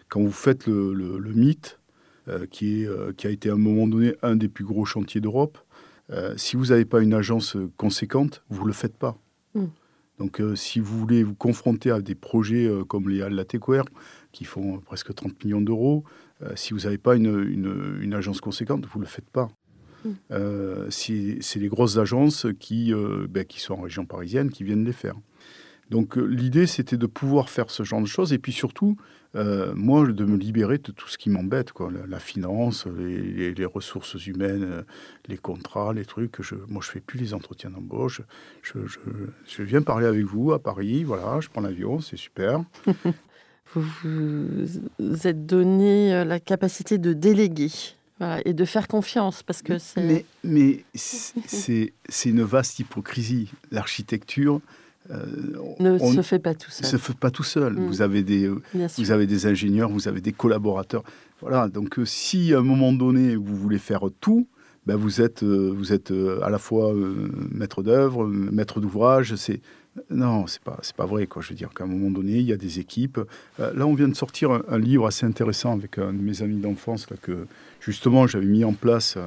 Quand 0.10 0.22
vous 0.22 0.32
faites 0.32 0.68
le, 0.68 0.94
le, 0.94 1.34
mythe, 1.34 1.80
euh, 2.28 2.46
qui, 2.46 2.84
est, 2.84 2.88
euh, 2.88 3.14
qui 3.14 3.28
a 3.28 3.30
été 3.30 3.50
à 3.50 3.54
un 3.54 3.58
moment 3.58 3.88
donné 3.88 4.14
un 4.22 4.36
des 4.36 4.48
plus 4.48 4.66
gros 4.66 4.86
chantiers 4.86 5.22
d'Europe, 5.22 5.58
si 6.36 6.58
vous 6.58 6.66
n'avez 6.66 6.84
pas 6.84 7.00
une 7.00 7.14
agence 7.14 7.56
conséquente, 7.78 8.44
vous 8.50 8.66
le 8.66 8.74
faites 8.74 8.98
pas. 8.98 9.18
Hmm. 9.54 9.68
Donc, 10.20 10.42
si 10.56 10.82
vous 10.82 11.00
voulez 11.00 11.24
vous 11.24 11.36
confronter 11.36 11.90
à 11.90 12.02
des 12.02 12.16
projets 12.16 12.70
comme 12.90 13.08
les 13.08 13.22
Halles 13.22 13.46
qui 14.34 14.44
font 14.44 14.80
presque 14.82 15.16
30 15.16 15.42
millions 15.46 15.62
d'euros, 15.62 16.04
si 16.56 16.74
vous 16.74 16.82
n'avez 16.82 16.98
pas 16.98 17.16
une, 17.16 17.42
une, 17.48 17.98
une, 18.02 18.14
agence 18.14 18.42
conséquente, 18.42 18.86
vous 18.88 19.00
ne 19.00 19.06
le 19.06 19.10
faites 19.10 19.30
pas. 19.30 19.48
Euh, 20.32 20.88
c'est 20.90 21.60
les 21.60 21.68
grosses 21.68 21.98
agences 21.98 22.48
qui, 22.60 22.94
euh, 22.94 23.28
ben, 23.30 23.46
qui 23.46 23.60
sont 23.60 23.74
en 23.76 23.82
région 23.82 24.06
parisienne 24.06 24.50
qui 24.50 24.64
viennent 24.64 24.86
les 24.86 24.94
faire. 24.94 25.16
Donc 25.90 26.18
euh, 26.18 26.24
l'idée, 26.24 26.68
c'était 26.68 26.98
de 26.98 27.06
pouvoir 27.06 27.50
faire 27.50 27.70
ce 27.70 27.84
genre 27.84 28.02
de 28.02 28.08
choses 28.08 28.34
et 28.34 28.40
puis 28.40 28.54
surtout, 28.54 28.98
moi, 29.34 30.06
de 30.06 30.26
me 30.26 30.36
libérer 30.36 30.78
de 30.78 30.92
tout 30.92 31.08
ce 31.08 31.18
qui 31.18 31.30
m'embête, 31.30 31.72
la, 32.06 32.20
finance, 32.20 32.86
les, 32.86 33.66
ressources 33.66 34.28
humaines, 34.28 34.84
les 35.30 35.38
contrats, 35.38 35.94
les 35.94 36.04
trucs. 36.04 36.42
Je, 36.42 36.56
moi, 36.68 36.82
je 36.84 36.92
fais 36.92 37.00
plus 37.00 37.18
les 37.18 37.34
entretiens 37.34 37.70
d'embauche. 37.70 38.22
Je, 38.62 38.80
je, 39.46 39.64
viens 39.64 39.82
parler 39.82 40.06
avec 40.06 40.26
vous 40.26 40.52
à 40.52 40.62
Paris, 40.62 41.06
voilà, 41.06 41.40
je 41.40 41.48
prends 41.48 41.62
l'avion, 41.62 42.02
c'est 42.02 42.18
super. 42.18 42.62
vous 43.74 44.66
vous 45.00 45.28
êtes 45.28 45.46
donné 45.46 46.26
la 46.26 46.42
capacité 46.42 46.98
de 46.98 47.14
déléguer 47.14 47.72
et 48.46 48.54
de 48.54 48.66
faire 48.66 48.88
confiance, 48.88 49.44
parce 49.44 49.62
que 49.62 49.78
c'est... 49.78 50.04
Mais, 50.04 50.26
mais 50.44 50.84
c'est, 50.94 51.94
c'est 52.10 52.30
une 52.30 52.44
vaste 52.44 52.80
hypocrisie. 52.80 53.52
L'architecture... 53.72 54.62
Euh, 55.10 55.26
ne 55.80 55.98
se 55.98 56.22
fait 56.22 56.38
pas 56.38 56.54
tout 56.54 56.70
seul. 56.70 56.86
Se 56.86 56.98
fait 56.98 57.18
pas 57.18 57.32
tout 57.32 57.44
seul. 57.44 57.74
Mm. 57.74 57.88
Vous 57.88 58.02
avez 58.04 58.22
des, 58.22 58.48
vous 58.48 59.12
avez 59.12 59.26
des 59.26 59.48
ingénieurs, 59.48 59.90
vous 59.90 60.08
avez 60.08 60.22
des 60.22 60.32
collaborateurs. 60.32 61.04
Voilà. 61.42 61.68
Donc, 61.68 61.98
euh, 61.98 62.06
si 62.06 62.54
à 62.54 62.60
un 62.60 62.64
moment 62.64 62.94
donné 62.94 63.36
vous 63.36 63.56
voulez 63.56 63.80
faire 63.80 64.04
tout, 64.22 64.48
ben 64.86 64.96
vous 64.96 65.20
êtes, 65.20 65.42
euh, 65.42 65.74
vous 65.76 65.92
êtes 65.92 66.14
à 66.44 66.50
la 66.52 66.60
fois 66.60 66.94
maître 67.52 67.82
d'œuvre, 67.82 68.28
maître 68.28 68.80
d'ouvrage. 68.80 69.36
C'est 69.36 69.60
non, 70.10 70.48
c'est 70.48 70.62
pas, 70.62 70.80
c'est 70.82 70.96
pas 70.96 71.06
vrai. 71.06 71.28
Quoi. 71.28 71.42
Je 71.42 71.50
veux 71.50 71.56
dire 71.56 71.70
qu'à 71.74 71.84
un 71.84 71.88
moment 71.88 72.12
donné, 72.12 72.38
il 72.38 72.46
y 72.46 72.54
a 72.54 72.58
des 72.58 72.80
équipes. 72.80 73.20
là, 73.60 73.86
on 73.86 73.94
vient 73.94 74.08
de 74.08 74.16
sortir 74.16 74.52
un, 74.52 74.62
un, 74.70 74.80
livre 74.80 75.06
assez 75.06 75.26
intéressant 75.26 75.74
avec 75.74 75.98
un 75.98 76.14
de 76.14 76.22
mes 76.22 76.42
amis 76.42 76.58
d'enfance 76.58 77.10
là, 77.10 77.18
que 77.22 77.46
justement, 77.82 78.28
j'avais 78.28 78.46
mis 78.46 78.64
en 78.64 78.74
place, 78.74 79.18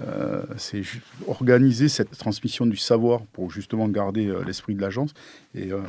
euh, 0.00 0.42
c'est 0.56 0.82
organiser 1.26 1.88
cette 1.88 2.16
transmission 2.16 2.66
du 2.66 2.76
savoir 2.76 3.22
pour 3.32 3.50
justement 3.50 3.88
garder 3.88 4.26
euh, 4.26 4.44
l'esprit 4.44 4.74
de 4.74 4.80
l'agence. 4.80 5.12
Et 5.54 5.72
euh, 5.72 5.80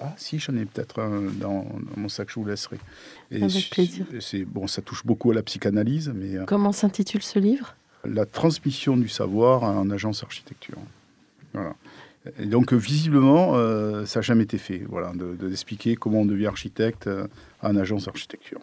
ah 0.00 0.12
si, 0.16 0.38
j'en 0.38 0.56
ai 0.56 0.64
peut-être 0.64 1.00
un 1.00 1.22
dans, 1.40 1.66
mon 1.96 2.08
sac, 2.08 2.28
je 2.30 2.34
vous 2.36 2.46
laisserai. 2.46 2.78
Et 3.30 3.42
Avec 3.42 3.70
plaisir. 3.70 4.06
C'est 4.20 4.44
bon, 4.44 4.66
ça 4.66 4.82
touche 4.82 5.04
beaucoup 5.04 5.30
à 5.30 5.34
la 5.34 5.42
psychanalyse, 5.42 6.12
mais 6.14 6.38
comment 6.46 6.72
s'intitule 6.72 7.22
ce 7.22 7.38
livre? 7.38 7.74
La 8.04 8.26
transmission 8.26 8.96
du 8.96 9.08
savoir 9.08 9.62
en 9.62 9.88
agence 9.90 10.24
architecture. 10.24 10.78
Voilà. 11.52 11.74
Donc, 12.38 12.72
visiblement, 12.72 13.54
ça 14.06 14.20
n'a 14.20 14.22
jamais 14.22 14.44
été 14.44 14.58
fait, 14.58 14.82
voilà, 14.88 15.12
d'expliquer 15.14 15.96
comment 15.96 16.20
on 16.20 16.26
devient 16.26 16.46
architecte 16.46 17.08
en 17.62 17.76
agence 17.76 18.06
architecture 18.08 18.60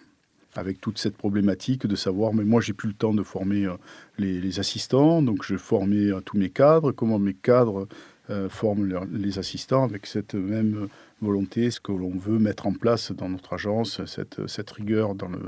avec 0.56 0.82
toute 0.82 0.98
cette 0.98 1.16
problématique 1.16 1.86
de 1.86 1.96
savoir, 1.96 2.34
mais 2.34 2.44
moi 2.44 2.62
j'ai 2.62 2.74
plus 2.74 2.90
le 2.90 2.96
temps 2.96 3.14
de 3.14 3.24
former 3.24 3.66
euh, 3.66 3.76
les, 4.18 4.60
assistants, 4.60 5.22
donc 5.22 5.44
je 5.44 5.56
formais 5.58 6.12
euh, 6.12 6.22
tous 6.22 6.38
mes 6.38 6.50
cadres, 6.50 6.92
comment 6.92 7.20
mes 7.20 7.34
cadres 7.34 7.88
euh, 8.30 8.50
forment 8.50 9.08
les 9.12 9.40
assistants 9.40 9.84
avec 9.84 10.06
cette 10.06 10.34
même 10.34 10.88
volonté, 11.22 11.72
ce 11.72 11.80
que 11.80 11.92
l'on 11.92 12.16
veut 12.18 12.40
mettre 12.40 12.68
en 12.68 12.74
place 12.74 13.12
dans 13.12 13.30
notre 13.30 13.54
agence, 13.54 14.04
cette, 14.06 14.48
cette 14.48 14.72
rigueur 14.72 15.16
dans 15.16 15.30
le, 15.30 15.40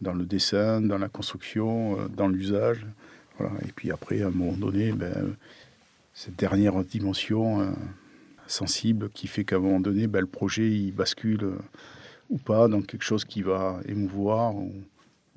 dans 0.00 0.14
le 0.14 0.24
dessin, 0.24 0.80
dans 0.80 0.98
la 0.98 1.08
construction, 1.08 1.98
dans 2.16 2.28
l'usage. 2.28 2.86
Voilà. 3.38 3.52
Et 3.66 3.72
puis 3.72 3.90
après, 3.90 4.22
à 4.22 4.28
un 4.28 4.30
moment 4.30 4.52
donné, 4.52 4.92
ben, 4.92 5.36
cette 6.14 6.36
dernière 6.36 6.82
dimension 6.84 7.74
sensible 8.46 9.10
qui 9.10 9.26
fait 9.26 9.44
qu'à 9.44 9.56
un 9.56 9.60
moment 9.60 9.80
donné, 9.80 10.06
ben, 10.06 10.20
le 10.20 10.26
projet 10.26 10.70
il 10.70 10.92
bascule 10.92 11.58
ou 12.30 12.38
pas 12.38 12.68
dans 12.68 12.82
quelque 12.82 13.04
chose 13.04 13.24
qui 13.24 13.42
va 13.42 13.80
émouvoir 13.86 14.56
ou, 14.56 14.72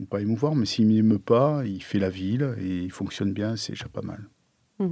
pas 0.09 0.21
émouvoir, 0.21 0.55
mais 0.55 0.65
s'il 0.65 0.87
n'émeut 0.87 1.19
pas, 1.19 1.63
il 1.65 1.81
fait 1.81 1.97
la 1.97 2.09
ville 2.09 2.55
et 2.59 2.83
il 2.83 2.91
fonctionne 2.91 3.33
bien, 3.33 3.55
c'est 3.55 3.73
déjà 3.73 3.87
pas 3.87 4.03
mal. 4.03 4.29
Mm. 4.77 4.91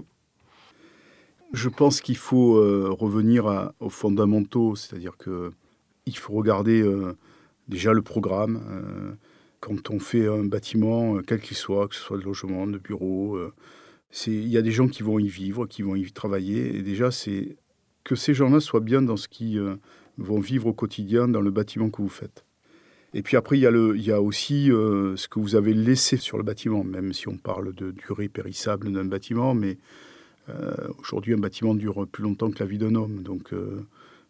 Je 1.54 1.70
pense 1.70 2.02
qu'il 2.02 2.18
faut 2.18 2.58
euh, 2.58 2.90
revenir 2.90 3.72
aux 3.80 3.90
fondamentaux, 3.90 4.76
c'est-à-dire 4.76 5.16
que 5.18 5.52
il 6.08 6.18
faut 6.18 6.34
regarder 6.34 6.82
euh, 6.82 7.16
déjà 7.68 7.94
le 7.94 8.02
programme. 8.02 8.64
Euh, 8.70 9.14
quand 9.60 9.90
on 9.90 10.00
fait 10.00 10.28
un 10.28 10.44
bâtiment, 10.44 11.20
quel 11.26 11.40
qu'il 11.40 11.58
soit, 11.58 11.88
que 11.88 11.96
ce 11.96 12.02
soit 12.02 12.18
de 12.18 12.24
logement, 12.24 12.68
de 12.68 12.78
bureau, 12.78 13.40
il 14.28 14.48
y 14.48 14.58
a 14.58 14.62
des 14.62 14.72
gens 14.72 14.88
qui 14.88 15.04
vont 15.04 15.20
y 15.20 15.28
vivre, 15.28 15.68
qui 15.68 15.82
vont 15.82 15.96
y 15.96 16.12
travailler, 16.12 16.78
et 16.78 16.82
déjà 16.82 17.12
c'est 17.12 17.58
que 18.04 18.16
ces 18.16 18.34
gens-là 18.34 18.60
soient 18.60 18.80
bien 18.80 19.02
dans 19.02 19.18
ce 19.18 19.28
qui 19.28 19.58
vont 20.18 20.40
vivre 20.40 20.68
au 20.68 20.74
quotidien 20.74 21.28
dans 21.28 21.42
le 21.42 21.52
bâtiment 21.52 21.90
que 21.90 22.02
vous 22.02 22.10
faites. 22.10 22.46
Et 23.16 23.22
puis 23.22 23.38
après, 23.38 23.58
il 23.58 23.62
y 23.62 23.66
a, 23.66 23.72
le, 23.72 23.96
il 23.96 24.04
y 24.04 24.12
a 24.12 24.22
aussi 24.22 24.70
euh, 24.70 25.16
ce 25.16 25.30
que 25.30 25.40
vous 25.40 25.56
avez 25.56 25.74
laissé 25.74 26.18
sur 26.18 26.38
le 26.38 26.44
bâtiment, 26.44 26.84
même 26.84 27.14
si 27.14 27.30
on 27.30 27.38
parle 27.38 27.74
de 27.74 27.92
durée 27.92 28.28
périssable 28.28 28.92
d'un 28.92 29.06
bâtiment, 29.06 29.54
mais 29.54 29.78
euh, 30.50 30.74
aujourd'hui, 31.00 31.34
un 31.34 31.38
bâtiment 31.38 31.76
dure 31.76 32.06
plus 32.12 32.24
longtemps 32.24 32.52
que 32.52 32.60
la 32.60 32.66
vie 32.66 32.78
d'un 32.78 32.94
homme. 32.94 33.24
Donc, 33.24 33.54
euh, 33.54 33.86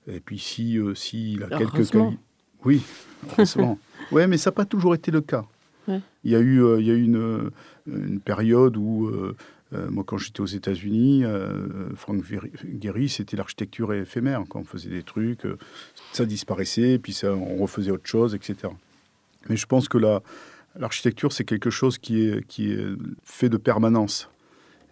et 0.07 0.19
puis 0.19 0.37
si, 0.37 0.77
s'il 0.93 1.43
a 1.43 1.47
quelques 1.49 1.89
qualités... 1.89 2.19
Oui, 2.63 2.83
heureusement. 3.31 3.79
oui, 4.11 4.27
mais 4.27 4.37
ça 4.37 4.51
n'a 4.51 4.55
pas 4.55 4.65
toujours 4.65 4.93
été 4.93 5.09
le 5.09 5.21
cas. 5.21 5.45
Il 5.87 6.31
y 6.31 6.35
a 6.35 6.39
eu, 6.39 6.63
il 6.79 6.85
y 6.85 6.91
a 6.91 6.93
eu 6.93 7.03
une, 7.03 7.51
une 7.87 8.19
période 8.19 8.77
où 8.77 9.11
moi, 9.71 10.03
quand 10.05 10.17
j'étais 10.17 10.41
aux 10.41 10.45
États-Unis, 10.45 11.23
Franck 11.95 12.23
Gehry, 12.81 13.09
c'était 13.09 13.35
l'architecture 13.35 13.93
éphémère. 13.93 14.43
Quand 14.47 14.59
on 14.59 14.63
faisait 14.63 14.89
des 14.89 15.03
trucs, 15.03 15.41
ça 16.13 16.25
disparaissait, 16.25 16.97
puis 16.97 17.13
ça, 17.13 17.33
on 17.33 17.57
refaisait 17.57 17.91
autre 17.91 18.07
chose, 18.07 18.35
etc. 18.35 18.69
Mais 19.49 19.57
je 19.57 19.65
pense 19.65 19.89
que 19.89 19.97
l'architecture, 20.77 21.31
c'est 21.31 21.45
quelque 21.45 21.69
chose 21.69 21.97
qui 21.97 22.21
est, 22.21 22.45
qui 22.47 22.71
est 22.71 22.85
fait 23.23 23.49
de 23.49 23.57
permanence. 23.57 24.29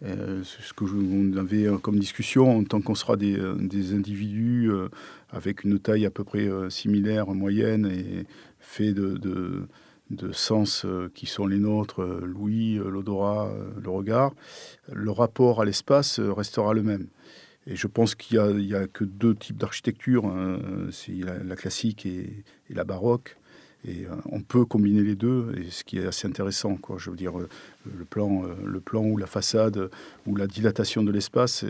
Euh, 0.06 0.44
ce 0.44 0.74
que 0.74 0.84
vous 0.84 1.38
avez 1.38 1.70
comme 1.82 1.98
discussion, 1.98 2.62
tant 2.66 2.82
qu'on 2.82 2.96
sera 2.96 3.16
des, 3.16 3.38
des 3.58 3.94
individus 3.94 4.70
euh, 4.70 4.90
avec 5.32 5.64
une 5.64 5.80
taille 5.80 6.06
à 6.06 6.10
peu 6.10 6.26
près 6.26 6.48
euh, 6.48 6.70
similaire, 6.70 7.28
moyenne, 7.28 7.86
et 7.86 8.26
fait 8.60 8.92
de, 8.94 9.66
de 10.14 10.32
sens 10.32 10.86
qui 11.14 11.26
sont 11.26 11.48
les 11.48 11.60
nôtres, 11.60 12.04
l'ouïe, 12.04 12.76
l'odorat, 12.76 13.52
le 13.82 13.90
regard, 13.90 14.34
le 14.92 15.12
rapport 15.12 15.62
à 15.62 15.66
l'espace 15.66 16.20
restera 16.20 16.74
le 16.74 16.84
même. 16.84 17.08
Et 17.66 17.76
je 17.76 17.88
pense 17.88 18.16
qu'il 18.16 18.40
n'y 18.58 18.74
a, 18.74 18.88
que 18.88 19.04
deux 19.04 19.36
types 19.36 19.58
d'architecture, 19.58 20.26
hein. 20.26 20.60
c'est 20.92 21.14
la, 21.14 21.56
classique 21.56 22.06
et 22.06 22.44
la 22.70 22.84
baroque. 22.84 23.38
Euh, 23.88 24.16
on 24.32 24.42
peut 24.42 24.66
combiner 24.66 25.02
les 25.02 25.16
deux, 25.16 25.54
et 25.58 25.70
ce 25.70 25.84
qui 25.84 25.98
est 25.98 26.06
assez 26.06 26.28
intéressant. 26.28 26.76
Quoi. 26.76 26.98
Je 27.00 27.10
veux 27.10 27.18
dire, 27.18 27.38
euh, 27.38 27.50
le 27.98 28.06
plan, 28.06 28.46
euh, 28.46 28.54
le 28.64 28.80
plan 28.80 29.04
ou 29.04 29.18
la 29.18 29.26
façade 29.26 29.90
ou 30.26 30.36
la 30.36 30.48
dilatation 30.48 31.04
de 31.04 31.12
l'espace, 31.12 31.66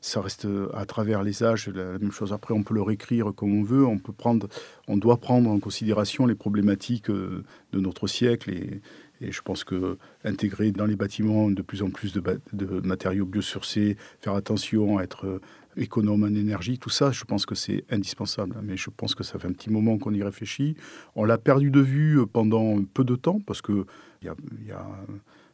ça 0.00 0.20
reste 0.20 0.46
à 0.74 0.86
travers 0.86 1.22
les 1.22 1.42
âges 1.42 1.68
la 1.68 1.98
même 1.98 2.12
chose. 2.12 2.32
Après, 2.32 2.54
on 2.54 2.62
peut 2.62 2.74
le 2.74 2.82
réécrire 2.82 3.32
comme 3.34 3.58
on 3.58 3.62
veut. 3.62 3.86
On 3.86 3.98
peut 3.98 4.12
prendre, 4.12 4.48
on 4.86 4.96
doit 4.96 5.18
prendre 5.18 5.50
en 5.50 5.58
considération 5.58 6.26
les 6.26 6.34
problématiques 6.34 7.10
de 7.10 7.44
notre 7.72 8.06
siècle 8.06 8.50
et, 8.50 8.80
et 9.20 9.32
je 9.32 9.42
pense 9.42 9.64
que 9.64 9.98
intégrer 10.24 10.70
dans 10.72 10.86
les 10.86 10.96
bâtiments 10.96 11.50
de 11.50 11.62
plus 11.62 11.82
en 11.82 11.90
plus 11.90 12.12
de, 12.12 12.22
de 12.52 12.80
matériaux 12.80 13.26
biosourcés, 13.26 13.96
faire 14.20 14.34
attention 14.34 14.98
à 14.98 15.02
être 15.02 15.40
économe 15.78 16.24
en 16.24 16.34
énergie, 16.34 16.78
tout 16.78 16.90
ça, 16.90 17.10
je 17.10 17.24
pense 17.24 17.46
que 17.46 17.54
c'est 17.54 17.84
indispensable. 17.90 18.56
Mais 18.62 18.76
je 18.76 18.90
pense 18.90 19.14
que 19.14 19.24
ça 19.24 19.38
fait 19.38 19.48
un 19.48 19.52
petit 19.52 19.70
moment 19.70 19.98
qu'on 19.98 20.12
y 20.12 20.22
réfléchit. 20.22 20.76
On 21.14 21.24
l'a 21.24 21.38
perdu 21.38 21.70
de 21.70 21.80
vue 21.80 22.26
pendant 22.26 22.82
peu 22.82 23.04
de 23.04 23.16
temps, 23.16 23.40
parce 23.46 23.62
qu'il 23.62 23.84
y 24.22 24.28
a, 24.28 24.34
y 24.66 24.72
a 24.72 24.86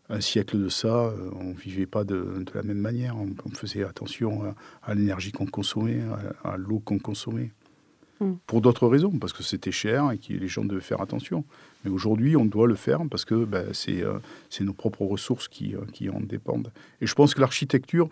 un 0.08 0.20
siècle 0.20 0.58
de 0.58 0.68
ça, 0.68 1.12
on 1.38 1.50
ne 1.50 1.54
vivait 1.54 1.86
pas 1.86 2.04
de, 2.04 2.44
la 2.54 2.62
même 2.62 2.78
manière. 2.78 3.16
On, 3.16 3.50
faisait 3.50 3.84
attention 3.84 4.54
à, 4.82 4.94
l'énergie 4.94 5.32
qu'on 5.32 5.46
consommait, 5.46 6.00
à 6.42 6.56
l'eau 6.56 6.80
qu'on 6.80 6.98
consommait. 6.98 7.52
Mm. 8.24 8.38
pour 8.46 8.60
d'autres 8.60 8.88
raisons, 8.88 9.10
parce 9.18 9.32
que 9.32 9.42
c'était 9.42 9.72
cher 9.72 10.10
et 10.10 10.18
que 10.18 10.32
les 10.32 10.48
gens 10.48 10.64
devaient 10.64 10.80
faire 10.80 11.00
attention. 11.00 11.44
Mais 11.84 11.90
aujourd'hui, 11.90 12.36
on 12.36 12.44
doit 12.44 12.66
le 12.66 12.74
faire 12.74 13.00
parce 13.10 13.24
que 13.24 13.44
ben, 13.44 13.72
euh, 13.88 14.18
c'est 14.50 14.64
nos 14.64 14.72
propres 14.72 15.04
ressources 15.04 15.48
qui, 15.48 15.74
euh, 15.74 15.80
qui, 15.92 16.08
en 16.08 16.20
dépendent. 16.20 16.72
Et 17.00 17.06
je 17.06 17.14
pense 17.14 17.34
que 17.34 17.40
l'architecture 17.40 18.08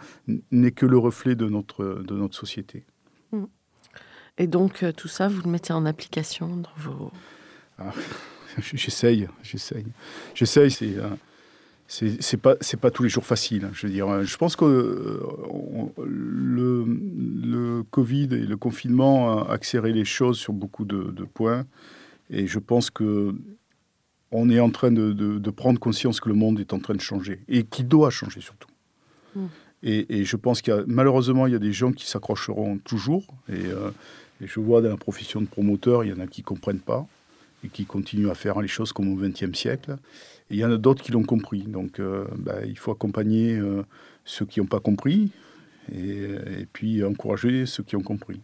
n'est 0.51 0.73
que 0.73 0.87
le 0.87 0.99
reflet 0.99 1.35
de 1.35 1.49
notre, 1.49 1.85
de 1.85 2.15
notre 2.15 2.37
société. 2.37 2.85
Mm. 3.33 3.45
Et 4.39 4.47
donc, 4.47 4.83
euh, 4.83 4.93
tout 4.93 5.09
ça, 5.09 5.29
vous 5.29 5.43
le 5.43 5.51
mettez 5.51 5.73
en 5.73 5.87
application 5.87 6.57
dans 6.57 6.71
vos... 6.77 7.11
Ah, 7.79 7.93
j'essaye, 8.59 9.29
j'essaye. 9.43 9.87
J'essaye, 10.35 10.71
c'est 10.71 10.97
c'est 11.93 12.39
pas 12.39 12.55
c'est 12.63 12.81
pas 12.81 12.91
tous 12.91 13.03
les 13.03 13.11
jours 13.11 13.27
facile. 13.27 13.67
Hein, 13.67 13.71
je 13.75 13.87
veux 13.87 13.93
dire, 13.93 14.25
je 14.25 14.37
pense 14.39 14.57
que 14.57 14.65
euh, 14.65 15.21
le, 16.03 16.87
le, 16.87 17.83
Covid 17.91 18.29
et 18.33 18.47
le 18.47 18.57
confinement 18.57 19.43
a 19.43 19.53
accéléré 19.53 19.93
les 19.93 20.07
choses 20.07 20.39
sur 20.39 20.55
beaucoup 20.55 20.87
de, 20.87 21.25
points, 21.35 21.67
et 22.31 22.47
je 22.47 22.59
pense 22.59 22.89
que 22.89 23.35
on 24.31 24.49
est 24.49 24.61
en 24.61 24.71
train 24.71 24.91
de, 24.91 25.13
de, 25.13 25.51
prendre 25.51 25.79
conscience 25.79 26.19
que 26.19 26.31
le 26.31 26.35
monde 26.35 26.59
est 26.61 26.73
en 26.73 26.79
train 26.79 26.95
de 26.95 27.01
changer 27.01 27.41
et 27.49 27.65
qui 27.65 27.85
doit 27.85 28.09
changer 28.09 28.41
surtout. 28.41 28.71
Hmm. 29.37 29.49
Et, 29.83 30.21
et, 30.21 30.25
je 30.25 30.37
pense 30.37 30.63
qu'il 30.63 30.73
y 30.73 30.77
a 30.77 30.85
malheureusement 30.87 31.47
il 31.47 31.53
y 31.53 31.57
a 31.57 31.59
des 31.59 31.73
gens 31.73 31.93
qui 31.93 32.09
s'accrocheront 32.09 32.79
toujours, 32.79 33.27
et, 33.51 33.67
euh, 33.67 33.91
et, 34.41 34.47
je 34.47 34.61
vois 34.61 34.81
dans 34.81 34.89
la 34.89 34.97
profession 34.97 35.43
de 35.43 35.47
promoteur, 35.47 36.05
il 36.05 36.11
y 36.11 36.13
en 36.15 36.21
a 36.21 36.27
qui 36.27 36.43
comprennent 36.43 36.81
pas 36.81 37.07
et 37.65 37.69
qui 37.69 37.85
continuent 37.85 38.31
à 38.31 38.35
faire 38.35 38.61
les 38.61 38.69
choses 38.69 38.93
comme 38.93 39.13
au 39.13 39.17
XXe 39.17 39.57
siècle 39.57 39.97
il 40.53 40.59
y 40.59 40.65
en 40.65 40.71
a 40.71 40.77
d'autres 40.77 41.03
qui 41.03 41.13
l'ont 41.13 41.23
compris. 41.23 41.63
Donc, 41.63 41.99
euh, 41.99 42.27
bah, 42.37 42.65
il 42.65 42.79
faut 42.79 42.93
accompagner 42.93 43.57
euh, 43.57 43.83
ceux 44.25 44.45
qui 44.45 44.61
n'ont 44.61 44.67
pas 44.67 44.81
compris 44.81 45.31
et, 45.93 46.67
puis 46.73 47.03
encourager 47.03 47.67
ceux 47.67 47.83
qui 47.83 47.97
ont 47.97 48.03
compris. 48.03 48.41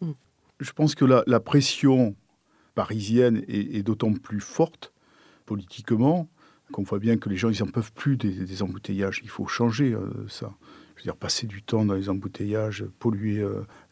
Mm. 0.00 0.12
Je 0.58 0.72
pense 0.72 0.94
que 0.94 1.04
la, 1.04 1.40
pression 1.40 2.16
parisienne 2.74 3.44
est, 3.48 3.82
d'autant 3.82 4.12
plus 4.12 4.40
forte 4.40 4.92
politiquement 5.46 6.28
qu'on 6.72 6.82
voit 6.82 6.98
bien 7.00 7.16
que 7.16 7.28
les 7.28 7.36
gens, 7.36 7.50
ils 7.50 7.62
n'en 7.62 7.70
peuvent 7.70 7.92
plus 7.92 8.16
des, 8.16 8.62
embouteillages. 8.62 9.20
Il 9.22 9.30
faut 9.30 9.46
changer 9.46 9.92
euh, 9.92 10.08
ça. 10.28 10.54
Je 10.96 11.02
veux 11.02 11.04
dire, 11.04 11.16
passer 11.16 11.46
du 11.46 11.62
temps 11.62 11.84
dans 11.84 11.94
les 11.94 12.08
embouteillages, 12.08 12.84
polluer 12.98 13.42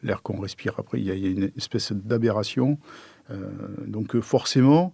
l'air 0.03 0.21
qu'on 0.21 0.39
respire 0.39 0.75
après, 0.77 0.99
il 0.99 1.05
y, 1.07 1.11
a, 1.11 1.15
une 1.15 1.51
espèce 1.57 1.91
d'aberration. 1.91 2.77
Donc 3.87 4.19
forcément, 4.21 4.93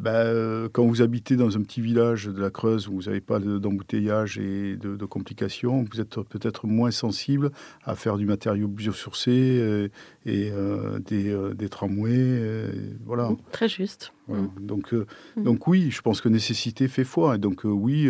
bah, 0.00 0.24
euh, 0.24 0.70
quand 0.72 0.86
vous 0.86 1.02
habitez 1.02 1.36
dans 1.36 1.58
un 1.58 1.62
petit 1.62 1.82
village 1.82 2.24
de 2.24 2.40
la 2.40 2.48
Creuse 2.48 2.88
où 2.88 2.94
vous 2.94 3.02
n'avez 3.02 3.20
pas 3.20 3.38
d'embouteillage 3.38 4.38
et 4.38 4.76
de, 4.76 5.04
complications, 5.04 5.84
vous 5.92 6.00
êtes 6.00 6.22
peut-être 6.22 6.66
moins 6.66 6.90
sensible 6.90 7.50
à 7.84 7.94
faire 7.94 8.16
du 8.16 8.24
matériau 8.24 8.66
biosourcé 8.66 9.30
euh, 9.30 9.88
et 10.24 10.50
euh, 10.52 10.98
des, 11.00 11.68
tramways. 11.68 12.70
voilà. 13.04 13.30
Mmh, 13.30 13.36
très 13.52 13.68
juste. 13.68 14.14
Mmh. 14.28 14.46
Donc, 14.60 14.92
mmh. 14.92 15.42
donc 15.42 15.66
oui, 15.66 15.90
je 15.90 16.00
pense 16.00 16.22
que 16.22 16.30
nécessité 16.30 16.88
fait 16.88 17.04
foi. 17.04 17.34
Et 17.34 17.38
donc 17.38 17.64
oui, 17.64 18.08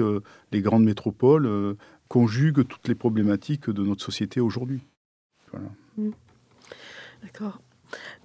les 0.52 0.62
grandes 0.62 0.84
métropoles 0.84 1.76
conjuguent 2.06 2.66
toutes 2.66 2.86
les 2.86 2.94
problématiques 2.94 3.68
de 3.68 3.82
notre 3.82 4.02
société 4.02 4.40
aujourd'hui. 4.40 4.80
D'accord. 7.22 7.60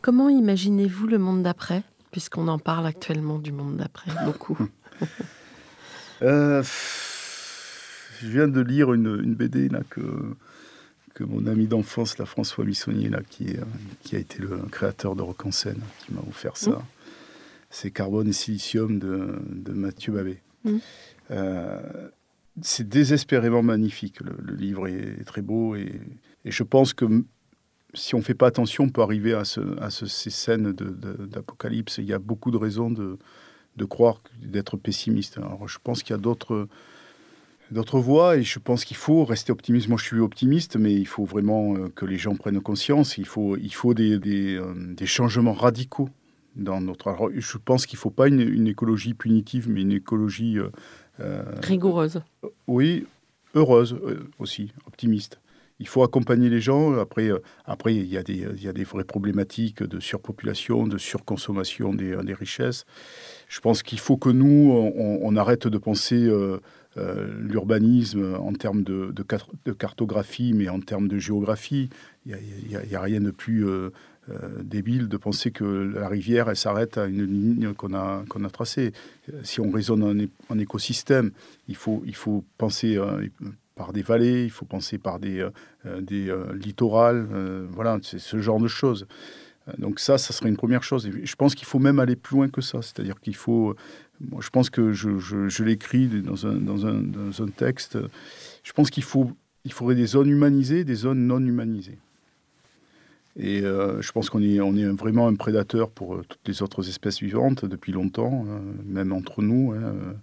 Comment 0.01 0.29
imaginez-vous 0.29 1.07
le 1.07 1.17
monde 1.17 1.43
d'après 1.43 1.83
puisqu'on 2.15 2.47
en 2.47 2.59
parle 2.59 2.85
actuellement 2.85 3.39
du 3.39 3.51
monde 3.51 3.75
d'après, 3.75 4.09
beaucoup. 4.23 4.57
Euh, 6.21 6.63
je 8.21 8.27
viens 8.29 8.47
de 8.47 8.61
lire 8.61 8.93
une, 8.93 9.35
BD 9.35 9.67
là, 9.67 9.81
que, 9.89 10.01
que 11.13 11.25
mon 11.25 11.45
ami 11.45 11.67
d'enfance, 11.67 12.17
la 12.17 12.25
François 12.25 12.63
Missonnier, 12.63 13.09
là, 13.09 13.19
qui, 13.29 13.49
est, 13.49 13.59
qui 14.01 14.15
a 14.15 14.19
été 14.19 14.39
le 14.39 14.59
créateur 14.71 15.17
de 15.17 15.21
Rock 15.21 15.45
en 15.45 15.51
scène, 15.51 15.81
qui 15.99 16.13
m'a 16.13 16.21
offert 16.21 16.55
ça. 16.55 16.71
Mmh. 16.71 16.85
C'est 17.69 17.91
Carbone 17.91 18.29
et 18.29 18.33
Silicium 18.33 18.97
de, 18.97 19.37
de 19.51 19.73
Mathieu 19.73 20.13
Babé. 20.13 20.39
Mmh. 20.63 20.77
Euh, 21.31 21.81
c'est 22.61 22.87
désespérément 22.87 23.61
magnifique. 23.61 24.21
Le, 24.21 24.55
livre 24.55 24.87
est, 24.87 25.25
très 25.25 25.41
beau 25.41 25.75
et, 25.75 25.99
et, 26.45 26.51
je 26.51 26.63
pense 26.63 26.93
que 26.93 27.25
si 27.95 28.15
on 28.15 28.19
ne 28.19 28.23
fait 28.23 28.33
pas 28.33 28.47
attention, 28.47 28.85
on 28.85 28.89
peut 28.89 29.01
arriver 29.01 29.33
à, 29.33 29.43
ces 29.45 30.29
scènes 30.29 30.73
d'apocalypse. 30.73 31.97
Il 31.97 32.05
y 32.05 32.13
a 32.13 32.19
beaucoup 32.19 32.51
de 32.51 32.57
raisons 32.57 32.91
de, 32.91 33.85
croire, 33.85 34.21
d'être 34.41 34.77
pessimiste. 34.77 35.37
Alors, 35.37 35.67
je 35.67 35.77
pense 35.83 36.03
qu'il 36.03 36.11
y 36.11 36.19
a 36.19 36.21
d'autres 36.21 36.67
d'autres 37.71 37.99
voies 37.99 38.37
et 38.37 38.43
je 38.43 38.59
pense 38.59 38.85
qu'il 38.85 38.95
faut 38.95 39.25
rester 39.25 39.51
optimiste. 39.51 39.87
Moi, 39.87 39.97
je 39.97 40.05
suis 40.05 40.19
optimiste, 40.19 40.77
mais 40.77 40.93
il 40.93 41.07
faut 41.07 41.25
vraiment 41.25 41.75
euh, 41.75 41.89
que 41.89 42.05
les 42.05 42.17
gens 42.17 42.35
prennent 42.35 42.61
conscience. 42.61 43.17
Il 43.17 43.25
faut, 43.25 43.57
il 43.57 43.73
faut 43.73 43.95
des, 43.95 44.55
euh, 44.55 45.05
changements 45.05 45.53
radicaux 45.53 46.09
dans 46.55 46.79
notre. 46.79 47.07
Alors, 47.07 47.31
je 47.33 47.57
pense 47.57 47.87
qu'il 47.87 47.97
ne 47.97 48.01
faut 48.01 48.11
pas 48.11 48.27
une, 48.27 48.67
écologie 48.67 49.15
punitive, 49.15 49.67
mais 49.67 49.81
une 49.81 49.93
écologie 49.93 50.59
euh, 51.19 51.43
rigoureuse. 51.63 52.21
oui, 52.67 53.07
heureuse 53.55 53.97
aussi, 54.37 54.71
optimiste 54.85 55.39
il 55.79 55.87
faut 55.87 56.03
accompagner 56.03 56.49
les 56.49 56.61
gens. 56.61 56.97
Après, 56.97 57.29
euh, 57.29 57.39
après 57.65 57.95
il, 57.95 58.07
y 58.07 58.17
a 58.17 58.23
des, 58.23 58.47
il 58.55 58.63
y 58.63 58.67
a 58.67 58.73
des 58.73 58.83
vraies 58.83 59.03
problématiques 59.03 59.83
de 59.83 59.99
surpopulation, 59.99 60.87
de 60.87 60.97
surconsommation 60.97 61.93
des, 61.93 62.15
des 62.23 62.33
richesses. 62.33 62.85
Je 63.47 63.59
pense 63.59 63.83
qu'il 63.83 63.99
faut 63.99 64.17
que 64.17 64.29
nous, 64.29 64.71
on, 64.95 65.35
arrête 65.35 65.67
de 65.67 65.77
penser 65.77 66.23
euh, 66.25 66.59
euh, 66.97 67.27
l'urbanisme 67.39 68.35
en 68.35 68.53
termes 68.53 68.83
de, 68.83 69.13
cartographie, 69.77 70.53
mais 70.53 70.69
en 70.69 70.79
termes 70.79 71.07
de 71.07 71.19
géographie. 71.19 71.89
Il 72.25 72.35
n'y 72.67 72.95
a, 72.95 73.01
rien 73.01 73.21
de 73.21 73.29
plus 73.29 73.63
débile 74.63 75.07
de 75.07 75.17
penser 75.17 75.51
que 75.51 75.63
la 75.63 76.07
rivière, 76.07 76.49
elle 76.49 76.55
s'arrête 76.55 76.97
à 76.97 77.05
une 77.05 77.25
ligne 77.25 77.73
qu'on 77.73 77.93
a, 77.93 78.49
tracée. 78.51 78.93
Si 79.43 79.61
on 79.61 79.69
raisonne 79.69 80.01
en, 80.01 80.53
en, 80.53 80.57
écosystème, 80.57 81.29
il 81.67 81.75
faut, 81.75 82.01
il 82.07 82.15
faut 82.15 82.43
penser 82.57 82.97
par 83.75 83.91
des 83.91 84.01
vallées, 84.01 84.43
il 84.43 84.49
faut 84.49 84.65
penser 84.65 84.97
par 84.97 85.19
des, 85.19 85.39
euh, 85.39 85.49
euh, 85.85 86.01
des 86.01 86.29
euh, 86.29 86.53
littorales, 86.53 87.27
voilà, 87.69 87.99
c'est 88.01 88.19
ce 88.19 88.39
genre 88.39 88.59
de 88.59 88.67
choses. 88.67 89.05
Donc 89.77 89.99
ça, 89.99 90.17
ça 90.17 90.31
serait 90.31 90.49
une 90.49 90.57
première 90.57 90.83
chose. 90.83 91.09
Je 91.23 91.35
pense 91.35 91.55
qu'il 91.55 91.67
faut 91.67 91.79
même 91.79 91.99
aller 91.99 92.15
plus 92.15 92.35
loin 92.35 92.49
que 92.49 92.61
ça. 92.61 92.81
C'est-à-dire 92.81 93.19
qu'il 93.19 93.35
faut... 93.35 93.75
Je 94.39 94.49
pense 94.49 94.69
que 94.69 94.93
je, 94.93 95.17
je, 95.17 95.63
l'écris 95.63 96.07
dans 96.07 96.45
un, 96.45 97.47
texte. 97.47 97.97
Je 98.63 98.73
pense 98.73 98.91
qu'il 98.91 99.03
faut, 99.03 99.31
il 99.65 99.73
faudrait 99.73 99.95
des 99.95 100.05
zones 100.05 100.29
humanisées, 100.29 100.83
des 100.83 100.93
zones 100.93 101.25
non 101.25 101.39
humanisées. 101.39 101.97
Et 103.37 103.61
je 103.61 104.11
pense 104.11 104.29
qu'on 104.29 104.41
est, 104.43 104.59
vraiment 104.93 105.27
un 105.27 105.35
prédateur 105.35 105.89
pour 105.89 106.21
toutes 106.29 106.47
les 106.47 106.61
autres 106.61 106.87
espèces 106.87 107.19
vivantes 107.19 107.65
depuis 107.65 107.91
longtemps, 107.91 108.45
même 108.85 109.11
entre 109.13 109.41
nous. 109.41 109.73
Hein, 109.73 110.15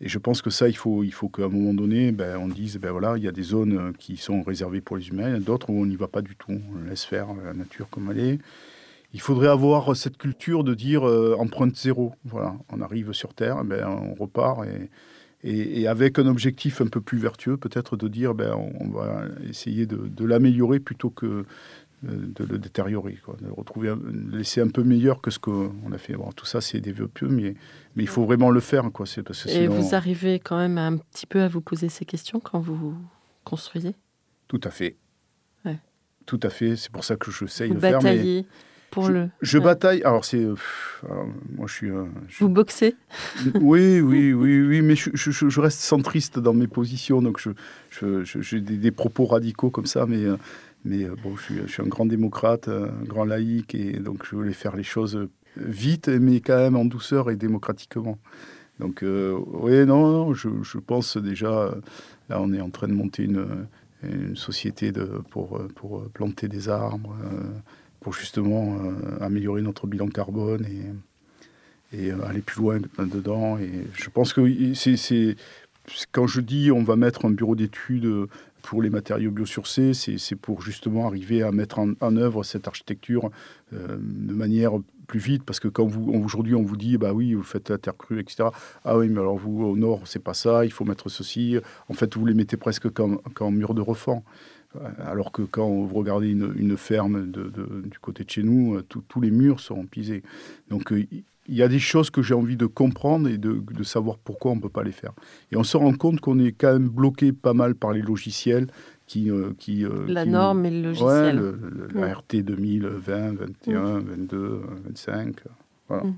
Et 0.00 0.08
je 0.08 0.18
pense 0.18 0.42
que 0.42 0.50
ça, 0.50 0.68
il 0.68 0.76
faut, 0.76 1.02
qu'à 1.28 1.44
un 1.44 1.48
moment 1.48 1.74
donné, 1.74 2.12
ben, 2.12 2.36
on 2.38 2.48
dise, 2.48 2.78
ben 2.78 2.92
voilà, 2.92 3.16
il 3.16 3.24
y 3.24 3.28
a 3.28 3.32
des 3.32 3.42
zones 3.42 3.92
qui 3.98 4.16
sont 4.16 4.42
réservées 4.42 4.80
pour 4.80 4.96
les 4.96 5.08
humains, 5.08 5.40
d'autres 5.40 5.70
où 5.70 5.80
on 5.80 5.86
n'y 5.86 5.96
va 5.96 6.06
pas 6.06 6.22
du 6.22 6.36
tout. 6.36 6.52
On 6.52 6.88
laisse 6.88 7.04
faire 7.04 7.28
la 7.44 7.52
nature 7.52 7.88
comme 7.90 8.10
elle 8.12 8.20
est. 8.20 8.38
Il 9.12 9.20
faudrait 9.20 9.48
avoir 9.48 9.96
cette 9.96 10.16
culture 10.16 10.62
de 10.62 10.74
dire 10.74 11.08
euh, 11.08 11.34
empreinte 11.38 11.74
zéro. 11.76 12.14
Voilà, 12.24 12.54
on 12.70 12.80
arrive 12.80 13.12
sur 13.12 13.34
Terre, 13.34 13.64
ben, 13.64 13.86
on 13.88 14.14
repart 14.14 14.64
et, 15.44 15.86
avec 15.86 16.18
un 16.18 16.26
objectif 16.26 16.80
un 16.80 16.88
peu 16.88 17.00
plus 17.00 17.18
vertueux, 17.18 17.56
peut-être 17.56 17.96
de 17.96 18.08
dire, 18.08 18.34
on, 18.80 18.88
va 18.88 19.22
essayer 19.48 19.86
de 19.86 20.24
l'améliorer 20.24 20.80
plutôt 20.80 21.10
que 21.10 21.44
de 22.02 22.44
le 22.44 22.58
détériorer, 22.58 23.18
quoi, 23.24 23.36
de 23.40 23.50
retrouver, 23.50 23.92
laisser 24.32 24.60
un 24.60 24.68
peu 24.68 24.82
meilleur 24.82 25.20
que 25.20 25.30
ce 25.30 25.38
qu'on 25.38 25.92
a 25.92 25.98
fait. 25.98 26.14
Bon, 26.14 26.30
tout 26.32 26.46
ça, 26.46 26.60
c'est 26.60 26.80
des 26.80 26.92
vœux 26.92 27.08
pieux, 27.08 27.28
mais, 27.28 27.54
mais 27.96 28.04
il 28.04 28.08
faut 28.08 28.24
vraiment 28.24 28.50
le 28.50 28.60
faire. 28.60 28.90
Quoi, 28.92 29.06
c'est 29.06 29.22
parce 29.22 29.44
que 29.44 29.50
Et 29.50 29.66
vous 29.66 29.94
arrivez 29.94 30.38
quand 30.38 30.58
même 30.58 30.78
un 30.78 30.96
petit 30.98 31.26
peu 31.26 31.42
à 31.42 31.48
vous 31.48 31.60
poser 31.60 31.88
ces 31.88 32.04
questions 32.04 32.40
quand 32.40 32.60
vous 32.60 32.94
construisez? 33.44 33.96
Tout 34.46 34.60
à 34.62 34.70
fait. 34.70 34.96
Ouais. 35.64 35.78
Tout 36.24 36.40
à 36.42 36.50
fait. 36.50 36.76
C'est 36.76 36.92
pour 36.92 37.04
ça 37.04 37.16
que 37.16 37.30
j'essaye 37.30 37.70
de 37.72 37.78
faire. 37.78 38.00
Mais 38.02 38.44
pour 38.90 39.04
je, 39.04 39.12
le. 39.12 39.30
Je 39.42 39.58
bataille. 39.58 40.02
Alors, 40.02 40.24
c'est. 40.24 40.46
moi, 41.02 41.66
je 41.66 41.72
suis. 41.72 41.90
Vous 42.38 42.48
boxez? 42.48 42.96
Oui, 43.60 44.00
oui, 44.00 44.32
oui, 44.32 44.60
oui, 44.62 44.82
mais 44.82 44.94
je, 44.94 45.10
je, 45.14 45.60
reste 45.60 45.80
centriste 45.80 46.38
dans 46.38 46.54
mes 46.54 46.68
positions, 46.68 47.20
donc 47.22 47.42
j'ai 47.90 48.60
des, 48.60 48.76
des, 48.76 48.90
propos 48.90 49.26
radicaux 49.26 49.70
comme 49.70 49.86
ça, 49.86 50.06
mais. 50.06 50.24
Euh, 50.24 50.36
mais 50.88 51.04
euh, 51.04 51.14
bon, 51.22 51.36
je 51.36 51.66
suis, 51.66 51.82
un 51.82 51.86
grand 51.86 52.06
démocrate, 52.06 52.68
un 52.68 53.04
grand 53.04 53.24
laïc, 53.24 53.74
et 53.74 53.98
donc 53.98 54.24
je 54.24 54.34
voulais 54.34 54.52
faire 54.52 54.74
les 54.74 54.82
choses 54.82 55.28
vite, 55.56 56.08
mais 56.08 56.40
quand 56.40 56.56
même 56.56 56.76
en 56.76 56.84
douceur 56.84 57.30
et 57.30 57.36
démocratiquement. 57.36 58.18
Donc, 58.80 59.02
euh, 59.02 59.36
oui, 59.46 59.84
non, 59.86 60.32
je, 60.34 60.78
pense 60.78 61.16
déjà, 61.16 61.74
là, 62.28 62.40
on 62.40 62.52
est 62.52 62.60
en 62.60 62.70
train 62.70 62.88
de 62.88 62.94
monter 62.94 63.24
une, 63.24 63.66
société 64.36 64.92
pour, 65.30 65.60
pour 65.74 66.08
planter 66.10 66.46
des 66.46 66.68
arbres, 66.68 67.16
euh, 67.24 67.42
pour 67.98 68.12
justement 68.12 68.78
améliorer 69.20 69.60
notre 69.60 69.88
bilan 69.88 70.06
carbone 70.06 70.64
et, 71.92 71.98
et 71.98 72.12
aller 72.12 72.40
plus 72.40 72.60
loin 72.60 72.78
dedans. 72.96 73.58
Et 73.58 73.88
je 73.94 74.08
pense 74.08 74.32
que 74.32 74.72
c'est 74.74 75.36
quand 76.12 76.28
je 76.28 76.40
dis 76.40 76.70
on 76.70 76.84
va 76.84 76.94
mettre 76.94 77.24
un 77.24 77.30
bureau 77.30 77.56
d'études 77.56 78.28
pour 78.68 78.82
les 78.82 78.90
matériaux 78.90 79.30
biosourcés, 79.30 79.94
c'est 79.94 80.36
pour 80.36 80.60
justement 80.60 81.06
arriver 81.06 81.42
à 81.42 81.52
mettre 81.52 81.78
en, 81.78 82.16
œuvre 82.16 82.42
cette 82.42 82.68
architecture 82.68 83.30
euh, 83.72 83.96
de 83.98 84.34
manière 84.34 84.72
plus 85.06 85.20
vite, 85.20 85.42
parce 85.42 85.58
que 85.58 85.68
quand 85.68 85.86
vous 85.86 86.12
aujourd'hui 86.12 86.54
on 86.54 86.62
vous 86.62 86.76
dit 86.76 86.98
bah 86.98 87.14
oui 87.14 87.32
vous 87.32 87.42
faites 87.42 87.70
la 87.70 87.78
terre 87.78 87.96
crue 87.96 88.20
etc 88.20 88.50
ah 88.84 88.98
oui 88.98 89.08
mais 89.08 89.20
alors 89.20 89.38
vous 89.38 89.64
au 89.64 89.74
nord 89.74 90.02
c'est 90.04 90.22
pas 90.22 90.34
ça 90.34 90.66
il 90.66 90.70
faut 90.70 90.84
mettre 90.84 91.08
ceci. 91.08 91.56
En 91.88 91.94
fait 91.94 92.14
vous 92.14 92.26
les 92.26 92.34
mettez 92.34 92.58
presque 92.58 92.90
comme, 92.90 93.22
comme 93.32 93.56
mur 93.56 93.72
de 93.72 93.80
refend 93.80 94.22
alors 94.98 95.32
que 95.32 95.40
quand 95.40 95.66
vous 95.66 95.94
regardez 95.94 96.28
une, 96.28 96.76
ferme 96.76 97.32
du 97.32 97.98
côté 98.00 98.24
de 98.24 98.30
chez 98.30 98.42
nous, 98.42 98.76
euh, 98.76 98.82
tous 98.82 99.20
les 99.22 99.30
murs 99.30 99.60
sont 99.60 99.86
pisés. 99.86 100.22
Donc 100.68 100.92
euh, 100.92 101.06
il 101.48 101.56
y 101.56 101.62
a 101.62 101.68
des 101.68 101.78
choses 101.78 102.10
que 102.10 102.22
j'ai 102.22 102.34
envie 102.34 102.56
de 102.56 102.66
comprendre 102.66 103.28
et 103.28 103.38
de, 103.38 103.82
savoir 103.82 104.18
pourquoi 104.18 104.52
on 104.52 104.56
ne 104.56 104.60
peut 104.60 104.68
pas 104.68 104.82
les 104.82 104.92
faire. 104.92 105.12
Et 105.50 105.56
on 105.56 105.64
se 105.64 105.76
rend 105.76 105.94
compte 105.94 106.20
qu'on 106.20 106.38
est 106.38 106.52
quand 106.52 106.72
même 106.72 106.88
bloqué 106.88 107.32
pas 107.32 107.54
mal 107.54 107.74
par 107.74 107.92
les 107.92 108.02
logiciels 108.02 108.68
qui... 109.06 109.30
Euh, 109.30 109.52
qui 109.58 109.84
euh, 109.84 110.04
la 110.06 110.26
norme 110.26 110.66
et 110.66 110.70
le 110.70 110.82
logiciel. 110.82 111.40
Ouais, 111.40 112.00
la 112.00 112.14
RT 112.14 112.42
2020, 112.42 113.32
21, 113.34 113.98
22, 114.00 114.62
25. 114.86 115.36
Voilà. 115.88 116.04
Mm. 116.04 116.14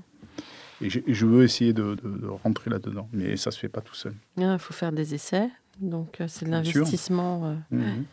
Et, 0.81 0.89
je 0.89 1.25
veux 1.25 1.43
essayer 1.43 1.73
de, 1.73 1.95
rentrer 2.43 2.69
là-dedans, 2.69 3.07
mais 3.13 3.37
ça 3.37 3.51
ne 3.51 3.53
se 3.53 3.59
fait 3.59 3.69
pas 3.69 3.81
tout 3.81 3.95
seul. 3.95 4.13
Il 4.37 4.57
faut 4.59 4.73
faire 4.73 4.91
des 4.91 5.13
essais, 5.13 5.49
donc 5.79 6.19
euh, 6.19 6.25
c'est 6.27 6.45
de 6.45 6.51
l'investissement. 6.51 7.55
Mm-hmm 7.71 8.03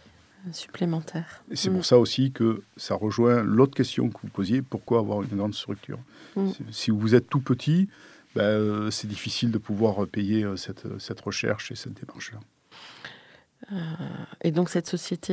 supplémentaire. 0.53 1.43
C'est 1.53 1.70
pour 1.70 1.80
mm. 1.80 1.84
ça 1.84 1.99
aussi 1.99 2.32
que 2.32 2.62
ça 2.76 2.95
rejoint 2.95 3.43
l'autre 3.43 3.74
question 3.74 4.09
que 4.09 4.18
vous 4.22 4.28
posiez, 4.28 4.62
pourquoi 4.62 5.01
avoir 5.01 5.22
une 5.22 5.36
grande 5.36 5.55
structure 5.55 5.99
mm. 6.36 6.51
Si 6.70 6.91
vous 6.91 7.14
êtes 7.14 7.28
tout 7.28 7.41
petit, 7.41 7.89
ben, 8.34 8.43
euh, 8.43 8.91
c'est 8.91 9.09
difficile 9.09 9.51
de 9.51 9.59
pouvoir 9.59 10.07
payer 10.07 10.45
euh, 10.45 10.57
cette, 10.57 10.86
cette 11.01 11.20
recherche 11.20 11.72
et 11.72 11.74
cette 11.74 11.95
démarche-là. 11.95 12.41
Euh, 13.72 13.76
et 14.43 14.53
donc 14.53 14.68
cette 14.68 14.86
société 14.86 15.32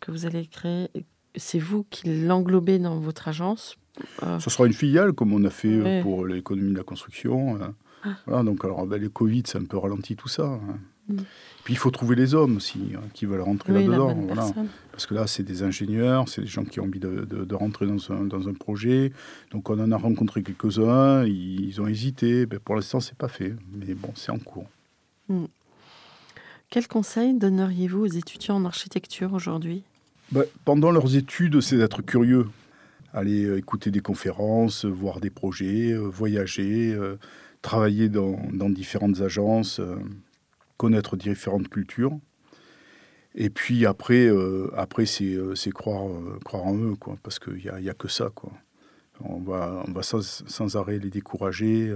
que 0.00 0.10
vous 0.10 0.26
allez 0.26 0.46
créer, 0.46 0.90
c'est 1.36 1.58
vous 1.58 1.84
qui 1.88 2.24
l'englobez 2.24 2.78
dans 2.78 2.98
votre 2.98 3.28
agence 3.28 3.76
Ce 4.40 4.50
sera 4.50 4.66
une 4.66 4.72
filiale, 4.72 5.12
comme 5.12 5.32
on 5.32 5.44
a 5.44 5.50
fait 5.50 6.02
pour 6.02 6.26
l'économie 6.26 6.72
de 6.72 6.76
la 6.76 6.84
construction. 6.84 7.58
Ah. 8.04 8.10
Voilà, 8.26 8.42
donc 8.42 8.64
alors, 8.64 8.84
ben, 8.86 9.00
les 9.00 9.08
Covid, 9.08 9.44
ça 9.46 9.58
a 9.58 9.60
un 9.60 9.64
peu 9.64 9.78
ralenti 9.78 10.16
tout 10.16 10.28
ça. 10.28 10.58
Puis 11.64 11.74
il 11.74 11.76
faut 11.76 11.90
trouver 11.90 12.16
les 12.16 12.34
hommes 12.34 12.56
aussi 12.56 12.80
hein, 12.94 13.02
qui 13.12 13.26
veulent 13.26 13.40
rentrer 13.40 13.72
là-dedans. 13.72 14.16
Parce 14.90 15.06
que 15.06 15.14
là, 15.14 15.26
c'est 15.26 15.42
des 15.42 15.62
ingénieurs, 15.62 16.28
c'est 16.28 16.42
des 16.42 16.46
gens 16.46 16.64
qui 16.64 16.80
ont 16.80 16.84
envie 16.84 17.00
de, 17.00 17.54
rentrer 17.54 17.86
dans 17.86 18.12
un, 18.12 18.24
dans 18.24 18.48
un, 18.48 18.54
projet. 18.54 19.12
Donc 19.50 19.70
on 19.70 19.78
en 19.80 19.90
a 19.92 19.96
rencontré 19.96 20.42
quelques-uns, 20.42 21.24
ils, 21.24 21.80
ont 21.80 21.86
hésité. 21.86 22.46
Ben, 22.46 22.58
pour 22.58 22.76
l'instant, 22.76 23.00
c'est 23.00 23.16
pas 23.16 23.28
fait. 23.28 23.54
Mais 23.72 23.94
bon, 23.94 24.12
c'est 24.14 24.32
en 24.32 24.38
cours. 24.38 24.68
Hmm. 25.28 25.46
Quel 26.70 26.88
conseil 26.88 27.34
donneriez-vous 27.34 28.00
aux 28.00 28.06
étudiants 28.06 28.56
en 28.56 28.64
architecture 28.64 29.32
aujourd'hui? 29.34 29.82
Ben, 30.30 30.44
Pendant 30.64 30.90
leurs 30.90 31.16
études, 31.16 31.60
c'est 31.60 31.76
d'être 31.76 32.02
curieux. 32.02 32.48
Aller 33.12 33.44
euh, 33.44 33.58
écouter 33.58 33.90
des 33.90 34.00
conférences, 34.00 34.86
voir 34.86 35.20
des 35.20 35.28
projets, 35.28 35.92
euh, 35.92 35.98
voyager, 35.98 36.94
euh, 36.94 37.16
travailler 37.60 38.08
dans, 38.08 38.40
dans, 38.54 38.70
différentes 38.70 39.20
agences 39.20 39.80
connaître 40.82 41.16
différentes 41.16 41.68
cultures. 41.68 42.18
Et 43.36 43.50
puis 43.50 43.86
après, 43.86 44.26
euh, 44.26 44.68
après 44.76 45.06
c'est, 45.06 45.34
euh, 45.34 45.54
croire, 45.72 46.08
euh, 46.08 46.40
croire 46.44 46.64
en 46.64 46.76
eux, 46.76 46.96
quoi, 46.96 47.16
parce 47.22 47.38
qu'il 47.38 47.62
n'y 47.62 47.68
a, 47.68 47.78
y 47.78 47.88
a 47.88 47.94
que 47.94 48.08
ça. 48.08 48.30
Quoi. 48.34 48.50
On 49.20 49.38
va, 49.38 49.84
on 49.86 49.92
va 49.92 50.02
sans, 50.02 50.22
sans 50.22 50.76
arrêt 50.76 50.98
les 50.98 51.08
décourager. 51.08 51.94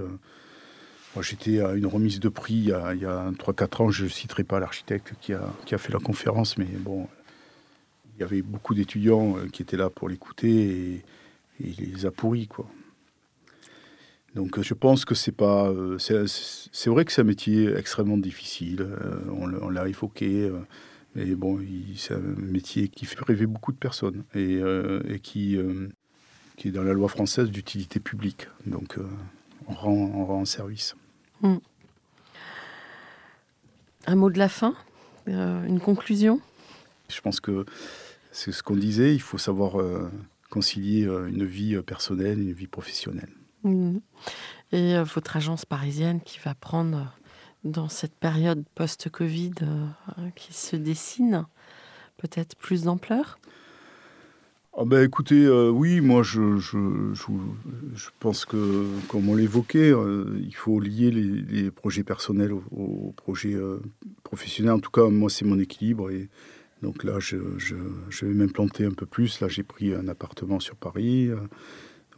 Moi, 1.13 1.21
j'étais 1.21 1.59
à 1.59 1.73
une 1.73 1.85
remise 1.85 2.21
de 2.21 2.29
prix 2.29 2.53
il 2.53 2.67
y 2.67 2.71
a, 2.71 2.87
a 2.87 3.31
3-4 3.31 3.83
ans, 3.83 3.89
je 3.89 4.05
ne 4.05 4.09
citerai 4.09 4.45
pas 4.45 4.61
l'architecte 4.61 5.15
qui 5.19 5.33
a, 5.33 5.53
qui 5.65 5.75
a 5.75 5.77
fait 5.77 5.91
la 5.91 5.99
conférence, 5.99 6.57
mais 6.57 6.65
bon, 6.79 7.09
il 8.15 8.21
y 8.21 8.23
avait 8.23 8.41
beaucoup 8.41 8.73
d'étudiants 8.73 9.35
qui 9.51 9.63
étaient 9.63 9.75
là 9.75 9.89
pour 9.89 10.07
l'écouter 10.07 10.49
et, 10.49 10.93
et 11.59 11.75
il 11.77 11.93
les 11.93 12.05
a 12.05 12.11
pourris. 12.11 12.47
Quoi. 12.47 12.69
Donc 14.37 14.61
je 14.61 14.75
pense 14.75 15.03
que 15.03 15.15
c'est 15.15 15.31
pas. 15.31 15.67
Euh, 15.69 15.97
c'est 15.97 16.89
vrai 16.91 17.05
que 17.05 17.11
c'est 17.11 17.21
un 17.21 17.23
métier 17.23 17.75
extrêmement 17.75 18.19
difficile. 18.19 18.81
Euh, 18.81 19.19
on, 19.31 19.69
l'a 19.69 19.87
évoqué. 19.87 20.43
Euh, 20.43 20.59
mais 21.15 21.33
bon, 21.33 21.59
c'est 21.95 22.13
un 22.13 22.21
métier 22.37 22.87
qui 22.87 23.07
fait 23.07 23.19
rêver 23.25 23.47
beaucoup 23.47 23.71
de 23.71 23.77
personnes 23.77 24.23
et, 24.35 24.61
qui, 25.23 25.57
qui 26.55 26.67
est 26.67 26.71
dans 26.71 26.83
la 26.83 26.93
loi 26.93 27.07
française 27.07 27.49
d'utilité 27.49 27.99
publique. 27.99 28.47
Donc 28.67 28.97
on 29.67 29.73
rend, 29.73 29.93
on, 29.93 30.25
rend, 30.25 30.45
service. 30.45 30.95
Hmm. 31.41 31.57
Un 34.05 34.15
mot 34.15 34.29
de 34.29 34.37
la 34.37 34.49
fin 34.49 34.75
Une 35.25 35.79
conclusion? 35.79 36.39
Je 37.09 37.19
pense 37.21 37.39
que 37.39 37.65
c'est 38.31 38.51
ce 38.51 38.61
qu'on 38.61 38.75
disait. 38.75 39.15
Il 39.15 39.21
faut 39.21 39.39
savoir 39.39 39.83
concilier 40.51 41.05
une 41.05 41.45
vie 41.45 41.81
personnelle 41.81 42.37
et 42.37 42.43
une 42.43 42.53
vie 42.53 42.67
professionnelle. 42.67 43.31
Mmh. 43.63 43.97
Et 44.71 44.95
euh, 44.95 45.03
votre 45.03 45.35
agence 45.37 45.65
parisienne 45.65 46.19
qui 46.21 46.39
va 46.43 46.53
prendre 46.53 46.97
euh, 46.97 47.01
dans 47.63 47.89
cette 47.89 48.15
période 48.15 48.63
post-Covid 48.75 49.53
euh, 49.61 50.29
qui 50.35 50.53
se 50.53 50.75
dessine 50.75 51.45
peut-être 52.17 52.55
plus 52.55 52.83
d'ampleur? 52.83 53.39
Ah 54.79 54.83
ben 54.85 55.03
écoutez, 55.03 55.49
oui, 55.49 56.01
moi 56.01 56.21
je, 56.21 56.57
je, 56.57 56.77
je, 57.15 58.09
pense 58.19 58.45
que, 58.45 58.85
comme 59.07 59.27
on 59.27 59.33
l'évoquait, 59.33 59.89
il 59.89 60.53
faut 60.53 60.79
lier 60.79 61.09
les, 61.09 61.71
projets 61.71 62.03
personnels 62.03 62.53
aux, 62.53 63.11
projets 63.17 63.57
professionnels. 64.21 64.73
En 64.73 64.79
tout 64.79 64.91
cas, 64.91 65.07
moi 65.07 65.31
c'est 65.31 65.45
mon 65.45 65.57
équilibre. 65.57 66.11
Et 66.11 66.29
donc 66.83 67.03
là, 67.03 67.17
je, 67.19 67.37
vais 67.37 68.33
m'implanter 68.35 68.85
un 68.85 68.91
peu 68.91 69.07
plus. 69.07 69.41
Là, 69.41 69.47
j'ai 69.47 69.63
pris 69.63 69.95
un 69.95 70.07
appartement 70.07 70.59
sur 70.59 70.75
Paris 70.75 71.31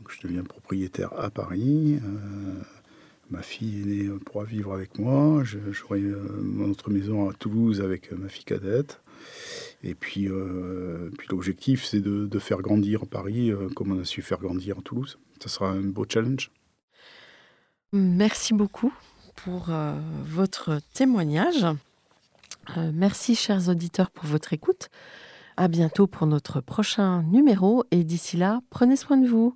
je 0.09 0.27
deviens 0.27 0.43
propriétaire 0.43 1.13
à 1.19 1.29
Paris. 1.29 1.99
Euh, 2.03 2.61
ma 3.29 3.41
fille 3.41 3.81
aînée 3.81 4.09
pourra 4.25 4.43
vivre 4.43 4.73
avec 4.73 4.97
moi. 4.97 5.43
J'aurai 5.43 6.01
mon 6.01 6.69
autre 6.69 6.89
maison 6.89 7.29
à 7.29 7.33
Toulouse 7.33 7.81
avec 7.81 8.11
ma 8.11 8.27
fille 8.27 8.45
cadette. 8.45 9.01
Et 9.83 9.95
puis, 9.95 10.27
euh, 10.27 11.11
l'objectif, 11.29 11.85
c'est 11.85 11.99
de, 12.01 12.39
faire 12.39 12.61
grandir 12.61 13.05
Paris 13.05 13.51
euh, 13.51 13.69
comme 13.69 13.91
on 13.91 14.01
a 14.01 14.05
su 14.05 14.21
faire 14.21 14.39
grandir 14.39 14.81
Toulouse. 14.83 15.19
Ça 15.41 15.49
sera 15.49 15.69
un 15.69 15.81
beau 15.81 16.05
challenge. 16.07 16.51
Merci 17.91 18.53
beaucoup 18.53 18.93
pour 19.35 19.69
votre 20.25 20.79
témoignage. 20.93 21.65
merci, 22.93 23.35
chers 23.35 23.69
auditeurs, 23.69 24.11
pour 24.11 24.25
votre 24.25 24.53
écoute. 24.53 24.89
À 25.57 25.67
bientôt 25.67 26.07
pour 26.07 26.27
notre 26.27 26.61
prochain 26.61 27.23
numéro. 27.23 27.83
Et 27.91 28.03
d'ici 28.03 28.37
là, 28.37 28.61
prenez 28.69 28.95
soin 28.95 29.17
de 29.17 29.27
vous. 29.27 29.55